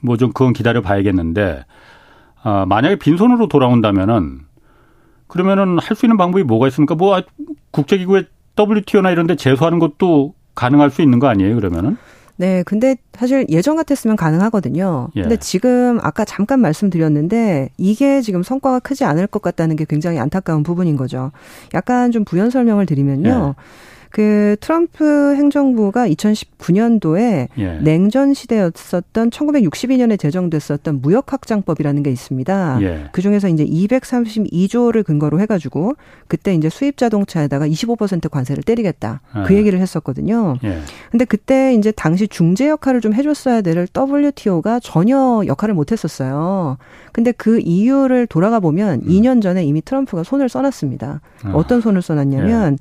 뭐 0.00 0.16
좀 0.16 0.32
그건 0.32 0.52
기다려 0.52 0.80
봐야겠는데 0.80 1.64
아, 2.42 2.64
만약에 2.66 2.96
빈손으로 2.96 3.48
돌아온다면은 3.48 4.40
그러면은 5.30 5.78
할 5.78 5.96
수 5.96 6.06
있는 6.06 6.16
방법이 6.16 6.42
뭐가 6.44 6.68
있습니까? 6.68 6.94
뭐 6.94 7.16
아, 7.16 7.22
국제기구의 7.70 8.26
WTO나 8.58 9.10
이런 9.10 9.26
데 9.26 9.36
제소하는 9.36 9.78
것도 9.78 10.34
가능할 10.54 10.90
수 10.90 11.02
있는 11.02 11.18
거 11.18 11.28
아니에요, 11.28 11.54
그러면은? 11.54 11.96
네, 12.36 12.62
근데 12.64 12.96
사실 13.12 13.44
예전 13.50 13.76
같았으면 13.76 14.16
가능하거든요. 14.16 15.08
예. 15.14 15.22
근데 15.22 15.36
지금 15.36 15.98
아까 16.02 16.24
잠깐 16.24 16.60
말씀드렸는데 16.60 17.68
이게 17.76 18.22
지금 18.22 18.42
성과가 18.42 18.80
크지 18.80 19.04
않을 19.04 19.26
것 19.26 19.42
같다는 19.42 19.76
게 19.76 19.84
굉장히 19.86 20.18
안타까운 20.18 20.62
부분인 20.62 20.96
거죠. 20.96 21.32
약간 21.74 22.12
좀 22.12 22.24
부연 22.24 22.48
설명을 22.50 22.86
드리면요. 22.86 23.54
예. 23.58 23.62
그 24.10 24.56
트럼프 24.60 25.36
행정부가 25.36 26.08
2019년도에 26.08 27.48
예. 27.58 27.78
냉전 27.80 28.34
시대였었던 28.34 29.30
1962년에 29.30 30.18
제정됐었던 30.18 31.00
무역 31.00 31.32
확장법이라는 31.32 32.02
게 32.02 32.10
있습니다. 32.10 32.78
예. 32.82 33.04
그 33.12 33.22
중에서 33.22 33.48
이제 33.48 33.64
232조를 33.64 35.04
근거로 35.04 35.38
해가지고 35.40 35.94
그때 36.26 36.54
이제 36.54 36.68
수입 36.68 36.96
자동차에다가 36.96 37.68
25% 37.68 38.30
관세를 38.30 38.64
때리겠다 38.64 39.20
그 39.32 39.38
예. 39.38 39.44
그 39.44 39.54
얘기를 39.54 39.78
했었거든요. 39.78 40.56
예. 40.64 40.78
근데 41.12 41.24
그때 41.24 41.74
이제 41.74 41.92
당시 41.92 42.26
중재 42.26 42.68
역할을 42.68 43.00
좀 43.00 43.14
해줬어야 43.14 43.60
될 43.60 43.86
WTO가 43.96 44.80
전혀 44.80 45.42
역할을 45.46 45.74
못했었어요. 45.74 46.78
근데 47.12 47.30
그 47.30 47.60
이유를 47.60 48.26
돌아가 48.26 48.58
보면 48.58 49.02
음. 49.04 49.08
2년 49.08 49.40
전에 49.40 49.64
이미 49.64 49.82
트럼프가 49.82 50.24
손을 50.24 50.48
써놨습니다. 50.48 51.20
아. 51.44 51.50
어떤 51.54 51.80
손을 51.80 52.02
써놨냐면. 52.02 52.76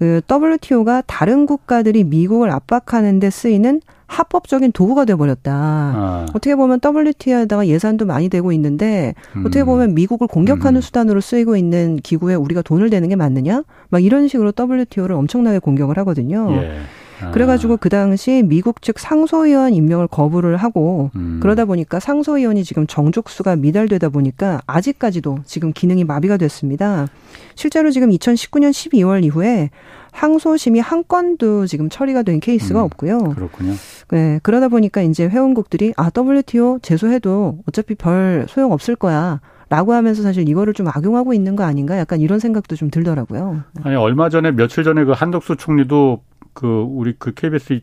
예. 0.00 0.04
그 0.04 0.20
WTO가 0.30 1.02
다른 1.06 1.46
국가들이 1.46 2.04
미국을 2.04 2.50
압박하는 2.50 3.18
데 3.18 3.30
쓰이는 3.30 3.80
합법적인 4.06 4.72
도구가 4.72 5.04
돼버렸다. 5.04 5.52
아. 5.52 6.26
어떻게 6.30 6.54
보면 6.54 6.80
WTO에다가 6.84 7.66
예산도 7.66 8.06
많이 8.06 8.28
되고 8.28 8.52
있는데 8.52 9.14
음. 9.34 9.40
어떻게 9.44 9.64
보면 9.64 9.94
미국을 9.94 10.28
공격하는 10.28 10.78
음. 10.78 10.80
수단으로 10.80 11.20
쓰이고 11.20 11.56
있는 11.56 11.96
기구에 11.96 12.34
우리가 12.34 12.62
돈을 12.62 12.90
대는 12.90 13.08
게 13.08 13.16
맞느냐? 13.16 13.64
막 13.88 14.02
이런 14.02 14.28
식으로 14.28 14.52
WTO를 14.58 15.16
엄청나게 15.16 15.58
공격을 15.58 15.98
하거든요. 15.98 16.48
예. 16.52 16.78
아. 17.22 17.30
그래가지고 17.30 17.78
그 17.78 17.88
당시 17.88 18.42
미국 18.44 18.82
측 18.82 18.98
상소위원 18.98 19.72
임명을 19.74 20.08
거부를 20.08 20.56
하고 20.56 21.10
음. 21.16 21.38
그러다 21.42 21.64
보니까 21.64 22.00
상소위원이 22.00 22.64
지금 22.64 22.86
정족수가 22.86 23.56
미달되다 23.56 24.08
보니까 24.08 24.60
아직까지도 24.66 25.40
지금 25.44 25.72
기능이 25.72 26.04
마비가 26.04 26.36
됐습니다. 26.36 27.06
실제로 27.54 27.90
지금 27.90 28.10
2019년 28.10 28.70
12월 28.70 29.24
이후에 29.24 29.70
항소심이 30.12 30.80
한 30.80 31.04
건도 31.06 31.66
지금 31.66 31.88
처리가 31.88 32.22
된 32.22 32.40
케이스가 32.40 32.80
음, 32.80 32.84
없고요. 32.84 33.18
그렇군요. 33.34 33.74
네, 34.10 34.40
그러다 34.42 34.68
보니까 34.68 35.02
이제 35.02 35.28
회원국들이 35.28 35.92
아 35.96 36.10
WTO 36.16 36.78
제소해도 36.80 37.58
어차피 37.68 37.94
별 37.94 38.46
소용 38.48 38.72
없을 38.72 38.96
거야. 38.96 39.40
라고 39.68 39.94
하면서 39.94 40.22
사실 40.22 40.48
이거를 40.48 40.74
좀 40.74 40.86
악용하고 40.86 41.34
있는 41.34 41.56
거 41.56 41.64
아닌가 41.64 41.98
약간 41.98 42.20
이런 42.20 42.38
생각도 42.38 42.76
좀 42.76 42.88
들더라고요. 42.88 43.62
아니 43.82 43.96
얼마 43.96 44.28
전에 44.28 44.52
며칠 44.52 44.84
전에 44.84 45.04
그 45.04 45.10
한덕수 45.10 45.56
총리도 45.56 46.22
그 46.56 46.66
우리 46.88 47.14
그 47.18 47.34
KBS 47.34 47.80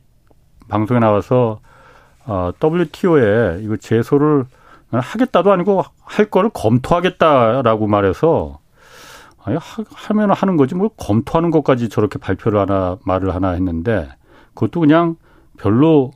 방송에 0.68 1.00
나와서 1.00 1.60
어, 2.26 2.52
WTO에 2.62 3.60
이거 3.62 3.78
제소를 3.78 4.46
하겠다도 4.92 5.52
아니고 5.52 5.84
할 6.02 6.30
거를 6.32 6.50
검토하겠다라고 6.52 7.86
말해서 7.88 8.60
아니 9.44 9.58
하, 9.58 10.14
면 10.16 10.32
하는 10.32 10.58
거지 10.58 10.74
뭐 10.74 10.90
검토하는 10.98 11.52
것까지 11.52 11.88
저렇게 11.90 12.18
발표를 12.18 12.60
하나 12.60 12.98
말을 13.06 13.36
하나 13.36 13.52
했는데 13.52 14.10
그것도 14.56 14.80
그냥 14.80 15.18
별로 15.58 16.12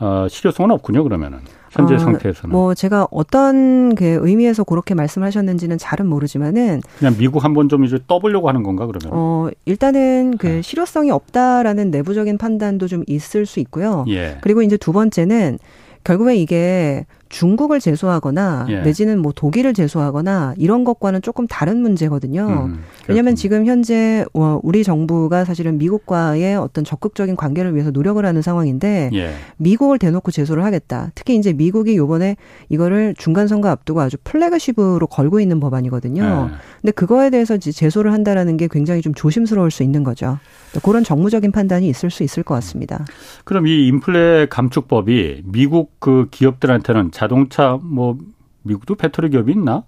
어, 0.00 0.26
실효성은 0.28 0.70
없군요 0.70 1.04
그러면은. 1.04 1.40
현재 1.72 1.94
어, 1.94 1.98
상태에서는. 1.98 2.52
뭐 2.52 2.74
제가 2.74 3.08
어떤 3.10 3.94
그 3.94 4.18
의미에서 4.22 4.64
그렇게 4.64 4.94
말씀하셨는지는 4.94 5.78
잘은 5.78 6.06
모르지만은 6.06 6.82
그냥 6.98 7.16
미국 7.18 7.44
한번 7.44 7.68
좀 7.68 7.84
이제 7.84 7.98
떠보려고 8.06 8.48
하는 8.48 8.62
건가 8.62 8.86
그러면? 8.86 9.10
어 9.12 9.48
일단은 9.64 10.36
그 10.38 10.46
네. 10.46 10.62
실효성이 10.62 11.10
없다라는 11.10 11.90
내부적인 11.90 12.38
판단도 12.38 12.88
좀 12.88 13.04
있을 13.06 13.46
수 13.46 13.58
있고요. 13.60 14.04
예. 14.08 14.38
그리고 14.42 14.62
이제 14.62 14.76
두 14.76 14.92
번째는 14.92 15.58
결국에 16.04 16.36
이게 16.36 17.06
중국을 17.32 17.80
제소하거나 17.80 18.66
예. 18.68 18.80
내지는 18.82 19.18
뭐 19.18 19.32
독일을 19.34 19.72
제소하거나 19.72 20.54
이런 20.58 20.84
것과는 20.84 21.22
조금 21.22 21.46
다른 21.46 21.80
문제거든요. 21.80 22.66
음, 22.66 22.82
왜냐하면 23.08 23.34
지금 23.36 23.64
현재 23.64 24.26
어, 24.34 24.60
우리 24.62 24.84
정부가 24.84 25.46
사실은 25.46 25.78
미국과의 25.78 26.56
어떤 26.56 26.84
적극적인 26.84 27.36
관계를 27.36 27.74
위해서 27.74 27.90
노력을 27.90 28.24
하는 28.24 28.42
상황인데 28.42 29.10
예. 29.14 29.32
미국을 29.56 29.98
대놓고 29.98 30.30
제소를 30.30 30.62
하겠다. 30.64 31.10
특히 31.14 31.36
이제 31.36 31.54
미국이 31.54 31.96
요번에 31.96 32.36
이거를 32.68 33.14
중간 33.16 33.48
선거 33.48 33.70
앞두고 33.70 34.02
아주 34.02 34.18
플래그십으로 34.22 35.06
걸고 35.06 35.40
있는 35.40 35.58
법안이거든요. 35.58 36.50
예. 36.52 36.56
근데 36.82 36.92
그거에 36.92 37.30
대해서 37.30 37.56
제소를 37.56 38.12
한다라는 38.12 38.58
게 38.58 38.68
굉장히 38.70 39.00
좀 39.00 39.14
조심스러울 39.14 39.70
수 39.70 39.82
있는 39.82 40.04
거죠. 40.04 40.38
그런 40.82 41.02
정무적인 41.02 41.50
판단이 41.52 41.88
있을 41.88 42.10
수 42.10 42.22
있을 42.22 42.42
것 42.42 42.54
같습니다. 42.56 43.04
그럼 43.44 43.66
이 43.66 43.86
인플레 43.86 44.46
감축법이 44.50 45.42
미국 45.46 45.98
그 45.98 46.28
기업들한테는 46.30 47.10
자동차 47.22 47.78
뭐 47.80 48.18
미국도 48.62 48.96
배터리 48.96 49.30
기업이 49.30 49.52
있나? 49.52 49.84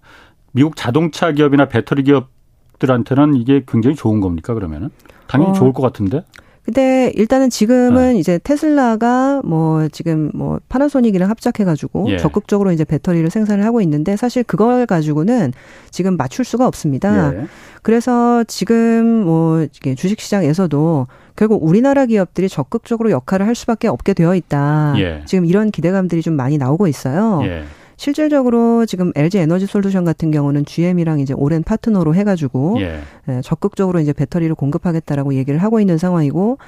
미국 0.52 0.76
자동차 0.76 1.32
기업이나 1.32 1.66
배터리 1.66 2.04
기업들한테는 2.04 3.34
이게 3.34 3.64
굉장히 3.66 3.96
좋은 3.96 4.20
겁니까 4.20 4.54
그러면은? 4.54 4.90
당연히 5.26 5.50
어. 5.50 5.54
좋을 5.54 5.72
것 5.72 5.82
같은데. 5.82 6.22
근데 6.64 7.12
일단은 7.16 7.50
지금은 7.50 8.12
네. 8.12 8.18
이제 8.20 8.38
테슬라가 8.38 9.42
뭐 9.44 9.88
지금 9.88 10.30
뭐 10.32 10.60
파나소닉이랑 10.68 11.28
합작해가지고 11.28 12.06
예. 12.10 12.18
적극적으로 12.18 12.70
이제 12.70 12.84
배터리를 12.84 13.28
생산을 13.28 13.64
하고 13.64 13.80
있는데 13.80 14.16
사실 14.16 14.44
그걸 14.44 14.86
가지고는 14.86 15.52
지금 15.90 16.16
맞출 16.16 16.44
수가 16.44 16.68
없습니다. 16.68 17.34
예. 17.34 17.46
그래서 17.82 18.44
지금 18.44 19.24
뭐 19.24 19.66
주식시장에서도 19.96 21.08
결국 21.36 21.64
우리나라 21.64 22.06
기업들이 22.06 22.48
적극적으로 22.48 23.10
역할을 23.10 23.46
할 23.46 23.54
수밖에 23.54 23.88
없게 23.88 24.14
되어 24.14 24.34
있다. 24.34 24.94
예. 24.98 25.22
지금 25.26 25.44
이런 25.44 25.70
기대감들이 25.70 26.22
좀 26.22 26.34
많이 26.34 26.58
나오고 26.58 26.86
있어요. 26.86 27.40
예. 27.44 27.64
실질적으로 27.96 28.86
지금 28.86 29.12
LG 29.14 29.38
에너지 29.38 29.66
솔루션 29.66 30.04
같은 30.04 30.30
경우는 30.30 30.64
GM이랑 30.64 31.20
이제 31.20 31.32
오랜 31.34 31.62
파트너로 31.62 32.14
해가지고 32.14 32.76
예. 32.80 33.00
예. 33.28 33.40
적극적으로 33.42 34.00
이제 34.00 34.12
배터리를 34.12 34.54
공급하겠다라고 34.54 35.34
얘기를 35.34 35.62
하고 35.62 35.80
있는 35.80 35.98
상황이고 35.98 36.58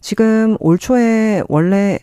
지금 0.00 0.56
올 0.60 0.78
초에 0.78 1.42
원래 1.48 1.98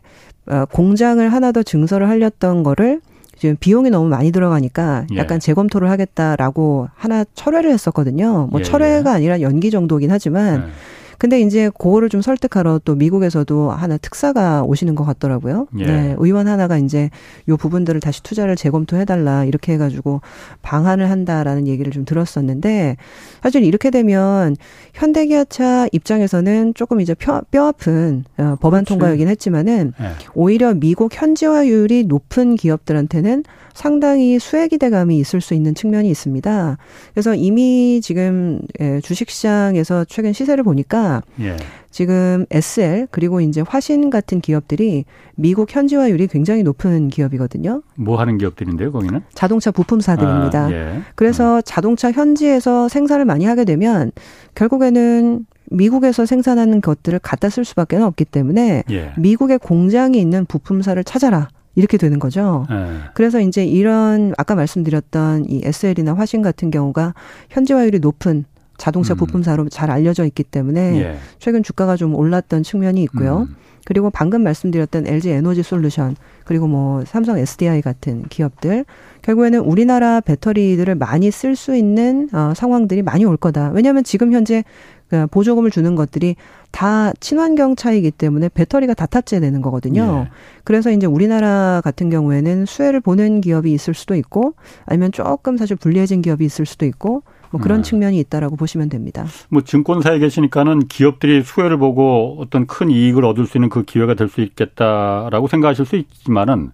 어, 0.47 0.65
공장을 0.65 1.27
하나 1.31 1.51
더 1.51 1.63
증설을 1.63 2.09
하렸던 2.09 2.63
거를 2.63 3.01
지금 3.37 3.55
비용이 3.57 3.89
너무 3.89 4.09
많이 4.09 4.31
들어가니까 4.31 5.05
예. 5.13 5.17
약간 5.17 5.35
예. 5.35 5.39
재검토를 5.39 5.89
하겠다라고 5.89 6.89
하나 6.95 7.23
철회를 7.33 7.71
했었거든요. 7.71 8.47
뭐 8.51 8.59
예. 8.59 8.63
철회가 8.63 9.13
아니라 9.13 9.39
연기 9.41 9.71
정도긴 9.71 10.11
하지만 10.11 10.63
예. 10.67 10.98
근데 11.19 11.41
이제 11.41 11.69
그거를 11.77 12.07
좀 12.07 12.21
설득하러 12.21 12.79
또 12.85 12.95
미국에서도 12.95 13.71
하나 13.71 13.97
특사가 13.97 14.63
오시는 14.63 14.95
것 14.95 15.03
같더라고요. 15.03 15.67
예. 15.79 15.85
네. 15.85 16.15
의원 16.17 16.47
하나가 16.47 16.77
이제 16.77 17.09
요 17.49 17.57
부분들을 17.57 17.99
다시 17.99 18.23
투자를 18.23 18.55
재검토해달라 18.55 19.43
이렇게 19.43 19.73
해가지고 19.73 20.21
방한을 20.61 21.11
한다라는 21.11 21.67
얘기를 21.67 21.91
좀 21.91 22.05
들었었는데 22.05 22.95
사실 23.43 23.63
이렇게 23.65 23.91
되면 23.91 24.55
현대기아차 24.93 25.89
입장에서는 25.91 26.73
조금 26.73 27.01
이제 27.01 27.13
뼈, 27.13 27.41
뼈 27.51 27.67
아픈 27.67 28.23
어, 28.37 28.55
법안 28.61 28.85
통과이긴 28.85 29.27
했지만은 29.27 29.93
예. 29.99 30.11
오히려 30.33 30.73
미국 30.73 31.11
현지화율이 31.13 32.05
높은 32.05 32.55
기업들한테는 32.55 33.43
상당히 33.73 34.39
수혜 34.39 34.67
기대감이 34.67 35.17
있을 35.19 35.41
수 35.41 35.53
있는 35.53 35.73
측면이 35.73 36.09
있습니다. 36.09 36.77
그래서 37.13 37.33
이미 37.35 38.01
지금 38.03 38.59
예, 38.79 38.99
주식시장에서 39.01 40.05
최근 40.05 40.33
시세를 40.33 40.63
보니까 40.63 41.08
보니까 41.09 41.23
예. 41.41 41.57
지금 41.89 42.45
SL 42.51 43.07
그리고 43.09 43.41
이제 43.41 43.61
화신 43.67 44.09
같은 44.09 44.39
기업들이 44.39 45.05
미국 45.35 45.75
현지화율이 45.75 46.27
굉장히 46.27 46.61
높은 46.61 47.09
기업이거든요. 47.09 47.81
뭐 47.95 48.19
하는 48.19 48.37
기업들인데요, 48.37 48.91
거기는? 48.91 49.21
자동차 49.33 49.71
부품사들입니다. 49.71 50.65
아, 50.65 50.71
예. 50.71 51.01
그래서 51.15 51.57
음. 51.57 51.61
자동차 51.65 52.11
현지에서 52.11 52.87
생산을 52.87 53.25
많이 53.25 53.45
하게 53.45 53.65
되면 53.65 54.11
결국에는 54.53 55.45
미국에서 55.71 56.25
생산하는 56.25 56.81
것들을 56.81 57.19
갖다 57.19 57.49
쓸 57.49 57.65
수밖에 57.65 57.97
없기 57.97 58.25
때문에 58.25 58.83
예. 58.91 59.13
미국의 59.17 59.59
공장이 59.59 60.19
있는 60.19 60.45
부품사를 60.45 61.03
찾아라. 61.03 61.49
이렇게 61.75 61.97
되는 61.97 62.19
거죠. 62.19 62.65
네. 62.69 62.99
그래서 63.13 63.39
이제 63.39 63.63
이런 63.63 64.33
아까 64.37 64.53
말씀드렸던 64.55 65.45
이 65.47 65.61
SL이나 65.63 66.13
화신 66.13 66.41
같은 66.41 66.71
경우가 66.71 67.13
현지화율이 67.49 67.99
높은 67.99 68.43
자동차 68.79 69.13
음. 69.13 69.17
부품사로 69.17 69.69
잘 69.69 69.91
알려져 69.91 70.25
있기 70.25 70.43
때문에 70.43 70.99
예. 70.99 71.17
최근 71.37 71.61
주가가 71.61 71.95
좀 71.95 72.15
올랐던 72.15 72.63
측면이 72.63 73.03
있고요. 73.03 73.47
음. 73.49 73.55
그리고 73.85 74.09
방금 74.09 74.43
말씀드렸던 74.43 75.07
LG 75.07 75.29
에너지 75.29 75.63
솔루션 75.63 76.15
그리고 76.45 76.67
뭐 76.67 77.03
삼성 77.05 77.37
SDI 77.37 77.81
같은 77.81 78.23
기업들 78.29 78.85
결국에는 79.21 79.59
우리나라 79.59 80.21
배터리들을 80.21 80.95
많이 80.95 81.31
쓸 81.31 81.55
수 81.55 81.75
있는 81.75 82.29
어, 82.33 82.53
상황들이 82.55 83.01
많이 83.01 83.25
올 83.25 83.37
거다. 83.37 83.71
왜냐하면 83.73 84.03
지금 84.03 84.31
현재 84.31 84.63
그 85.09 85.25
보조금을 85.27 85.71
주는 85.71 85.95
것들이 85.95 86.35
다 86.71 87.11
친환경 87.19 87.75
차이기 87.75 88.11
때문에 88.11 88.49
배터리가 88.49 88.93
다 88.93 89.07
탑재되는 89.07 89.61
거거든요. 89.61 90.27
예. 90.27 90.31
그래서 90.63 90.91
이제 90.91 91.07
우리나라 91.07 91.81
같은 91.83 92.09
경우에는 92.11 92.65
수혜를 92.65 92.99
보는 92.99 93.41
기업이 93.41 93.73
있을 93.73 93.95
수도 93.95 94.13
있고 94.15 94.53
아니면 94.85 95.11
조금 95.11 95.57
사실 95.57 95.75
불리해진 95.75 96.21
기업이 96.21 96.45
있을 96.45 96.65
수도 96.67 96.85
있고 96.85 97.23
뭐 97.51 97.59
그런 97.59 97.81
네. 97.81 97.89
측면이 97.89 98.19
있다라고 98.19 98.55
보시면 98.55 98.89
됩니다. 98.89 99.25
뭐 99.49 99.61
증권사에 99.63 100.19
계시니까는 100.19 100.87
기업들이 100.87 101.41
수혜를 101.43 101.77
보고 101.77 102.37
어떤 102.39 102.67
큰 102.67 102.89
이익을 102.91 103.25
얻을 103.25 103.45
수 103.45 103.57
있는 103.57 103.69
그 103.69 103.83
기회가 103.83 104.13
될 104.13 104.29
수 104.29 104.41
있겠다라고 104.41 105.47
생각하실 105.47 105.85
수 105.85 105.95
있지만은 105.95 106.71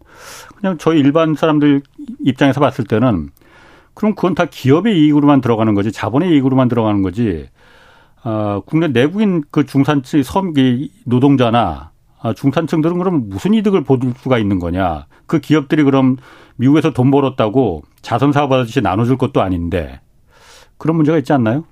그냥 0.57 0.77
저희 0.77 0.99
일반 0.99 1.35
사람들 1.35 1.81
입장에서 2.25 2.59
봤을 2.59 2.83
때는 2.83 3.29
그럼 3.93 4.13
그건 4.13 4.35
다 4.35 4.45
기업의 4.45 4.99
이익으로만 4.99 5.39
들어가는 5.41 5.73
거지 5.73 5.91
자본의 5.91 6.31
이익으로만 6.31 6.67
들어가는 6.67 7.01
거지. 7.01 7.47
어, 8.25 8.61
국내 8.65 8.87
내국인 8.87 9.43
그 9.51 9.65
중산층 9.65 10.21
섬기 10.23 10.91
노동자나 11.05 11.91
아, 12.21 12.33
중산층들은 12.33 12.97
그럼 12.97 13.29
무슨 13.29 13.53
이득을 13.53 13.83
보을 13.83 13.99
수가 14.17 14.39
있는 14.39 14.57
거냐? 14.59 15.05
그 15.27 15.39
기업들이 15.39 15.83
그럼 15.83 16.17
미국에서 16.55 16.91
돈 16.91 17.11
벌었다고 17.11 17.83
자선 18.01 18.31
사업 18.31 18.51
하듯이 18.51 18.81
나눠줄 18.81 19.17
것도 19.17 19.41
아닌데 19.41 20.01
그런 20.77 20.95
문제가 20.95 21.17
있지 21.17 21.33
않나요? 21.33 21.65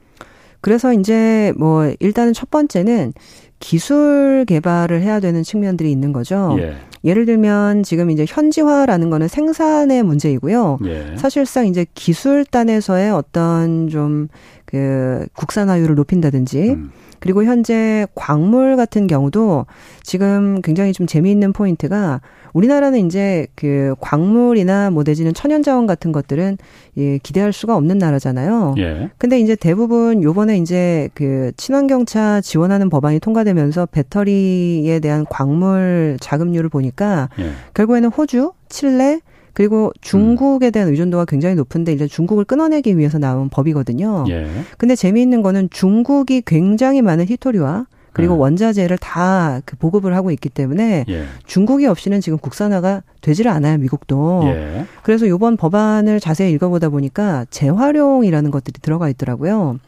그래서 0.62 0.94
이제 0.94 1.54
뭐 1.58 1.92
일단은 2.00 2.34
첫 2.34 2.50
번째는 2.50 3.14
기술 3.60 4.46
개발을 4.48 5.02
해야 5.02 5.20
되는 5.20 5.44
측면들이 5.44 5.92
있는 5.92 6.12
거죠. 6.12 6.56
예. 6.60 6.76
예를 7.06 7.26
들면 7.26 7.84
지금 7.84 8.10
이제 8.12 8.26
현지화라는 8.28 9.10
거는 9.10 9.28
생산의 9.28 10.04
문제이고요. 10.04 10.80
예. 10.86 11.18
사실상 11.18 11.68
이제 11.68 11.86
기술단에서의 11.94 13.12
어떤 13.12 13.90
좀 13.90 14.28
그 14.74 15.28
국산화율을 15.36 15.94
높인다든지 15.94 16.72
음. 16.72 16.92
그리고 17.20 17.44
현재 17.44 18.08
광물 18.16 18.76
같은 18.76 19.06
경우도 19.06 19.68
지금 20.02 20.62
굉장히 20.64 20.94
좀 20.94 21.06
재미있는 21.06 21.54
포인트가 21.54 22.22
우리나라는 22.54 23.06
이제 23.06 23.46
그 23.56 23.94
광물이나 24.00 24.90
뭐 24.90 25.04
내지는 25.06 25.34
천연자원 25.36 25.86
같은 25.86 26.12
것들은 26.12 26.58
예, 26.98 27.20
기대할 27.20 27.54
수가 27.54 27.76
없는 27.76 28.00
나라잖아요. 28.00 28.74
예. 28.80 29.10
근데 29.20 29.40
이제 29.40 29.56
대부분 29.56 30.24
요번에 30.24 30.58
이제 30.58 31.10
그 31.14 31.52
친환경차 31.56 32.42
지원하는 32.42 32.90
법안이 32.90 33.20
통과되면서 33.20 33.86
배터리에 33.86 35.00
대한 35.00 35.26
광물 35.30 36.18
자금률을 36.20 36.70
보니까 36.70 37.30
예. 37.40 37.52
결국에는 37.76 38.10
호주, 38.10 38.54
칠레, 38.70 39.22
그리고 39.54 39.92
중국에 40.02 40.72
대한 40.72 40.90
의존도가 40.90 41.26
굉장히 41.26 41.56
높은데 41.56 41.94
이제 41.94 42.08
중국을 42.08 42.44
끊어내기 42.44 42.98
위해서 42.98 43.20
나온 43.20 43.50
법이거든요. 43.50 44.26
예. 44.30 44.48
근데 44.78 44.96
재미있는 44.96 45.42
거는 45.42 45.70
중국이 45.70 46.42
굉장히 46.46 47.02
많은 47.02 47.28
히토리와 47.28 47.86
그리고 48.14 48.36
네. 48.36 48.40
원자재를 48.42 48.98
다 49.00 49.62
그 49.66 49.76
보급을 49.78 50.16
하고 50.16 50.32
있기 50.32 50.50
때문에 50.50 51.06
예. 51.08 51.24
중국이 51.46 51.86
없이는 51.86 52.22
지금 52.22 52.38
국산화가 52.38 53.02
되지를 53.22 53.50
않아요, 53.52 53.78
미국도. 53.78 54.44
예. 54.46 54.86
그래서 55.04 55.28
요번 55.28 55.58
법안을 55.58 56.20
자세히 56.20 56.52
읽어보다 56.54 56.90
보니까 56.90 57.46
재활용이라는 57.50 58.52
것들이 58.52 58.80
들어가 58.82 59.10
있더라고요. 59.10 59.80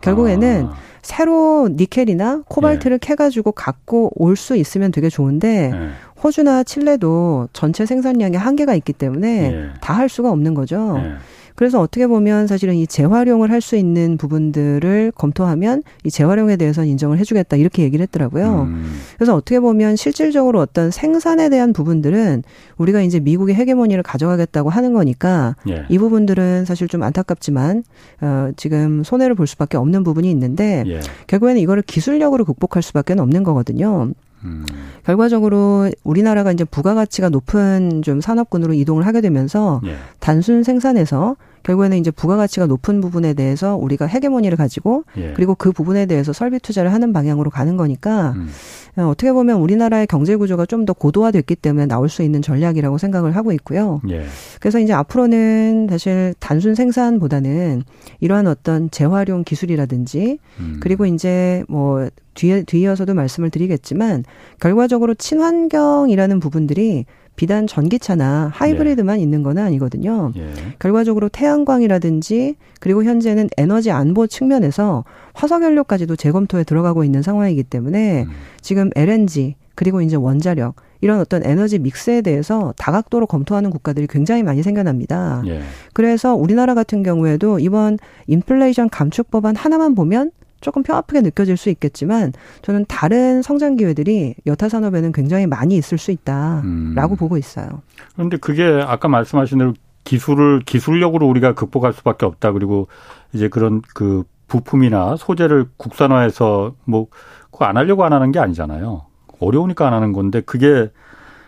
결국에는 0.00 0.66
아. 0.66 0.74
새로 1.02 1.68
니켈이나 1.72 2.42
코발트를 2.48 2.94
예. 3.02 3.06
캐가지고 3.06 3.52
갖고 3.52 4.10
올 4.14 4.36
수 4.36 4.56
있으면 4.56 4.92
되게 4.92 5.08
좋은데 5.08 5.72
예. 5.74 5.88
호주나 6.22 6.64
칠레도 6.64 7.48
전체 7.52 7.86
생산량에 7.86 8.36
한계가 8.36 8.74
있기 8.74 8.92
때문에 8.92 9.52
예. 9.52 9.68
다할 9.80 10.08
수가 10.08 10.30
없는 10.30 10.54
거죠. 10.54 10.96
예. 10.98 11.12
그래서 11.54 11.80
어떻게 11.80 12.06
보면 12.06 12.46
사실은 12.46 12.76
이 12.76 12.86
재활용을 12.86 13.50
할 13.50 13.60
수 13.60 13.74
있는 13.74 14.16
부분들을 14.16 15.10
검토하면 15.16 15.82
이 16.04 16.10
재활용에 16.10 16.56
대해서는 16.56 16.88
인정을 16.90 17.18
해주겠다 17.18 17.56
이렇게 17.56 17.82
얘기를 17.82 18.04
했더라고요. 18.04 18.62
음. 18.68 19.00
그래서 19.16 19.34
어떻게 19.34 19.58
보면 19.58 19.96
실질적으로 19.96 20.60
어떤 20.60 20.92
생산에 20.92 21.48
대한 21.48 21.72
부분들은 21.72 22.44
우리가 22.76 23.02
이제 23.02 23.18
미국의 23.18 23.56
헤게모니를 23.56 24.04
가져가겠다고 24.04 24.70
하는 24.70 24.92
거니까 24.92 25.56
예. 25.68 25.84
이 25.88 25.98
부분들은 25.98 26.64
사실 26.64 26.86
좀 26.86 27.02
안타깝지만 27.02 27.82
어, 28.20 28.50
지금 28.56 29.02
손해를 29.02 29.34
볼 29.34 29.48
수밖에 29.48 29.76
없는 29.76 30.04
부분이 30.04 30.30
있는데 30.30 30.84
예. 30.86 31.00
결국에는 31.26 31.60
이거를 31.60 31.82
기술력으로 31.82 32.44
극복할 32.44 32.84
수밖에 32.84 33.14
없는 33.14 33.42
거거든요. 33.42 34.12
음. 34.44 34.64
결과적으로 35.04 35.90
우리나라가 36.04 36.52
이제 36.52 36.64
부가가치가 36.64 37.28
높은 37.28 38.02
좀 38.02 38.20
산업군으로 38.20 38.72
이동을 38.74 39.06
하게 39.06 39.20
되면서 39.20 39.80
예. 39.84 39.96
단순 40.20 40.62
생산에서 40.62 41.36
결국에는 41.62 41.96
이제 41.98 42.10
부가가치가 42.10 42.66
높은 42.66 43.00
부분에 43.00 43.34
대해서 43.34 43.76
우리가 43.76 44.06
헤게모니를 44.06 44.56
가지고 44.56 45.04
예. 45.16 45.32
그리고 45.34 45.54
그 45.54 45.70
부분에 45.70 46.06
대해서 46.06 46.32
설비 46.32 46.58
투자를 46.58 46.92
하는 46.92 47.12
방향으로 47.12 47.50
가는 47.50 47.76
거니까 47.76 48.34
음. 48.36 48.48
어, 48.96 49.08
어떻게 49.08 49.32
보면 49.32 49.60
우리나라의 49.60 50.06
경제 50.06 50.34
구조가 50.34 50.66
좀 50.66 50.88
더 50.88 50.94
고도화됐기 50.94 51.56
때문에 51.56 51.86
나올 51.86 52.08
수 52.08 52.22
있는 52.22 52.40
전략이라고 52.40 52.96
생각을 52.96 53.36
하고 53.36 53.52
있고요. 53.52 54.00
예. 54.08 54.24
그래서 54.60 54.78
이제 54.78 54.94
앞으로는 54.94 55.88
사실 55.90 56.34
단순 56.40 56.74
생산보다는 56.74 57.82
이러한 58.20 58.46
어떤 58.46 58.90
재활용 58.90 59.44
기술이라든지 59.44 60.38
음. 60.60 60.78
그리고 60.80 61.04
이제 61.04 61.62
뭐 61.68 62.08
뒤에 62.34 62.62
뒤이어서도 62.62 63.12
말씀을 63.12 63.50
드리겠지만 63.50 64.24
결과적으로 64.60 65.14
친환경이라는 65.14 66.40
부분들이 66.40 67.04
비단 67.38 67.68
전기차나 67.68 68.50
하이브리드만 68.52 69.18
예. 69.18 69.22
있는 69.22 69.44
건 69.44 69.58
아니거든요. 69.58 70.32
예. 70.36 70.52
결과적으로 70.80 71.28
태양광이라든지 71.28 72.56
그리고 72.80 73.04
현재는 73.04 73.48
에너지 73.56 73.92
안보 73.92 74.26
측면에서 74.26 75.04
화석연료까지도 75.34 76.16
재검토에 76.16 76.64
들어가고 76.64 77.04
있는 77.04 77.22
상황이기 77.22 77.62
때문에 77.62 78.24
음. 78.24 78.30
지금 78.60 78.90
LNG 78.96 79.54
그리고 79.76 80.02
이제 80.02 80.16
원자력 80.16 80.74
이런 81.00 81.20
어떤 81.20 81.44
에너지 81.44 81.78
믹스에 81.78 82.22
대해서 82.22 82.74
다각도로 82.76 83.28
검토하는 83.28 83.70
국가들이 83.70 84.08
굉장히 84.08 84.42
많이 84.42 84.64
생겨납니다. 84.64 85.44
예. 85.46 85.60
그래서 85.92 86.34
우리나라 86.34 86.74
같은 86.74 87.04
경우에도 87.04 87.60
이번 87.60 87.98
인플레이션 88.26 88.90
감축 88.90 89.30
법안 89.30 89.54
하나만 89.54 89.94
보면 89.94 90.32
조금 90.60 90.82
뼈아프게 90.82 91.20
느껴질 91.20 91.56
수 91.56 91.70
있겠지만 91.70 92.32
저는 92.62 92.84
다른 92.88 93.42
성장 93.42 93.76
기회들이 93.76 94.34
여타 94.46 94.68
산업에는 94.68 95.12
굉장히 95.12 95.46
많이 95.46 95.76
있을 95.76 95.98
수 95.98 96.10
있다라고 96.10 96.64
음. 96.64 97.16
보고 97.16 97.36
있어요. 97.36 97.82
그런데 98.14 98.36
그게 98.36 98.82
아까 98.84 99.08
말씀하신 99.08 99.58
대로 99.58 99.74
기술을 100.04 100.60
기술력으로 100.60 101.28
우리가 101.28 101.54
극복할 101.54 101.92
수밖에 101.92 102.26
없다. 102.26 102.52
그리고 102.52 102.88
이제 103.32 103.48
그런 103.48 103.82
그 103.94 104.24
부품이나 104.48 105.16
소재를 105.16 105.66
국산화해서 105.76 106.74
뭐 106.84 107.06
그거 107.50 107.66
안 107.66 107.76
하려고 107.76 108.04
안 108.04 108.12
하는 108.12 108.32
게 108.32 108.38
아니잖아요. 108.38 109.02
어려우니까 109.40 109.86
안 109.86 109.92
하는 109.92 110.12
건데 110.12 110.40
그게 110.40 110.90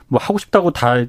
뭐 0.08 0.20
하고 0.20 0.38
싶다고 0.38 0.70
다 0.72 1.04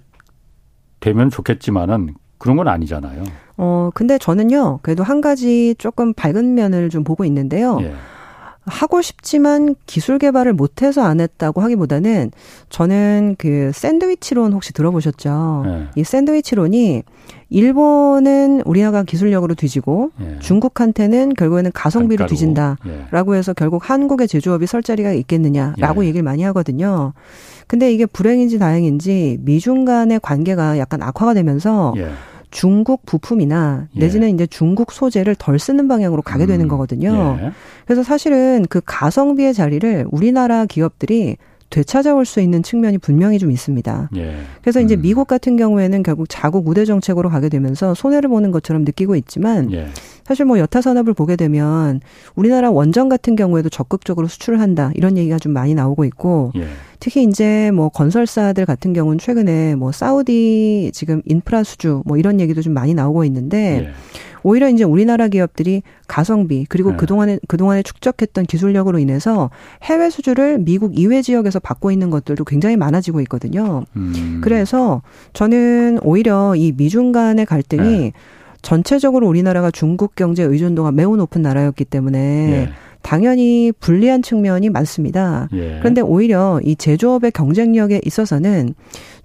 되면 1.00 1.30
좋겠지만은 1.30 2.16
그런 2.38 2.58
건 2.58 2.68
아니잖아요. 2.68 3.24
어, 3.64 3.92
근데 3.94 4.18
저는요, 4.18 4.80
그래도 4.82 5.04
한 5.04 5.22
가지 5.22 5.76
조금 5.78 6.14
밝은 6.14 6.56
면을 6.56 6.90
좀 6.90 7.04
보고 7.04 7.24
있는데요. 7.26 7.78
예. 7.82 7.94
하고 8.66 9.04
싶지만 9.04 9.76
기술 9.86 10.18
개발을 10.18 10.54
못해서 10.54 11.04
안 11.04 11.20
했다고 11.20 11.62
하기보다는 11.62 12.32
저는 12.70 13.36
그 13.38 13.72
샌드위치론 13.72 14.54
혹시 14.54 14.74
들어보셨죠? 14.74 15.64
예. 15.68 15.88
이 15.96 16.04
샌드위치론이 16.04 17.04
일본은 17.50 18.62
우리나라가 18.66 19.04
기술력으로 19.04 19.54
뒤지고 19.54 20.10
예. 20.22 20.40
중국한테는 20.40 21.36
결국에는 21.36 21.72
가성비로 21.72 22.26
뒤진다라고 22.26 23.36
예. 23.36 23.38
해서 23.38 23.54
결국 23.54 23.88
한국의 23.88 24.28
제조업이 24.28 24.66
설 24.66 24.82
자리가 24.82 25.12
있겠느냐라고 25.14 26.04
예. 26.04 26.08
얘기를 26.08 26.24
많이 26.24 26.42
하거든요. 26.44 27.14
근데 27.68 27.94
이게 27.94 28.08
불행인지 28.08 28.58
다행인지 28.58 29.38
미중 29.42 29.86
간의 29.86 30.20
관계가 30.20 30.80
약간 30.80 31.04
악화가 31.04 31.36
되면서 31.36 31.94
예. 31.98 32.10
중국 32.52 33.06
부품이나 33.06 33.88
예. 33.96 34.00
내지는 34.00 34.28
예. 34.28 34.32
이제 34.32 34.46
중국 34.46 34.92
소재를 34.92 35.36
덜 35.36 35.58
쓰는 35.58 35.88
방향으로 35.88 36.22
가게 36.22 36.46
되는 36.46 36.66
음. 36.66 36.70
거거든요. 36.70 37.40
예. 37.42 37.52
그래서 37.86 38.04
사실은 38.04 38.66
그 38.70 38.82
가성비의 38.86 39.54
자리를 39.54 40.08
우리나라 40.12 40.66
기업들이 40.66 41.38
되찾아올 41.72 42.26
수 42.26 42.42
있는 42.42 42.62
측면이 42.62 43.00
분명히 43.00 43.40
좀 43.40 43.50
있습니다. 43.50 44.10
예. 44.18 44.36
그래서 44.62 44.80
이제 44.82 44.96
음. 44.96 45.02
미국 45.02 45.28
같은 45.28 45.58
경우에는 45.58 46.04
결국 46.04 46.28
자국 46.30 46.68
우대 46.68 46.86
정책으로 46.86 47.30
가게 47.30 47.50
되면서 47.50 47.96
손해를 47.96 48.30
보는 48.30 48.52
것처럼 48.52 48.84
느끼고 48.84 49.16
있지만 49.16 49.72
예. 49.72 49.88
사실 50.26 50.46
뭐 50.46 50.60
여타 50.60 50.82
산업을 50.82 51.14
보게 51.14 51.36
되면 51.36 52.02
우리나라 52.36 52.70
원전 52.70 53.10
같은 53.10 53.36
경우에도 53.36 53.70
적극적으로 53.70 54.28
수출을 54.28 54.60
한다 54.60 54.92
이런 54.96 55.18
얘기가 55.18 55.40
좀 55.40 55.54
많이 55.54 55.74
나오고 55.74 56.06
있고 56.06 56.52
예. 56.56 56.68
특히 57.00 57.24
이제 57.24 57.72
뭐 57.72 57.90
건설사들 57.90 58.66
같은 58.66 58.94
경우는 58.94 59.18
최근에 59.18 59.76
뭐 59.76 59.92
사우디 59.92 60.92
지금 60.94 61.22
인프라 61.26 61.64
수주 61.64 62.04
뭐 62.06 62.18
이런 62.18 62.40
얘기도 62.40 62.62
좀 62.62 62.74
많이 62.74 62.94
나오고 62.94 63.24
있는데 63.26 63.88
예. 63.88 63.94
오히려 64.44 64.70
이제 64.70 64.84
우리나라 64.84 65.28
기업들이 65.28 65.84
가성비 66.08 66.66
그리고 66.70 66.92
네. 66.92 66.98
그동안에 66.98 67.40
그동안에 67.48 67.84
축적했던 67.84 68.46
기술력으로 68.46 69.00
인해서 69.00 69.50
해외 69.84 70.10
수주를 70.10 70.60
미국 70.60 70.98
이외 70.98 71.22
지역에서 71.22 71.60
받고 71.60 71.92
있는 71.92 72.10
것들도 72.10 72.44
굉장히 72.46 72.78
많아지고 72.78 73.22
있거든요. 73.22 73.84
음. 73.96 74.42
그래서 74.44 75.02
저는 75.34 76.00
오히려 76.04 76.56
이 76.56 76.74
미중 76.76 77.12
간의 77.12 77.46
갈등이 77.46 77.98
네. 78.00 78.12
전체적으로 78.62 79.28
우리나라가 79.28 79.72
중국 79.72 80.16
경제 80.16 80.44
의존도가 80.44 80.92
매우 80.92 81.16
높은 81.18 81.42
나라였기 81.42 81.86
때문에 81.86 82.20
네. 82.20 82.70
당연히 83.02 83.72
불리한 83.80 84.22
측면이 84.22 84.70
많습니다. 84.70 85.50
예. 85.54 85.78
그런데 85.80 86.02
오히려 86.02 86.60
이 86.64 86.76
제조업의 86.76 87.32
경쟁력에 87.32 88.00
있어서는 88.06 88.76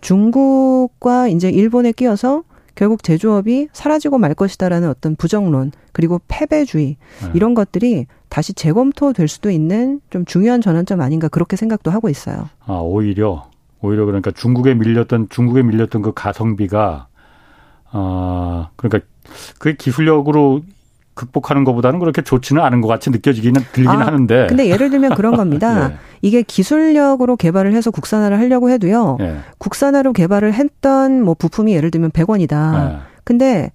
중국과 0.00 1.28
이제 1.28 1.50
일본에 1.50 1.92
끼어서 1.92 2.42
결국 2.76 3.02
제조업이 3.02 3.68
사라지고 3.72 4.18
말 4.18 4.34
것이다라는 4.34 4.88
어떤 4.88 5.16
부정론 5.16 5.72
그리고 5.92 6.20
패배주의 6.28 6.96
네. 7.22 7.30
이런 7.34 7.54
것들이 7.54 8.06
다시 8.28 8.52
재검토될 8.52 9.26
수도 9.26 9.50
있는 9.50 10.00
좀 10.10 10.24
중요한 10.24 10.60
전환점 10.60 11.00
아닌가 11.00 11.26
그렇게 11.26 11.56
생각도 11.56 11.90
하고 11.90 12.08
있어요. 12.08 12.48
아 12.64 12.74
오히려 12.74 13.50
오히려 13.80 14.04
그러니까 14.04 14.30
중국에 14.30 14.74
밀렸던 14.74 15.30
중국에 15.30 15.62
밀렸던 15.62 16.02
그 16.02 16.12
가성비가 16.12 17.08
아 17.90 18.68
그러니까 18.76 19.06
그 19.58 19.74
기술력으로 19.74 20.62
극복하는 21.16 21.64
것보다는 21.64 21.98
그렇게 21.98 22.22
좋지는 22.22 22.62
않은 22.62 22.80
것 22.82 22.88
같이 22.88 23.10
느껴지기는 23.10 23.60
들긴 23.72 23.90
아, 23.90 24.06
하는데. 24.06 24.46
근데 24.48 24.68
예를 24.68 24.90
들면 24.90 25.14
그런 25.16 25.34
겁니다. 25.36 25.88
네. 25.88 25.94
이게 26.22 26.42
기술력으로 26.42 27.36
개발을 27.36 27.72
해서 27.72 27.90
국산화를 27.90 28.38
하려고 28.38 28.70
해도요. 28.70 29.16
네. 29.18 29.38
국산화로 29.58 30.12
개발을 30.12 30.52
했던 30.54 31.22
뭐 31.22 31.34
부품이 31.34 31.72
예를 31.72 31.90
들면 31.90 32.10
100원이다. 32.10 32.72
네. 32.88 32.96
근데 33.24 33.72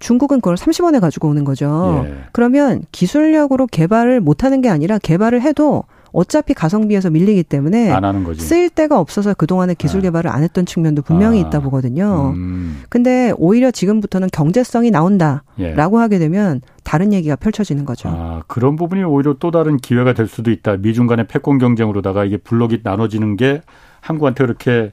중국은 0.00 0.40
그걸 0.40 0.56
30원에 0.56 1.00
가지고 1.00 1.28
오는 1.28 1.44
거죠. 1.44 2.06
예. 2.08 2.14
그러면 2.32 2.82
기술력으로 2.90 3.66
개발을 3.66 4.20
못 4.20 4.44
하는 4.44 4.62
게 4.62 4.70
아니라 4.70 4.98
개발을 4.98 5.42
해도 5.42 5.84
어차피 6.12 6.54
가성비에서 6.54 7.10
밀리기 7.10 7.44
때문에 7.44 7.90
안 7.90 8.04
하는 8.04 8.24
거지. 8.24 8.40
쓰일 8.40 8.70
데가 8.70 8.98
없어서 8.98 9.34
그동안에 9.34 9.74
기술 9.74 10.00
네. 10.00 10.08
개발을 10.08 10.30
안 10.30 10.42
했던 10.42 10.66
측면도 10.66 11.02
분명히 11.02 11.42
아. 11.42 11.46
있다 11.46 11.60
보거든요. 11.60 12.32
음. 12.34 12.82
근데 12.88 13.32
오히려 13.36 13.70
지금부터는 13.70 14.28
경제성이 14.32 14.90
나온다라고 14.90 15.42
예. 15.60 16.00
하게 16.00 16.18
되면 16.18 16.60
다른 16.84 17.12
얘기가 17.12 17.36
펼쳐지는 17.36 17.84
거죠. 17.84 18.08
아, 18.08 18.42
그런 18.46 18.76
부분이 18.76 19.04
오히려 19.04 19.34
또 19.38 19.50
다른 19.50 19.76
기회가 19.76 20.12
될 20.12 20.26
수도 20.26 20.50
있다. 20.50 20.76
미중 20.78 21.06
간의 21.06 21.26
패권 21.28 21.58
경쟁으로다가 21.58 22.24
이게 22.24 22.36
블록이 22.36 22.80
나눠지는 22.82 23.36
게 23.36 23.62
한국한테 24.00 24.44
그렇게 24.44 24.90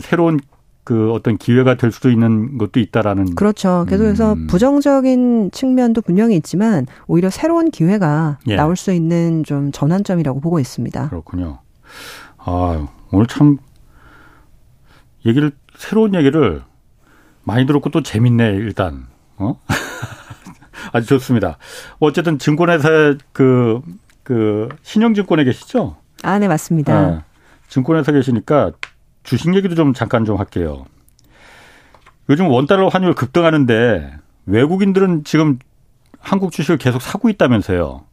새로운 0.00 0.40
그 0.86 1.10
어떤 1.10 1.36
기회가 1.36 1.74
될 1.74 1.90
수도 1.90 2.10
있는 2.12 2.58
것도 2.58 2.78
있다라는. 2.78 3.34
그렇죠. 3.34 3.84
계속해서 3.88 4.34
음. 4.34 4.46
부정적인 4.46 5.50
측면도 5.50 6.00
분명히 6.00 6.36
있지만 6.36 6.86
오히려 7.08 7.28
새로운 7.28 7.72
기회가 7.72 8.38
예. 8.46 8.54
나올 8.54 8.76
수 8.76 8.92
있는 8.92 9.42
좀 9.42 9.72
전환점이라고 9.72 10.38
보고 10.38 10.60
있습니다. 10.60 11.08
그렇군요. 11.08 11.58
아 12.38 12.86
오늘 13.10 13.26
참 13.26 13.58
얘기를 15.24 15.50
새로운 15.76 16.14
얘기를 16.14 16.62
많이 17.42 17.66
들었고 17.66 17.90
또 17.90 18.04
재밌네 18.04 18.50
일단. 18.50 19.08
어? 19.38 19.58
아주 20.92 21.08
좋습니다. 21.08 21.58
어쨌든 21.98 22.38
증권회사 22.38 23.16
그, 23.32 23.82
그, 24.22 24.68
신영증권에 24.82 25.42
계시죠? 25.42 25.96
아, 26.22 26.38
네, 26.38 26.46
맞습니다. 26.46 27.10
네. 27.10 27.20
증권회사 27.68 28.12
계시니까 28.12 28.70
주식 29.26 29.54
얘기도 29.54 29.74
좀 29.74 29.92
잠깐 29.92 30.24
좀 30.24 30.38
할게요. 30.38 30.86
요즘 32.30 32.48
원달러 32.48 32.88
환율 32.88 33.14
급등하는데 33.14 34.12
외국인들은 34.46 35.24
지금 35.24 35.58
한국 36.18 36.52
주식을 36.52 36.78
계속 36.78 37.02
사고 37.02 37.28
있다면서요. 37.28 38.04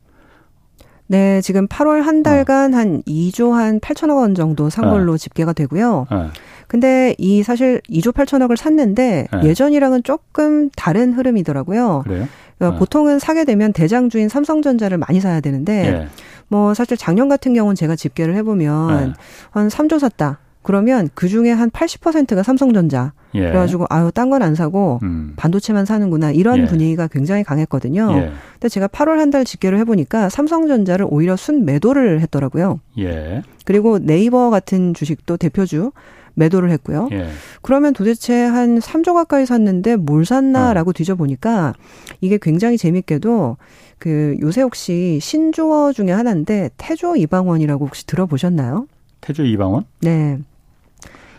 네, 1.08 1.42
지금 1.42 1.68
8월 1.68 2.02
한 2.02 2.24
달간 2.24 2.74
어. 2.74 2.78
한 2.78 3.04
2조 3.04 3.52
한 3.52 3.80
8천억 3.80 4.18
원 4.18 4.36
정도 4.36 4.70
산 4.70 4.90
걸로 4.90 5.14
네. 5.14 5.18
집계가 5.18 5.54
되고요. 5.54 6.08
네. 6.10 6.28
근데 6.68 7.14
이 7.18 7.44
사실 7.44 7.82
2조 7.90 8.14
8천억을 8.14 8.56
샀는데 8.56 9.28
네. 9.32 9.44
예전이랑은 9.44 10.04
조금 10.04 10.70
다른 10.72 11.14
흐름이더라고요. 11.14 12.04
그래요? 12.06 12.28
그러니까 12.58 12.80
보통은 12.80 13.20
사게 13.20 13.46
되면 13.46 13.74
대장주인 13.74 14.30
삼성전자를 14.30 14.98
많이 14.98 15.20
사야 15.20 15.42
되는데 15.42 15.92
네. 15.92 16.08
뭐 16.48 16.74
사실 16.74 16.98
작년 16.98 17.30
같은 17.30 17.54
경우는 17.54 17.76
제가 17.76 17.96
집계를 17.96 18.36
해보면 18.36 19.08
네. 19.08 19.14
한 19.52 19.68
3조 19.68 20.00
샀다. 20.00 20.40
그러면 20.64 21.10
그 21.14 21.28
중에 21.28 21.52
한 21.52 21.70
80%가 21.70 22.42
삼성전자. 22.44 23.14
예. 23.36 23.42
그래가지고 23.42 23.86
아유 23.90 24.12
딴 24.14 24.30
건 24.30 24.42
안 24.44 24.56
사고 24.56 25.00
음. 25.04 25.34
반도체만 25.36 25.86
사는구나 25.86 26.32
이런 26.32 26.60
예. 26.62 26.66
분위기가 26.66 27.08
굉장히 27.08 27.44
강했거든요. 27.44 28.10
예. 28.16 28.32
근데 28.54 28.70
제가 28.70 28.88
8월 28.88 29.18
한 29.18 29.30
달 29.32 29.46
집계를 29.46 29.78
해보니까 29.80 30.30
삼성전자를 30.30 31.08
오히려 31.10 31.36
순 31.36 31.66
매도를 31.66 32.22
했더라고요. 32.22 32.80
예. 33.00 33.42
그리고 33.66 34.00
네이버 34.00 34.50
같은 34.50 34.94
주식도 34.94 35.38
대표주 35.38 35.92
매도를 36.36 36.72
했고요. 36.72 37.10
예. 37.12 37.28
그러면 37.62 37.94
도대체 37.94 38.44
한 38.44 38.80
3조 38.80 39.14
가까이 39.14 39.46
샀는데 39.46 39.96
뭘 39.98 40.26
샀나라고 40.26 40.90
어. 40.92 40.94
뒤져보니까 40.94 41.74
이게 42.22 42.38
굉장히 42.42 42.78
재밌게도 42.78 43.58
그 44.00 44.36
요새 44.42 44.62
혹시 44.62 45.20
신조어 45.22 45.94
중에 45.94 46.12
하나인데 46.12 46.70
태조 46.78 47.16
이방원이라고 47.18 47.86
혹시 47.86 48.06
들어보셨나요? 48.08 48.88
태조 49.22 49.44
이방원? 49.46 49.86
네. 50.02 50.40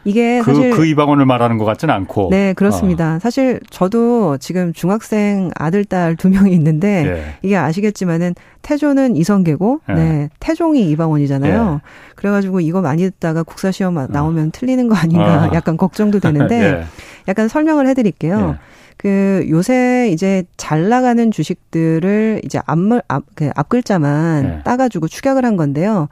이게 0.04 0.40
그, 0.40 0.54
사실 0.54 0.70
그 0.70 0.86
이방원을 0.86 1.26
말하는 1.26 1.58
것 1.58 1.64
같지는 1.64 1.94
않고. 1.94 2.28
네, 2.30 2.52
그렇습니다. 2.52 3.16
어. 3.16 3.18
사실 3.18 3.60
저도 3.70 4.38
지금 4.38 4.72
중학생 4.72 5.50
아들 5.56 5.84
딸 5.84 6.16
두 6.16 6.28
명이 6.28 6.52
있는데 6.52 7.04
예. 7.06 7.24
이게 7.42 7.56
아시겠지만은 7.56 8.34
태조는 8.62 9.16
이성계고 9.16 9.80
예. 9.90 9.94
네, 9.94 10.28
태종이 10.40 10.88
이방원이잖아요. 10.90 11.80
예. 11.82 12.14
그래가지고 12.14 12.60
이거 12.60 12.80
많이 12.80 13.02
듣다가 13.02 13.42
국사 13.42 13.70
시험 13.70 13.96
어. 13.96 14.06
나오면 14.08 14.48
어. 14.48 14.50
틀리는 14.52 14.88
거 14.88 14.94
아닌가 14.94 15.46
어. 15.46 15.50
약간 15.54 15.76
걱정도 15.76 16.20
되는데 16.20 16.60
예. 16.80 16.84
약간 17.28 17.48
설명을 17.48 17.86
해드릴게요. 17.88 18.56
예. 18.56 18.74
그 18.96 19.44
요새 19.48 20.08
이제 20.12 20.44
잘 20.56 20.88
나가는 20.88 21.30
주식들을 21.30 22.42
이제 22.44 22.60
앞물 22.64 23.02
앞, 23.08 23.24
그 23.34 23.50
앞글자만 23.54 24.44
예. 24.44 24.62
따가지고 24.64 25.08
축약을 25.08 25.44
한 25.44 25.56
건데요. 25.56 26.08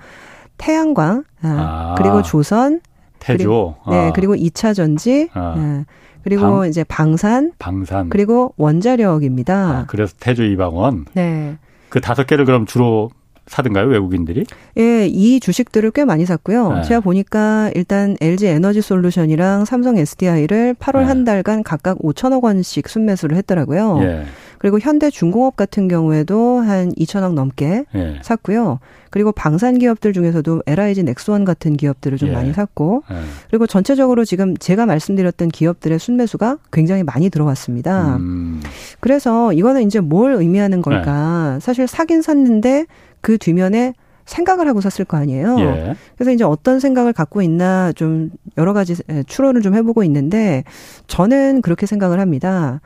태양광, 0.59 1.25
아, 1.43 1.49
아. 1.49 1.95
그리고 1.97 2.23
조선, 2.23 2.81
태조. 3.23 3.39
그리고, 3.39 3.75
네, 3.89 4.09
아. 4.09 4.13
그리고 4.13 4.35
2차 4.35 4.75
전지. 4.75 5.29
아. 5.33 5.55
네. 5.57 5.85
그리고 6.25 6.43
방, 6.43 6.69
이제 6.69 6.85
방산. 6.85 7.53
방산. 7.59 8.09
그리고 8.09 8.53
원자력입니다. 8.57 9.55
아, 9.55 9.85
그래서 9.87 10.15
태조 10.21 10.45
이방원. 10.45 11.07
네. 11.15 11.57
그 11.89 12.01
다섯 12.01 12.27
개를 12.27 12.45
그럼 12.45 12.67
주로 12.67 13.11
사든가요, 13.47 13.87
외국인들이? 13.89 14.47
예, 14.79 15.07
이 15.07 15.41
주식들을 15.41 15.91
꽤 15.91 16.05
많이 16.05 16.25
샀고요. 16.25 16.73
네. 16.75 16.83
제가 16.83 17.01
보니까 17.01 17.71
일단 17.75 18.17
LG 18.21 18.47
에너지 18.47 18.81
솔루션이랑 18.81 19.65
삼성 19.65 19.99
SDI를 19.99 20.77
8월 20.79 21.01
네. 21.01 21.05
한 21.07 21.25
달간 21.25 21.63
각각 21.65 21.99
5천억 21.99 22.45
원씩 22.45 22.89
순매수를 22.89 23.37
했더라고요. 23.39 23.99
예. 24.03 24.25
그리고 24.63 24.79
현대중공업 24.79 25.57
같은 25.57 25.89
경우에도 25.89 26.61
한 26.61 26.93
2천억 26.93 27.35
넘게 27.35 27.85
예. 27.97 28.19
샀고요. 28.23 28.79
그리고 29.11 29.33
방산 29.33 29.77
기업들 29.77 30.13
중에서도 30.13 30.63
LIG 30.67 31.03
넥스원 31.03 31.45
같은 31.45 31.77
기업들을 31.77 32.17
좀 32.17 32.29
예. 32.29 32.33
많이 32.33 32.53
샀고 32.53 33.03
예. 33.11 33.17
그리고 33.51 33.67
전체적으로 33.67 34.25
지금 34.25 34.57
제가 34.57 34.87
말씀드렸던 34.87 35.49
기업들의 35.49 35.99
순매수가 35.99 36.59
굉장히 36.73 37.03
많이 37.03 37.29
들어왔습니다. 37.29 38.19
음. 38.19 38.63
그래서 39.01 39.53
이거는 39.53 39.83
이제 39.83 39.99
뭘 39.99 40.33
의미하는 40.35 40.81
걸까? 40.81 41.55
네. 41.55 41.61
사실 41.61 41.89
사긴 41.89 42.23
샀는데 42.23 42.87
그 43.21 43.39
뒤면에 43.39 43.95
생각을 44.27 44.69
하고 44.69 44.81
샀을 44.81 45.05
거 45.05 45.17
아니에요. 45.17 45.59
예. 45.59 45.97
그래서 46.15 46.31
이제 46.31 46.45
어떤 46.45 46.79
생각을 46.79 47.13
갖고 47.13 47.43
있나 47.43 47.91
좀 47.97 48.31
여러 48.57 48.73
가지 48.73 48.95
추론을 49.27 49.61
좀 49.63 49.75
해보고 49.75 50.05
있는데 50.05 50.63
저는 51.09 51.63
그렇게 51.63 51.87
생각을 51.87 52.21
합니다. 52.21 52.81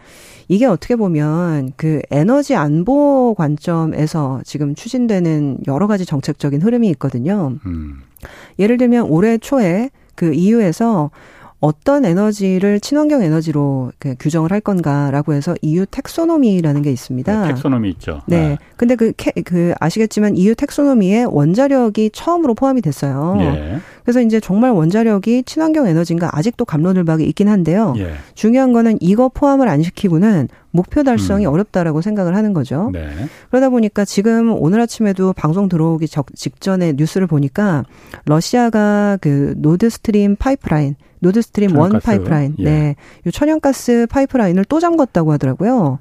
이게 0.48 0.66
어떻게 0.66 0.96
보면 0.96 1.72
그 1.76 2.00
에너지 2.10 2.54
안보 2.54 3.34
관점에서 3.36 4.40
지금 4.44 4.74
추진되는 4.74 5.58
여러 5.66 5.86
가지 5.86 6.06
정책적인 6.06 6.62
흐름이 6.62 6.88
있거든요. 6.90 7.54
음. 7.66 8.02
예를 8.58 8.76
들면 8.76 9.06
올해 9.06 9.38
초에 9.38 9.90
그 10.14 10.32
EU에서 10.32 11.10
어떤 11.60 12.04
에너지를 12.04 12.80
친환경 12.80 13.22
에너지로 13.22 13.92
그 13.98 14.14
규정을 14.18 14.50
할 14.50 14.60
건가라고 14.60 15.32
해서 15.32 15.54
EU 15.62 15.86
텍소노미라는 15.86 16.82
게 16.82 16.90
있습니다. 16.92 17.42
네, 17.42 17.48
텍소노미 17.48 17.90
있죠. 17.90 18.20
네. 18.26 18.48
네. 18.48 18.58
근데 18.76 18.94
그, 18.94 19.12
그 19.44 19.72
아시겠지만 19.80 20.36
EU 20.36 20.54
텍소노미에 20.54 21.24
원자력이 21.24 22.10
처음으로 22.12 22.54
포함이 22.54 22.82
됐어요. 22.82 23.36
예. 23.40 23.78
그래서 24.04 24.20
이제 24.20 24.38
정말 24.38 24.70
원자력이 24.70 25.44
친환경 25.44 25.86
에너지인가 25.86 26.30
아직도 26.32 26.64
갑론을박이 26.64 27.24
있긴 27.24 27.48
한데요. 27.48 27.94
예. 27.98 28.12
중요한 28.34 28.72
거는 28.72 28.98
이거 29.00 29.28
포함을 29.28 29.68
안 29.68 29.82
시키고는 29.82 30.48
목표 30.76 31.02
달성이 31.02 31.46
음. 31.46 31.52
어렵다라고 31.52 32.00
생각을 32.00 32.36
하는 32.36 32.52
거죠. 32.52 32.90
네. 32.92 33.08
그러다 33.50 33.70
보니까 33.70 34.04
지금 34.04 34.52
오늘 34.52 34.80
아침에도 34.80 35.32
방송 35.32 35.68
들어오기 35.68 36.06
직전에 36.06 36.92
뉴스를 36.92 37.26
보니까 37.26 37.84
러시아가 38.26 39.18
그 39.20 39.54
노드 39.56 39.90
스트림 39.90 40.36
파이프라인 40.36 40.94
노드 41.20 41.42
스트림 41.42 41.76
one 41.76 41.98
파이프라인, 41.98 42.56
예. 42.58 42.64
네, 42.64 42.96
이 43.26 43.30
천연가스 43.32 44.06
파이프라인을 44.10 44.66
또 44.66 44.78
잠궜다고 44.78 45.30
하더라고요. 45.30 45.98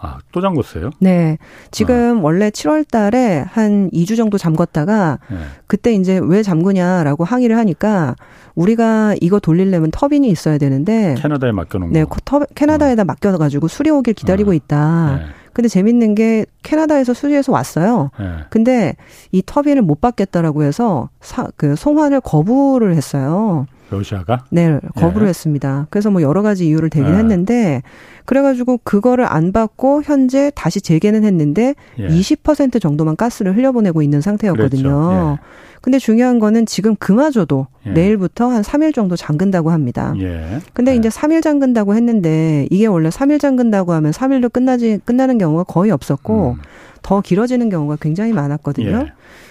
아, 0.00 0.18
또 0.30 0.40
잠궜어요? 0.40 0.92
네. 1.00 1.38
지금 1.70 2.18
아. 2.18 2.20
원래 2.22 2.50
7월 2.50 2.86
달에 2.88 3.44
한 3.48 3.90
2주 3.90 4.16
정도 4.16 4.36
잠궜다가 4.38 5.18
네. 5.28 5.36
그때 5.66 5.92
이제 5.92 6.20
왜 6.22 6.42
잠그냐라고 6.42 7.24
항의를 7.24 7.56
하니까 7.56 8.14
우리가 8.58 9.14
이거 9.20 9.38
돌리려면 9.38 9.92
터빈이 9.92 10.28
있어야 10.28 10.58
되는데 10.58 11.14
캐나다에 11.18 11.52
맡겨놓은 11.52 11.92
네, 11.92 12.04
터, 12.24 12.40
캐나다에다 12.56 13.02
어. 13.02 13.04
맡겨가지고 13.04 13.68
수리 13.68 13.90
오길 13.90 14.14
기다리고 14.14 14.50
어. 14.50 14.54
있다. 14.54 15.16
네. 15.16 15.24
근데 15.52 15.68
재밌는 15.68 16.16
게 16.16 16.44
캐나다에서 16.64 17.14
수리해서 17.14 17.52
왔어요. 17.52 18.10
네. 18.18 18.26
근데 18.50 18.96
이 19.30 19.42
터빈을 19.44 19.82
못 19.82 20.00
받겠다라고 20.00 20.64
해서 20.64 21.08
사, 21.20 21.48
그 21.56 21.76
송환을 21.76 22.20
거부를 22.20 22.94
했어요. 22.94 23.66
러시아가? 23.90 24.44
네, 24.50 24.78
거부를 24.94 25.26
예. 25.26 25.30
했습니다. 25.30 25.86
그래서 25.90 26.10
뭐 26.10 26.22
여러 26.22 26.42
가지 26.42 26.66
이유를 26.66 26.90
대긴 26.90 27.14
예. 27.14 27.18
했는데 27.18 27.82
그래가지고 28.24 28.80
그거를 28.84 29.24
안 29.26 29.52
받고 29.52 30.02
현재 30.02 30.52
다시 30.54 30.80
재개는 30.80 31.24
했는데 31.24 31.74
예. 31.98 32.08
20% 32.08 32.80
정도만 32.80 33.16
가스를 33.16 33.56
흘려보내고 33.56 34.02
있는 34.02 34.20
상태였거든요. 34.20 35.38
예. 35.40 35.68
근데 35.80 35.98
중요한 35.98 36.38
거는 36.38 36.66
지금 36.66 36.96
그마저도 36.96 37.68
예. 37.86 37.90
내일부터 37.90 38.48
한 38.48 38.62
3일 38.62 38.94
정도 38.94 39.16
잠근다고 39.16 39.70
합니다. 39.70 40.12
예. 40.18 40.60
근데 40.74 40.94
이제 40.96 41.08
3일 41.08 41.42
잠근다고 41.42 41.94
했는데 41.94 42.66
이게 42.70 42.86
원래 42.86 43.08
3일 43.08 43.40
잠근다고 43.40 43.92
하면 43.92 44.12
3일로 44.12 44.52
끝나지 44.52 44.98
끝나는 45.04 45.38
경우가 45.38 45.64
거의 45.64 45.90
없었고 45.90 46.56
음. 46.58 46.62
더 47.02 47.20
길어지는 47.20 47.70
경우가 47.70 47.96
굉장히 48.00 48.32
많았거든요. 48.32 49.06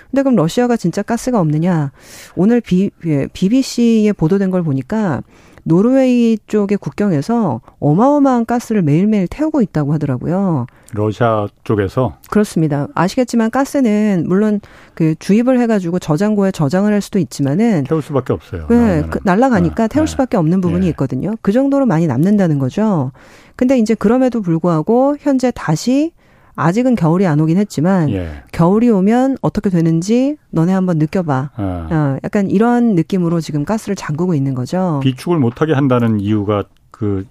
예. 0.08 0.12
근데 0.12 0.24
그럼 0.24 0.36
러시아가 0.36 0.78
진짜 0.78 1.02
가스가 1.02 1.40
없느냐? 1.40 1.92
오늘 2.36 2.62
비, 2.62 2.90
BBC에 3.34 4.14
보도된 4.14 4.52
걸 4.52 4.64
보니까 4.64 5.22
노르웨이 5.68 6.38
쪽의 6.48 6.78
국경에서 6.78 7.60
어마어마한 7.80 8.46
가스를 8.46 8.82
매일매일 8.82 9.28
태우고 9.28 9.62
있다고 9.62 9.94
하더라고요. 9.94 10.66
러시아 10.94 11.48
쪽에서? 11.66 12.16
그렇습니다. 12.30 12.88
아시겠지만 12.96 13.52
가스는 13.52 14.24
물론 14.28 14.62
그 14.94 15.16
주입을 15.20 15.60
해가지고 15.60 16.00
저장고에 16.00 16.52
저장을 16.52 16.94
할 16.94 17.02
수도 17.02 17.20
있지만은 17.20 17.84
태울 17.84 18.02
수밖에 18.02 18.32
없어요. 18.32 18.68
네, 18.70 19.04
그 19.10 19.20
날라가니까 19.26 19.88
네. 19.90 19.94
태울 19.94 20.08
수밖에 20.08 20.38
없는 20.38 20.62
부분이 20.62 20.86
네. 20.86 20.90
있거든요. 20.92 21.36
그 21.42 21.52
정도로 21.52 21.86
많이 21.86 22.08
남는다는 22.08 22.60
거죠. 22.60 23.12
근데 23.58 23.78
이제 23.78 23.94
그럼에도 23.94 24.42
불구하고 24.42 25.18
현재 25.20 25.52
다시 25.54 26.14
아직은 26.58 26.96
겨울이 26.96 27.26
안 27.26 27.40
오긴 27.40 27.58
했지만 27.58 28.10
예. 28.10 28.44
겨울이 28.52 28.90
오면 28.90 29.38
어떻게 29.42 29.70
되는지 29.70 30.38
너네 30.50 30.74
한번 30.74 30.98
느껴봐. 30.98 31.52
어. 31.56 31.88
어, 31.90 32.18
약간 32.24 32.50
이런 32.50 32.96
느낌으로 32.96 33.40
지금 33.40 33.64
가스를 33.64 33.96
잠그고 33.96 34.34
있는 34.34 34.56
거죠. 34.56 35.00
비축을 35.04 35.38
못하게 35.38 35.74
한다는 35.74 36.20
이유가 36.20 36.64
그 36.92 37.26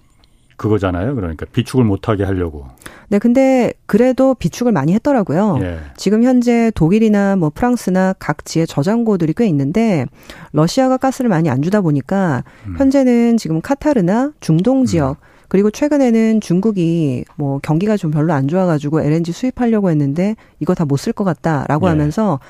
그거잖아요. 0.57 1.15
그러니까 1.15 1.45
비축을 1.53 1.85
못하게 1.85 2.25
하려고. 2.25 2.67
네, 3.09 3.19
근데 3.19 3.73
그래도 3.87 4.35
비축을 4.35 4.73
많이 4.73 4.95
했더라고요. 4.95 5.59
예. 5.61 5.79
지금 5.97 6.23
현재 6.23 6.71
독일이나 6.75 7.37
뭐 7.37 7.51
프랑스나 7.55 8.15
각 8.19 8.45
지의 8.45 8.67
저장고들이 8.67 9.35
꽤 9.37 9.47
있는데 9.49 10.07
러시아가 10.53 10.97
가스를 10.97 11.29
많이 11.29 11.51
안 11.51 11.63
주다 11.63 11.81
보니까 11.83 12.43
음. 12.67 12.77
현재는 12.79 13.37
지금 13.37 13.61
카타르나 13.61 14.33
중동 14.41 14.87
지역 14.87 15.11
음. 15.11 15.36
그리고 15.49 15.71
최근에는 15.71 16.41
중국이 16.41 17.25
뭐 17.37 17.59
경기가 17.63 17.97
좀 17.97 18.11
별로 18.11 18.33
안 18.33 18.49
좋아가지고 18.49 19.01
LNG 19.03 19.33
수입하려고 19.33 19.91
했는데 19.91 20.37
이거 20.61 20.75
다 20.75 20.85
못 20.85 20.97
쓸 20.99 21.13
것 21.13 21.25
같다라고 21.25 21.87
네. 21.87 21.91
하면서 21.91 22.41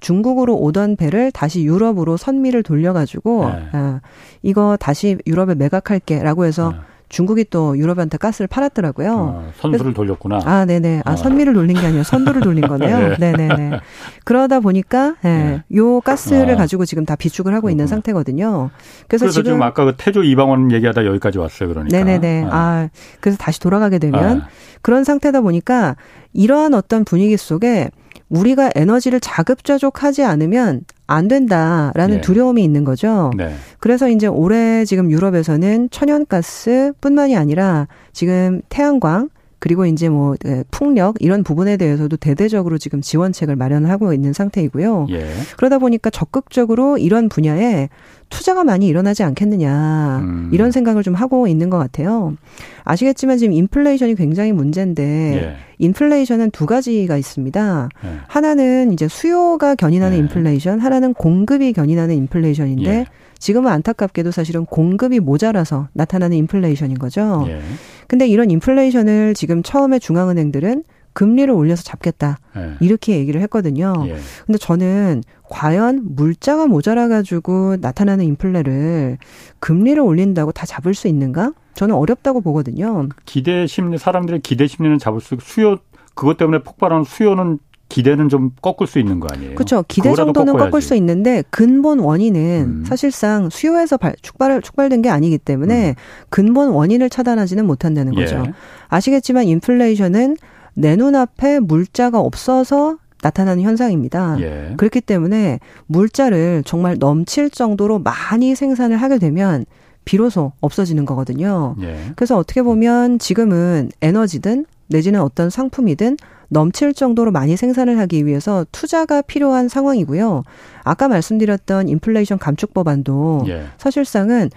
중국으로 0.00 0.56
오던 0.56 0.96
배를 0.96 1.32
다시 1.32 1.64
유럽으로 1.64 2.16
선미를 2.16 2.62
돌려가지고 2.62 3.46
네. 3.50 3.68
아, 3.72 4.00
이거 4.42 4.76
다시 4.78 5.18
유럽에 5.26 5.54
매각할게라고 5.56 6.44
해서 6.44 6.70
네. 6.70 6.78
중국이 7.08 7.44
또 7.48 7.76
유럽한테 7.78 8.18
가스를 8.18 8.48
팔았더라고요. 8.48 9.12
어, 9.12 9.52
선수를 9.56 9.94
돌렸구나. 9.94 10.40
아, 10.44 10.64
네네. 10.66 11.02
아, 11.04 11.12
어. 11.12 11.16
선미를 11.16 11.54
돌린 11.54 11.78
게 11.80 11.86
아니라 11.86 12.02
선두를 12.02 12.42
돌린 12.42 12.66
거네요. 12.68 13.16
네. 13.18 13.32
네네 13.32 13.80
그러다 14.24 14.60
보니까, 14.60 15.16
예, 15.24 15.28
네. 15.28 15.62
요 15.74 16.00
가스를 16.00 16.54
어. 16.54 16.56
가지고 16.56 16.84
지금 16.84 17.04
다 17.06 17.16
비축을 17.16 17.52
하고 17.52 17.62
그렇구나. 17.62 17.70
있는 17.72 17.86
상태거든요. 17.86 18.70
그래서, 19.08 19.24
그래서 19.24 19.42
지금, 19.42 19.62
아까 19.62 19.84
그 19.84 19.94
태조 19.96 20.22
이방원 20.22 20.70
얘기하다 20.70 21.06
여기까지 21.06 21.38
왔어요. 21.38 21.68
그러니까. 21.70 21.96
네네네. 21.96 22.18
네. 22.18 22.48
아, 22.50 22.88
그래서 23.20 23.38
다시 23.38 23.60
돌아가게 23.60 23.98
되면 23.98 24.42
그런 24.82 25.04
상태다 25.04 25.40
보니까 25.40 25.96
이러한 26.32 26.74
어떤 26.74 27.04
분위기 27.04 27.36
속에 27.36 27.90
우리가 28.28 28.70
에너지를 28.74 29.20
자급자족하지 29.20 30.24
않으면 30.24 30.82
안 31.08 31.26
된다라는 31.26 32.16
네. 32.16 32.20
두려움이 32.20 32.62
있는 32.62 32.84
거죠. 32.84 33.30
네. 33.36 33.52
그래서 33.80 34.08
이제 34.08 34.26
올해 34.26 34.84
지금 34.84 35.10
유럽에서는 35.10 35.88
천연가스뿐만이 35.90 37.34
아니라 37.34 37.88
지금 38.12 38.60
태양광 38.68 39.30
그리고 39.58 39.86
이제 39.86 40.08
뭐 40.08 40.36
예, 40.46 40.62
풍력 40.70 41.16
이런 41.18 41.42
부분에 41.42 41.76
대해서도 41.78 42.16
대대적으로 42.18 42.78
지금 42.78 43.00
지원책을 43.00 43.56
마련을 43.56 43.90
하고 43.90 44.12
있는 44.12 44.32
상태이고요. 44.32 45.08
예. 45.10 45.26
그러다 45.56 45.78
보니까 45.78 46.10
적극적으로 46.10 46.98
이런 46.98 47.28
분야에 47.28 47.88
투자가 48.28 48.62
많이 48.62 48.86
일어나지 48.86 49.22
않겠느냐 49.24 50.18
음. 50.18 50.50
이런 50.52 50.70
생각을 50.70 51.02
좀 51.02 51.14
하고 51.14 51.48
있는 51.48 51.70
것 51.70 51.78
같아요. 51.78 52.36
아시겠지만 52.84 53.38
지금 53.38 53.54
인플레이션이 53.54 54.14
굉장히 54.14 54.52
문제인데 54.52 55.02
예. 55.42 55.67
인플레이션은 55.78 56.50
두 56.50 56.66
가지가 56.66 57.16
있습니다. 57.16 57.88
예. 58.04 58.08
하나는 58.26 58.92
이제 58.92 59.08
수요가 59.08 59.74
견인하는 59.74 60.16
예. 60.16 60.20
인플레이션, 60.20 60.80
하나는 60.80 61.14
공급이 61.14 61.72
견인하는 61.72 62.14
인플레이션인데 62.16 62.90
예. 62.90 63.06
지금은 63.38 63.70
안타깝게도 63.70 64.30
사실은 64.30 64.66
공급이 64.66 65.20
모자라서 65.20 65.88
나타나는 65.92 66.36
인플레이션인 66.36 66.98
거죠. 66.98 67.44
예. 67.48 67.60
근데 68.08 68.26
이런 68.26 68.50
인플레이션을 68.50 69.34
지금 69.34 69.62
처음에 69.62 69.98
중앙은행들은 69.98 70.84
금리를 71.12 71.52
올려서 71.52 71.82
잡겠다. 71.82 72.38
예. 72.56 72.74
이렇게 72.80 73.16
얘기를 73.16 73.40
했거든요. 73.42 73.92
예. 74.06 74.16
근데 74.46 74.58
저는 74.58 75.22
과연 75.48 76.02
물자가 76.14 76.66
모자라 76.66 77.08
가지고 77.08 77.76
나타나는 77.80 78.24
인플레를 78.24 79.18
금리를 79.58 80.00
올린다고 80.00 80.52
다 80.52 80.66
잡을 80.66 80.94
수 80.94 81.08
있는가? 81.08 81.52
저는 81.78 81.94
어렵다고 81.94 82.40
보거든요. 82.40 83.08
기대 83.24 83.68
심리 83.68 83.98
사람들의 83.98 84.40
기대 84.40 84.66
심리는 84.66 84.98
잡을 84.98 85.20
수 85.20 85.36
수요 85.40 85.76
그것 86.16 86.36
때문에 86.36 86.64
폭발하는 86.64 87.04
수요는 87.04 87.60
기대는 87.88 88.28
좀 88.28 88.50
꺾을 88.60 88.88
수 88.88 88.98
있는 88.98 89.20
거 89.20 89.28
아니에요? 89.32 89.54
그렇죠. 89.54 89.84
기대 89.86 90.12
정도는 90.12 90.54
꺾어야지. 90.54 90.70
꺾을 90.72 90.82
수 90.82 90.96
있는데 90.96 91.44
근본 91.50 92.00
원인은 92.00 92.80
음. 92.80 92.84
사실상 92.84 93.48
수요에서 93.48 93.96
발, 93.96 94.16
축발 94.22 94.60
축발된 94.60 95.02
게 95.02 95.08
아니기 95.08 95.38
때문에 95.38 95.90
음. 95.90 95.94
근본 96.30 96.70
원인을 96.70 97.10
차단하지는 97.10 97.64
못한다는 97.64 98.12
예. 98.16 98.24
거죠. 98.24 98.42
예. 98.44 98.52
아시겠지만 98.88 99.44
인플레이션은 99.44 100.36
내 100.74 100.96
눈앞에 100.96 101.60
물자가 101.60 102.18
없어서 102.18 102.96
나타나는 103.22 103.62
현상입니다. 103.62 104.36
예. 104.40 104.74
그렇기 104.76 105.00
때문에 105.00 105.60
물자를 105.86 106.64
정말 106.66 106.96
넘칠 106.98 107.50
정도로 107.50 108.00
많이 108.00 108.56
생산을 108.56 108.96
하게 108.96 109.18
되면 109.18 109.64
비로소 110.08 110.52
없어지는 110.62 111.04
거거든요. 111.04 111.76
예. 111.82 111.98
그래서 112.16 112.38
어떻게 112.38 112.62
보면 112.62 113.18
지금은 113.18 113.90
에너지든 114.00 114.64
내지는 114.86 115.20
어떤 115.20 115.50
상품이든 115.50 116.16
넘칠 116.48 116.94
정도로 116.94 117.30
많이 117.30 117.58
생산을 117.58 117.98
하기 117.98 118.24
위해서 118.24 118.64
투자가 118.72 119.20
필요한 119.20 119.68
상황이고요. 119.68 120.44
아까 120.88 121.08
말씀드렸던 121.08 121.88
인플레이션 121.88 122.38
감축 122.38 122.72
법안도 122.74 123.44
예. 123.48 123.64
사실상은 123.76 124.50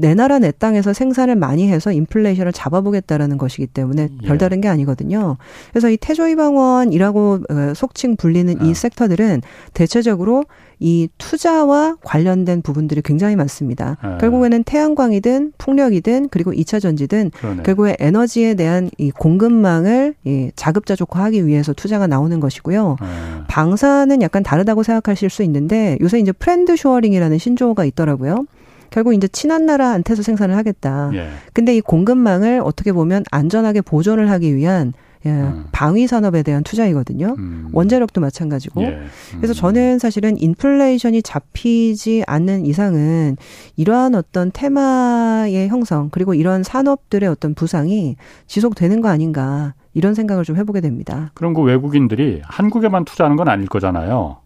내 0.00 0.14
나라 0.14 0.40
내 0.40 0.50
땅에서 0.50 0.92
생산을 0.92 1.36
많이 1.36 1.68
해서 1.68 1.92
인플레이션을 1.92 2.52
잡아보겠다라는 2.52 3.38
것이기 3.38 3.68
때문에 3.68 4.08
예. 4.22 4.26
별다른 4.26 4.60
게 4.60 4.68
아니거든요. 4.68 5.36
그래서 5.70 5.88
이 5.90 5.96
태조 5.96 6.28
이방원이라고 6.28 7.38
어, 7.48 7.72
속칭 7.74 8.16
불리는 8.16 8.66
이 8.66 8.70
아. 8.70 8.74
섹터들은 8.74 9.42
대체적으로 9.74 10.44
이 10.78 11.08
투자와 11.16 11.96
관련된 12.02 12.60
부분들이 12.60 13.00
굉장히 13.00 13.34
많습니다. 13.36 13.96
네. 14.02 14.18
결국에는 14.20 14.62
태양광이든 14.64 15.52
풍력이든 15.56 16.28
그리고 16.28 16.52
2차 16.52 16.82
전지든 16.82 17.30
그러네. 17.30 17.62
결국에 17.62 17.96
에너지에 17.98 18.54
대한 18.54 18.90
이 18.98 19.10
공급망을 19.10 20.14
이 20.24 20.50
자급자족화하기 20.54 21.46
위해서 21.46 21.72
투자가 21.72 22.06
나오는 22.06 22.38
것이고요. 22.40 22.96
네. 23.00 23.06
방산은 23.48 24.20
약간 24.20 24.42
다르다고 24.42 24.82
생각하실 24.82 25.30
수 25.30 25.42
있는데 25.44 25.75
요새 26.00 26.18
이제 26.18 26.32
friend-shoring이라는 26.32 27.38
신조어가 27.38 27.84
있더라고요. 27.84 28.46
결국 28.90 29.14
이제 29.14 29.28
친한 29.28 29.66
나라한테서 29.66 30.22
생산을 30.22 30.56
하겠다. 30.56 31.10
예. 31.14 31.28
근데 31.52 31.76
이 31.76 31.80
공급망을 31.80 32.60
어떻게 32.64 32.92
보면 32.92 33.24
안전하게 33.30 33.80
보존을 33.80 34.30
하기 34.30 34.54
위한 34.54 34.92
예, 35.24 35.30
음. 35.30 35.64
방위 35.72 36.06
산업에 36.06 36.42
대한 36.44 36.62
투자이거든요. 36.62 37.34
음. 37.36 37.68
원자력도 37.72 38.20
마찬가지고. 38.20 38.82
예. 38.82 38.88
음. 38.88 39.08
그래서 39.36 39.54
저는 39.54 39.98
사실은 39.98 40.40
인플레이션이 40.40 41.22
잡히지 41.22 42.22
않는 42.26 42.64
이상은 42.64 43.36
이러한 43.76 44.14
어떤 44.14 44.52
테마의 44.52 45.68
형성 45.68 46.10
그리고 46.10 46.34
이런 46.34 46.62
산업들의 46.62 47.28
어떤 47.28 47.54
부상이 47.54 48.16
지속되는 48.46 49.00
거 49.00 49.08
아닌가 49.08 49.74
이런 49.94 50.14
생각을 50.14 50.44
좀 50.44 50.56
해보게 50.56 50.80
됩니다. 50.80 51.32
그럼 51.34 51.54
그 51.54 51.62
외국인들이 51.62 52.42
한국에만 52.44 53.04
투자하는 53.04 53.36
건 53.36 53.48
아닐 53.48 53.66
거잖아요. 53.66 54.36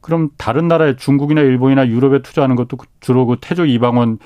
그럼 0.00 0.30
다른 0.36 0.68
나라에 0.68 0.96
중국이나 0.96 1.40
일본이나 1.40 1.88
유럽에 1.88 2.22
투자하는 2.22 2.56
것도 2.56 2.78
주로 3.00 3.26
그 3.26 3.36
태조 3.40 3.66
이방원 3.66 4.18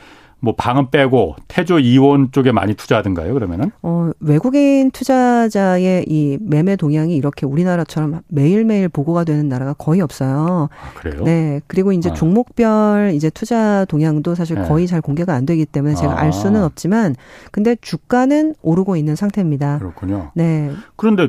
뭐 0.45 0.57
방은 0.57 0.91
빼고 0.91 1.37
태조 1.47 1.79
이원 1.79 2.33
쪽에 2.33 2.51
많이 2.51 2.75
투자하던가요 2.75 3.33
그러면은? 3.33 3.71
어 3.81 4.11
외국인 4.19 4.91
투자자의 4.91 6.05
이 6.09 6.37
매매 6.41 6.75
동향이 6.75 7.15
이렇게 7.15 7.47
우리나라처럼 7.47 8.23
매일매일 8.27 8.89
보고가 8.89 9.23
되는 9.23 9.49
나라가 9.49 9.73
거의 9.73 10.01
없어요. 10.01 10.69
아, 10.73 10.99
그래요? 10.99 11.23
네. 11.23 11.61
그리고 11.69 11.93
이제 11.93 12.11
아. 12.11 12.15
종목별 12.15 13.13
이제 13.15 13.31
투자 13.31 13.85
동향도 13.85 14.35
사실 14.35 14.57
네. 14.57 14.67
거의 14.67 14.89
잘 14.89 15.01
공개가 15.01 15.33
안 15.33 15.47
되기 15.47 15.65
때문에 15.65 15.95
제가 15.95 16.15
아. 16.15 16.23
알 16.23 16.33
수는 16.33 16.65
없지만 16.65 17.15
근데 17.53 17.77
주가는 17.81 18.57
오르고 18.63 18.97
있는 18.97 19.15
상태입니다. 19.15 19.79
그렇군요. 19.79 20.33
네. 20.35 20.73
그런데 20.97 21.29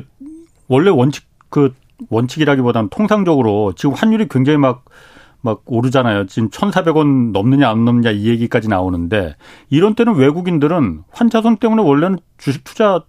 원래 0.66 0.90
원칙 0.90 1.24
그 1.50 1.72
원칙이라기보다는 2.10 2.88
통상적으로 2.90 3.72
지금 3.76 3.94
환율이 3.94 4.28
굉장히 4.28 4.58
막 4.58 4.84
막 5.44 5.60
오르잖아요. 5.66 6.24
지금 6.26 6.48
1,400원 6.48 7.32
넘느냐 7.32 7.68
안 7.68 7.84
넘느냐 7.84 8.10
이 8.12 8.28
얘기까지 8.28 8.66
나오는데 8.68 9.36
이런 9.68 9.94
때는 9.94 10.14
외국인들은 10.14 11.02
환자손 11.10 11.58
때문에 11.58 11.82
원래는 11.82 12.18
주식 12.38 12.64
투자 12.64 13.02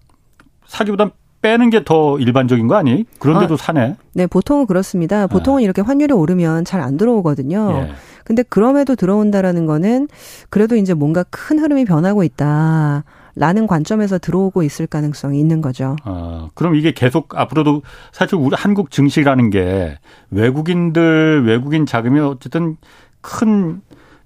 사기보단 0.67 1.11
빼는 1.41 1.69
게 1.69 1.85
더 1.85 2.19
일반적인 2.19 2.67
거 2.67 2.75
아니? 2.75 3.05
그런데도 3.19 3.53
아, 3.53 3.57
사네. 3.57 3.95
네, 4.13 4.27
보통은 4.27 4.65
그렇습니다. 4.65 5.27
보통은 5.27 5.59
네. 5.59 5.63
이렇게 5.63 5.81
환율이 5.81 6.11
오르면 6.13 6.65
잘 6.65 6.81
안 6.81 6.97
들어오거든요. 6.97 7.71
예. 7.87 7.93
근데 8.25 8.43
그럼에도 8.43 8.95
들어온다라는 8.95 9.65
거는 9.65 10.09
그래도 10.49 10.75
이제 10.75 10.93
뭔가 10.93 11.23
큰 11.29 11.59
흐름이 11.59 11.85
변하고 11.85 12.23
있다. 12.25 13.05
라는 13.35 13.67
관점에서 13.67 14.17
들어오고 14.17 14.63
있을 14.63 14.87
가능성이 14.87 15.39
있는 15.39 15.61
거죠. 15.61 15.97
아, 16.03 16.47
그럼 16.53 16.75
이게 16.75 16.93
계속 16.93 17.37
앞으로도 17.37 17.81
사실 18.13 18.35
우리 18.35 18.55
한국 18.57 18.91
증시라는 18.91 19.49
게 19.49 19.97
외국인들, 20.31 21.45
외국인 21.45 21.85
자금이 21.85 22.19
어쨌든 22.21 22.77
큰 23.21 23.81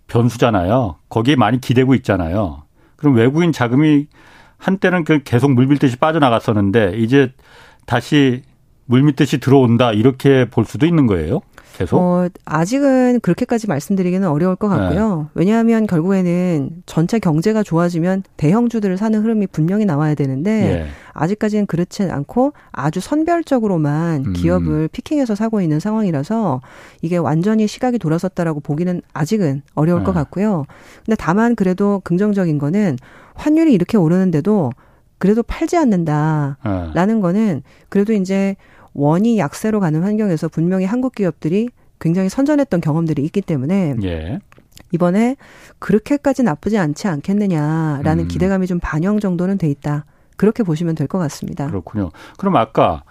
변수잖아요. 0.07 0.97
거기에 1.09 1.35
많이 1.35 1.59
기대고 1.59 1.95
있잖아요. 1.95 2.63
그럼 2.97 3.15
외국인 3.15 3.51
자금이 3.51 4.07
한때는 4.57 5.05
그 5.05 5.23
계속 5.23 5.51
물밀듯이 5.51 5.95
빠져나갔었는데 5.97 6.93
이제 6.97 7.31
다시 7.85 8.43
물밀듯이 8.85 9.39
들어온다 9.39 9.91
이렇게 9.91 10.49
볼 10.49 10.65
수도 10.65 10.85
있는 10.85 11.07
거예요. 11.07 11.41
계속? 11.79 11.97
어, 11.97 12.27
아직은 12.43 13.21
그렇게까지 13.21 13.67
말씀드리기는 13.67 14.27
어려울 14.27 14.57
것 14.57 14.67
같고요. 14.67 15.19
네. 15.19 15.25
왜냐하면 15.33 15.87
결국에는 15.87 16.71
전체 16.85 17.19
경제가 17.19 17.63
좋아지면 17.63 18.23
대형주들을 18.35 18.97
사는 18.97 19.17
흐름이 19.17 19.47
분명히 19.47 19.85
나와야 19.85 20.13
되는데 20.13 20.51
네. 20.51 20.87
아직까지는 21.13 21.67
그렇지 21.67 22.03
않고 22.03 22.51
아주 22.73 22.99
선별적으로만 22.99 24.25
음. 24.25 24.33
기업을 24.33 24.89
피킹해서 24.89 25.35
사고 25.35 25.61
있는 25.61 25.79
상황이라서 25.79 26.59
이게 27.01 27.15
완전히 27.15 27.65
시각이 27.65 27.97
돌아섰다라고 27.97 28.59
보기는 28.59 29.01
아직은 29.13 29.61
어려울 29.73 30.01
네. 30.01 30.05
것 30.05 30.11
같고요. 30.11 30.65
근데 31.05 31.15
다만 31.17 31.55
그래도 31.55 32.01
긍정적인 32.03 32.57
거는 32.57 32.97
환율이 33.35 33.71
이렇게 33.73 33.95
오르는데도 33.95 34.71
그래도 35.17 35.43
팔지 35.43 35.77
않는다라는 35.77 36.93
네. 36.93 37.21
거는 37.21 37.61
그래도 37.87 38.11
이제 38.11 38.57
원이 38.99 39.37
약세로 39.39 39.79
가는 39.79 40.03
환경에서 40.03 40.47
분명히 40.49 40.85
한국 40.85 41.15
기업들이 41.15 41.69
굉장히 41.99 42.29
선전했던 42.29 42.81
경험들이 42.81 43.23
있기 43.23 43.41
때문에 43.41 43.95
예. 44.03 44.39
이번에 44.91 45.35
그렇게까지 45.79 46.43
나쁘지 46.43 46.77
않지 46.77 47.07
않겠느냐라는 47.07 48.25
음. 48.25 48.27
기대감이 48.27 48.67
좀 48.67 48.79
반영 48.81 49.19
정도는 49.19 49.57
돼 49.57 49.69
있다. 49.69 50.05
그렇게 50.37 50.63
보시면 50.63 50.95
될 50.95 51.07
것 51.07 51.19
같습니다. 51.19 51.67
그렇군요. 51.67 52.11
그럼 52.37 52.55
아까 52.55 53.03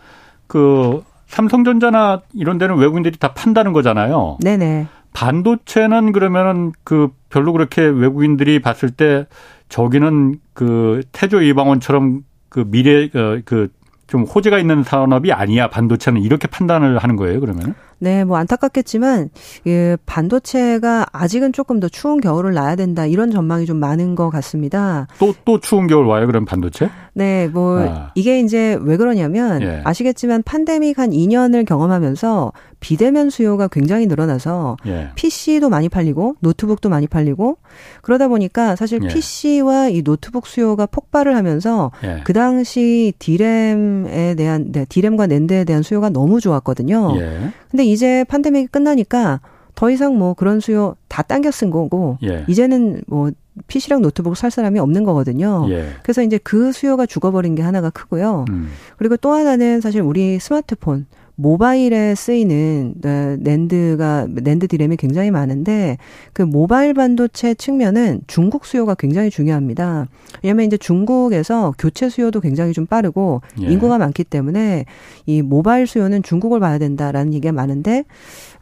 그 0.46 1.02
삼성전자나 1.26 2.22
이런 2.32 2.58
데는 2.58 2.76
외국인들이 2.78 3.18
다 3.18 3.34
판다는 3.34 3.72
거잖아요. 3.72 4.38
네네. 4.42 4.86
반도체는 5.12 6.12
그러면은 6.12 6.72
그 6.84 7.08
별로 7.28 7.52
그렇게 7.52 7.82
외국인들이 7.82 8.60
봤을 8.60 8.90
때 8.90 9.26
저기는 9.68 10.40
그 10.54 11.02
태조 11.12 11.42
이방원처럼 11.42 12.22
그 12.48 12.64
미래 12.66 13.04
어, 13.14 13.40
그 13.44 13.68
좀 14.08 14.22
호재가 14.24 14.58
있는 14.58 14.82
산업이 14.82 15.32
아니야 15.32 15.68
반도체는 15.68 16.22
이렇게 16.22 16.48
판단을 16.48 16.98
하는 16.98 17.16
거예요 17.16 17.40
그러면? 17.40 17.74
네, 18.00 18.24
뭐 18.24 18.36
안타깝겠지만 18.38 19.30
예, 19.66 19.96
반도체가 20.06 21.06
아직은 21.12 21.52
조금 21.52 21.80
더 21.80 21.88
추운 21.88 22.20
겨울을 22.20 22.54
나야 22.54 22.76
된다 22.76 23.06
이런 23.06 23.30
전망이 23.30 23.66
좀 23.66 23.76
많은 23.78 24.14
것 24.14 24.30
같습니다. 24.30 25.08
또또 25.18 25.60
추운 25.60 25.88
겨울 25.88 26.06
와요 26.06 26.26
그럼 26.26 26.44
반도체? 26.44 26.90
네, 27.12 27.48
뭐 27.48 27.80
아. 27.80 28.12
이게 28.14 28.40
이제 28.40 28.78
왜 28.80 28.96
그러냐면 28.96 29.60
예. 29.62 29.82
아시겠지만 29.84 30.42
팬데믹 30.44 30.98
한 30.98 31.10
2년을 31.10 31.66
경험하면서 31.66 32.52
비대면 32.80 33.30
수요가 33.30 33.68
굉장히 33.68 34.06
늘어나서 34.06 34.76
예. 34.86 35.10
PC도 35.14 35.68
많이 35.68 35.88
팔리고 35.88 36.36
노트북도 36.40 36.88
많이 36.88 37.06
팔리고 37.06 37.58
그러다 38.02 38.28
보니까 38.28 38.76
사실 38.76 39.00
예. 39.02 39.08
PC와 39.08 39.88
이 39.88 40.02
노트북 40.02 40.46
수요가 40.46 40.86
폭발을 40.86 41.36
하면서 41.36 41.90
예. 42.04 42.20
그 42.24 42.32
당시 42.32 43.12
DRAM에 43.18 44.34
대한 44.36 44.72
네, 44.72 44.84
DRAM과 44.88 45.26
NAND에 45.26 45.64
대한 45.64 45.82
수요가 45.82 46.08
너무 46.08 46.40
좋았거든요. 46.40 47.16
예. 47.16 47.50
근데 47.70 47.84
이제 47.84 48.24
팬데믹이 48.28 48.68
끝나니까 48.68 49.40
더 49.74 49.90
이상 49.90 50.18
뭐 50.18 50.34
그런 50.34 50.60
수요 50.60 50.96
다 51.08 51.22
당겨 51.22 51.50
쓴 51.50 51.70
거고 51.70 52.18
예. 52.22 52.44
이제는 52.48 53.02
뭐 53.06 53.30
PC랑 53.66 54.02
노트북 54.02 54.36
살 54.36 54.50
사람이 54.50 54.78
없는 54.78 55.04
거거든요. 55.04 55.66
예. 55.68 55.88
그래서 56.02 56.22
이제 56.22 56.38
그 56.38 56.72
수요가 56.72 57.06
죽어버린 57.06 57.54
게 57.54 57.62
하나가 57.62 57.90
크고요. 57.90 58.44
음. 58.50 58.68
그리고 58.96 59.16
또 59.16 59.32
하나는 59.32 59.80
사실 59.80 60.00
우리 60.00 60.38
스마트폰 60.38 61.06
모바일에 61.40 62.16
쓰이는 62.16 62.94
어, 63.04 63.36
낸드가 63.38 64.26
낸드 64.28 64.66
디램이 64.66 64.96
굉장히 64.96 65.30
많은데 65.30 65.96
그 66.32 66.42
모바일 66.42 66.94
반도체 66.94 67.54
측면은 67.54 68.22
중국 68.26 68.64
수요가 68.64 68.96
굉장히 68.96 69.30
중요합니다. 69.30 70.08
왜냐하면 70.42 70.66
이제 70.66 70.76
중국에서 70.76 71.74
교체 71.78 72.08
수요도 72.08 72.40
굉장히 72.40 72.72
좀 72.72 72.86
빠르고 72.86 73.42
예. 73.62 73.66
인구가 73.66 73.98
많기 73.98 74.24
때문에 74.24 74.84
이 75.26 75.40
모바일 75.42 75.86
수요는 75.86 76.24
중국을 76.24 76.58
봐야 76.58 76.76
된다라는 76.78 77.32
얘기가 77.32 77.52
많은데 77.52 78.02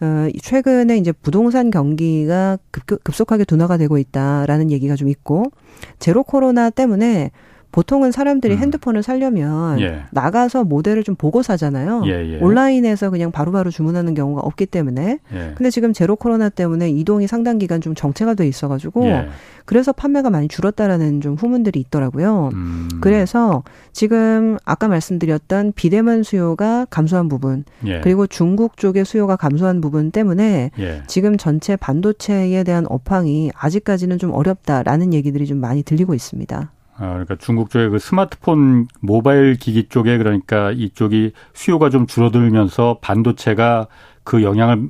어 0.02 0.28
최근에 0.42 0.98
이제 0.98 1.12
부동산 1.12 1.70
경기가 1.70 2.58
급, 2.70 3.02
급속하게 3.02 3.46
둔화가 3.46 3.78
되고 3.78 3.96
있다라는 3.96 4.70
얘기가 4.70 4.96
좀 4.96 5.08
있고 5.08 5.50
제로 5.98 6.22
코로나 6.22 6.68
때문에 6.68 7.30
보통은 7.76 8.10
사람들이 8.10 8.54
음. 8.54 8.58
핸드폰을 8.58 9.02
살려면 9.02 9.78
예. 9.80 10.04
나가서 10.10 10.64
모델을 10.64 11.04
좀 11.04 11.14
보고 11.14 11.42
사잖아요. 11.42 12.04
예, 12.06 12.32
예. 12.32 12.38
온라인에서 12.38 13.10
그냥 13.10 13.30
바로 13.30 13.52
바로 13.52 13.70
주문하는 13.70 14.14
경우가 14.14 14.40
없기 14.40 14.64
때문에. 14.64 15.18
예. 15.34 15.52
근데 15.54 15.68
지금 15.68 15.92
제로 15.92 16.16
코로나 16.16 16.48
때문에 16.48 16.88
이동이 16.88 17.26
상당 17.26 17.58
기간 17.58 17.82
좀 17.82 17.94
정체가 17.94 18.32
돼 18.32 18.48
있어가지고 18.48 19.04
예. 19.08 19.28
그래서 19.66 19.92
판매가 19.92 20.30
많이 20.30 20.48
줄었다라는 20.48 21.20
좀 21.20 21.34
후문들이 21.34 21.78
있더라고요. 21.80 22.48
음. 22.54 22.88
그래서 23.02 23.62
지금 23.92 24.56
아까 24.64 24.88
말씀드렸던 24.88 25.74
비대면 25.76 26.22
수요가 26.22 26.86
감소한 26.88 27.28
부분 27.28 27.64
예. 27.84 28.00
그리고 28.00 28.26
중국 28.26 28.78
쪽의 28.78 29.04
수요가 29.04 29.36
감소한 29.36 29.82
부분 29.82 30.12
때문에 30.12 30.70
지금 31.08 31.36
전체 31.36 31.76
반도체에 31.76 32.64
대한 32.64 32.86
업황이 32.88 33.50
아직까지는 33.54 34.16
좀 34.16 34.32
어렵다라는 34.32 35.12
얘기들이 35.12 35.44
좀 35.44 35.58
많이 35.58 35.82
들리고 35.82 36.14
있습니다. 36.14 36.70
아, 36.98 37.10
그러니까 37.10 37.36
중국 37.36 37.70
쪽의 37.70 37.90
그 37.90 37.98
스마트폰 37.98 38.88
모바일 39.00 39.56
기기 39.56 39.88
쪽에 39.88 40.16
그러니까 40.16 40.72
이쪽이 40.72 41.32
수요가 41.52 41.90
좀 41.90 42.06
줄어들면서 42.06 42.98
반도체가 43.02 43.86
그 44.24 44.42
영향을 44.42 44.88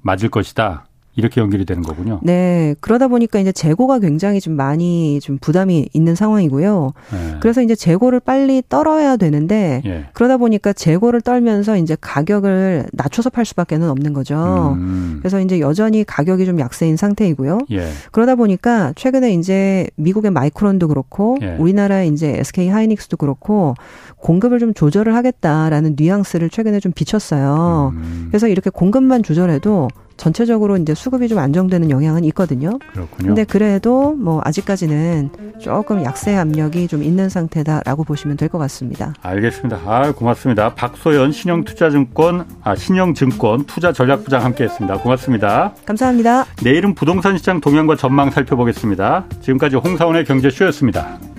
맞을 0.00 0.30
것이다. 0.30 0.86
이렇게 1.16 1.40
연결이 1.40 1.64
되는 1.64 1.82
거군요. 1.82 2.20
네. 2.22 2.74
그러다 2.80 3.08
보니까 3.08 3.38
이제 3.38 3.52
재고가 3.52 4.00
굉장히 4.00 4.40
좀 4.40 4.54
많이 4.54 5.20
좀 5.20 5.38
부담이 5.38 5.88
있는 5.92 6.14
상황이고요. 6.14 6.92
네. 7.12 7.36
그래서 7.40 7.62
이제 7.62 7.74
재고를 7.74 8.20
빨리 8.20 8.62
떨어야 8.68 9.16
되는데 9.16 9.82
예. 9.84 10.06
그러다 10.12 10.38
보니까 10.38 10.72
재고를 10.72 11.20
떨면서 11.20 11.76
이제 11.76 11.96
가격을 12.00 12.86
낮춰서 12.92 13.30
팔 13.30 13.44
수밖에는 13.44 13.88
없는 13.90 14.12
거죠. 14.12 14.74
음. 14.76 15.18
그래서 15.20 15.40
이제 15.40 15.60
여전히 15.60 16.04
가격이 16.04 16.46
좀 16.46 16.58
약세인 16.58 16.96
상태이고요. 16.96 17.60
예. 17.72 17.88
그러다 18.10 18.34
보니까 18.34 18.92
최근에 18.96 19.34
이제 19.34 19.86
미국의 19.96 20.30
마이크론도 20.32 20.88
그렇고 20.88 21.38
예. 21.42 21.56
우리나라의 21.58 22.08
이제 22.08 22.38
SK 22.38 22.68
하이닉스도 22.68 23.16
그렇고 23.16 23.74
공급을 24.16 24.58
좀 24.58 24.74
조절을 24.74 25.14
하겠다라는 25.14 25.94
뉘앙스를 25.96 26.50
최근에 26.50 26.80
좀 26.80 26.92
비쳤어요. 26.92 27.92
음. 27.94 28.26
그래서 28.30 28.48
이렇게 28.48 28.70
공급만 28.70 29.22
조절해도 29.22 29.88
전체적으로 30.16 30.76
이제 30.76 30.94
수급이 30.94 31.28
좀 31.28 31.38
안정되는 31.38 31.90
영향은 31.90 32.24
있거든요. 32.26 32.78
그렇군요. 32.92 33.26
근데 33.28 33.44
그래도 33.44 34.12
뭐 34.12 34.40
아직까지는 34.44 35.30
조금 35.60 36.04
약세 36.04 36.34
압력이 36.36 36.86
좀 36.88 37.02
있는 37.02 37.28
상태다라고 37.28 38.04
보시면 38.04 38.36
될 38.36 38.48
것 38.48 38.58
같습니다. 38.58 39.14
알겠습니다. 39.22 39.80
아, 39.86 40.12
고맙습니다. 40.12 40.74
박소연 40.74 41.32
신영투자증권 41.32 42.46
아 42.62 42.74
신영증권 42.76 43.64
투자전략부장 43.64 44.44
함께했습니다. 44.44 44.98
고맙습니다. 44.98 45.72
감사합니다. 45.84 46.44
내일은 46.62 46.94
부동산 46.94 47.36
시장 47.36 47.60
동향과 47.60 47.96
전망 47.96 48.30
살펴보겠습니다. 48.30 49.24
지금까지 49.40 49.76
홍사원의 49.76 50.24
경제쇼였습니다. 50.24 51.33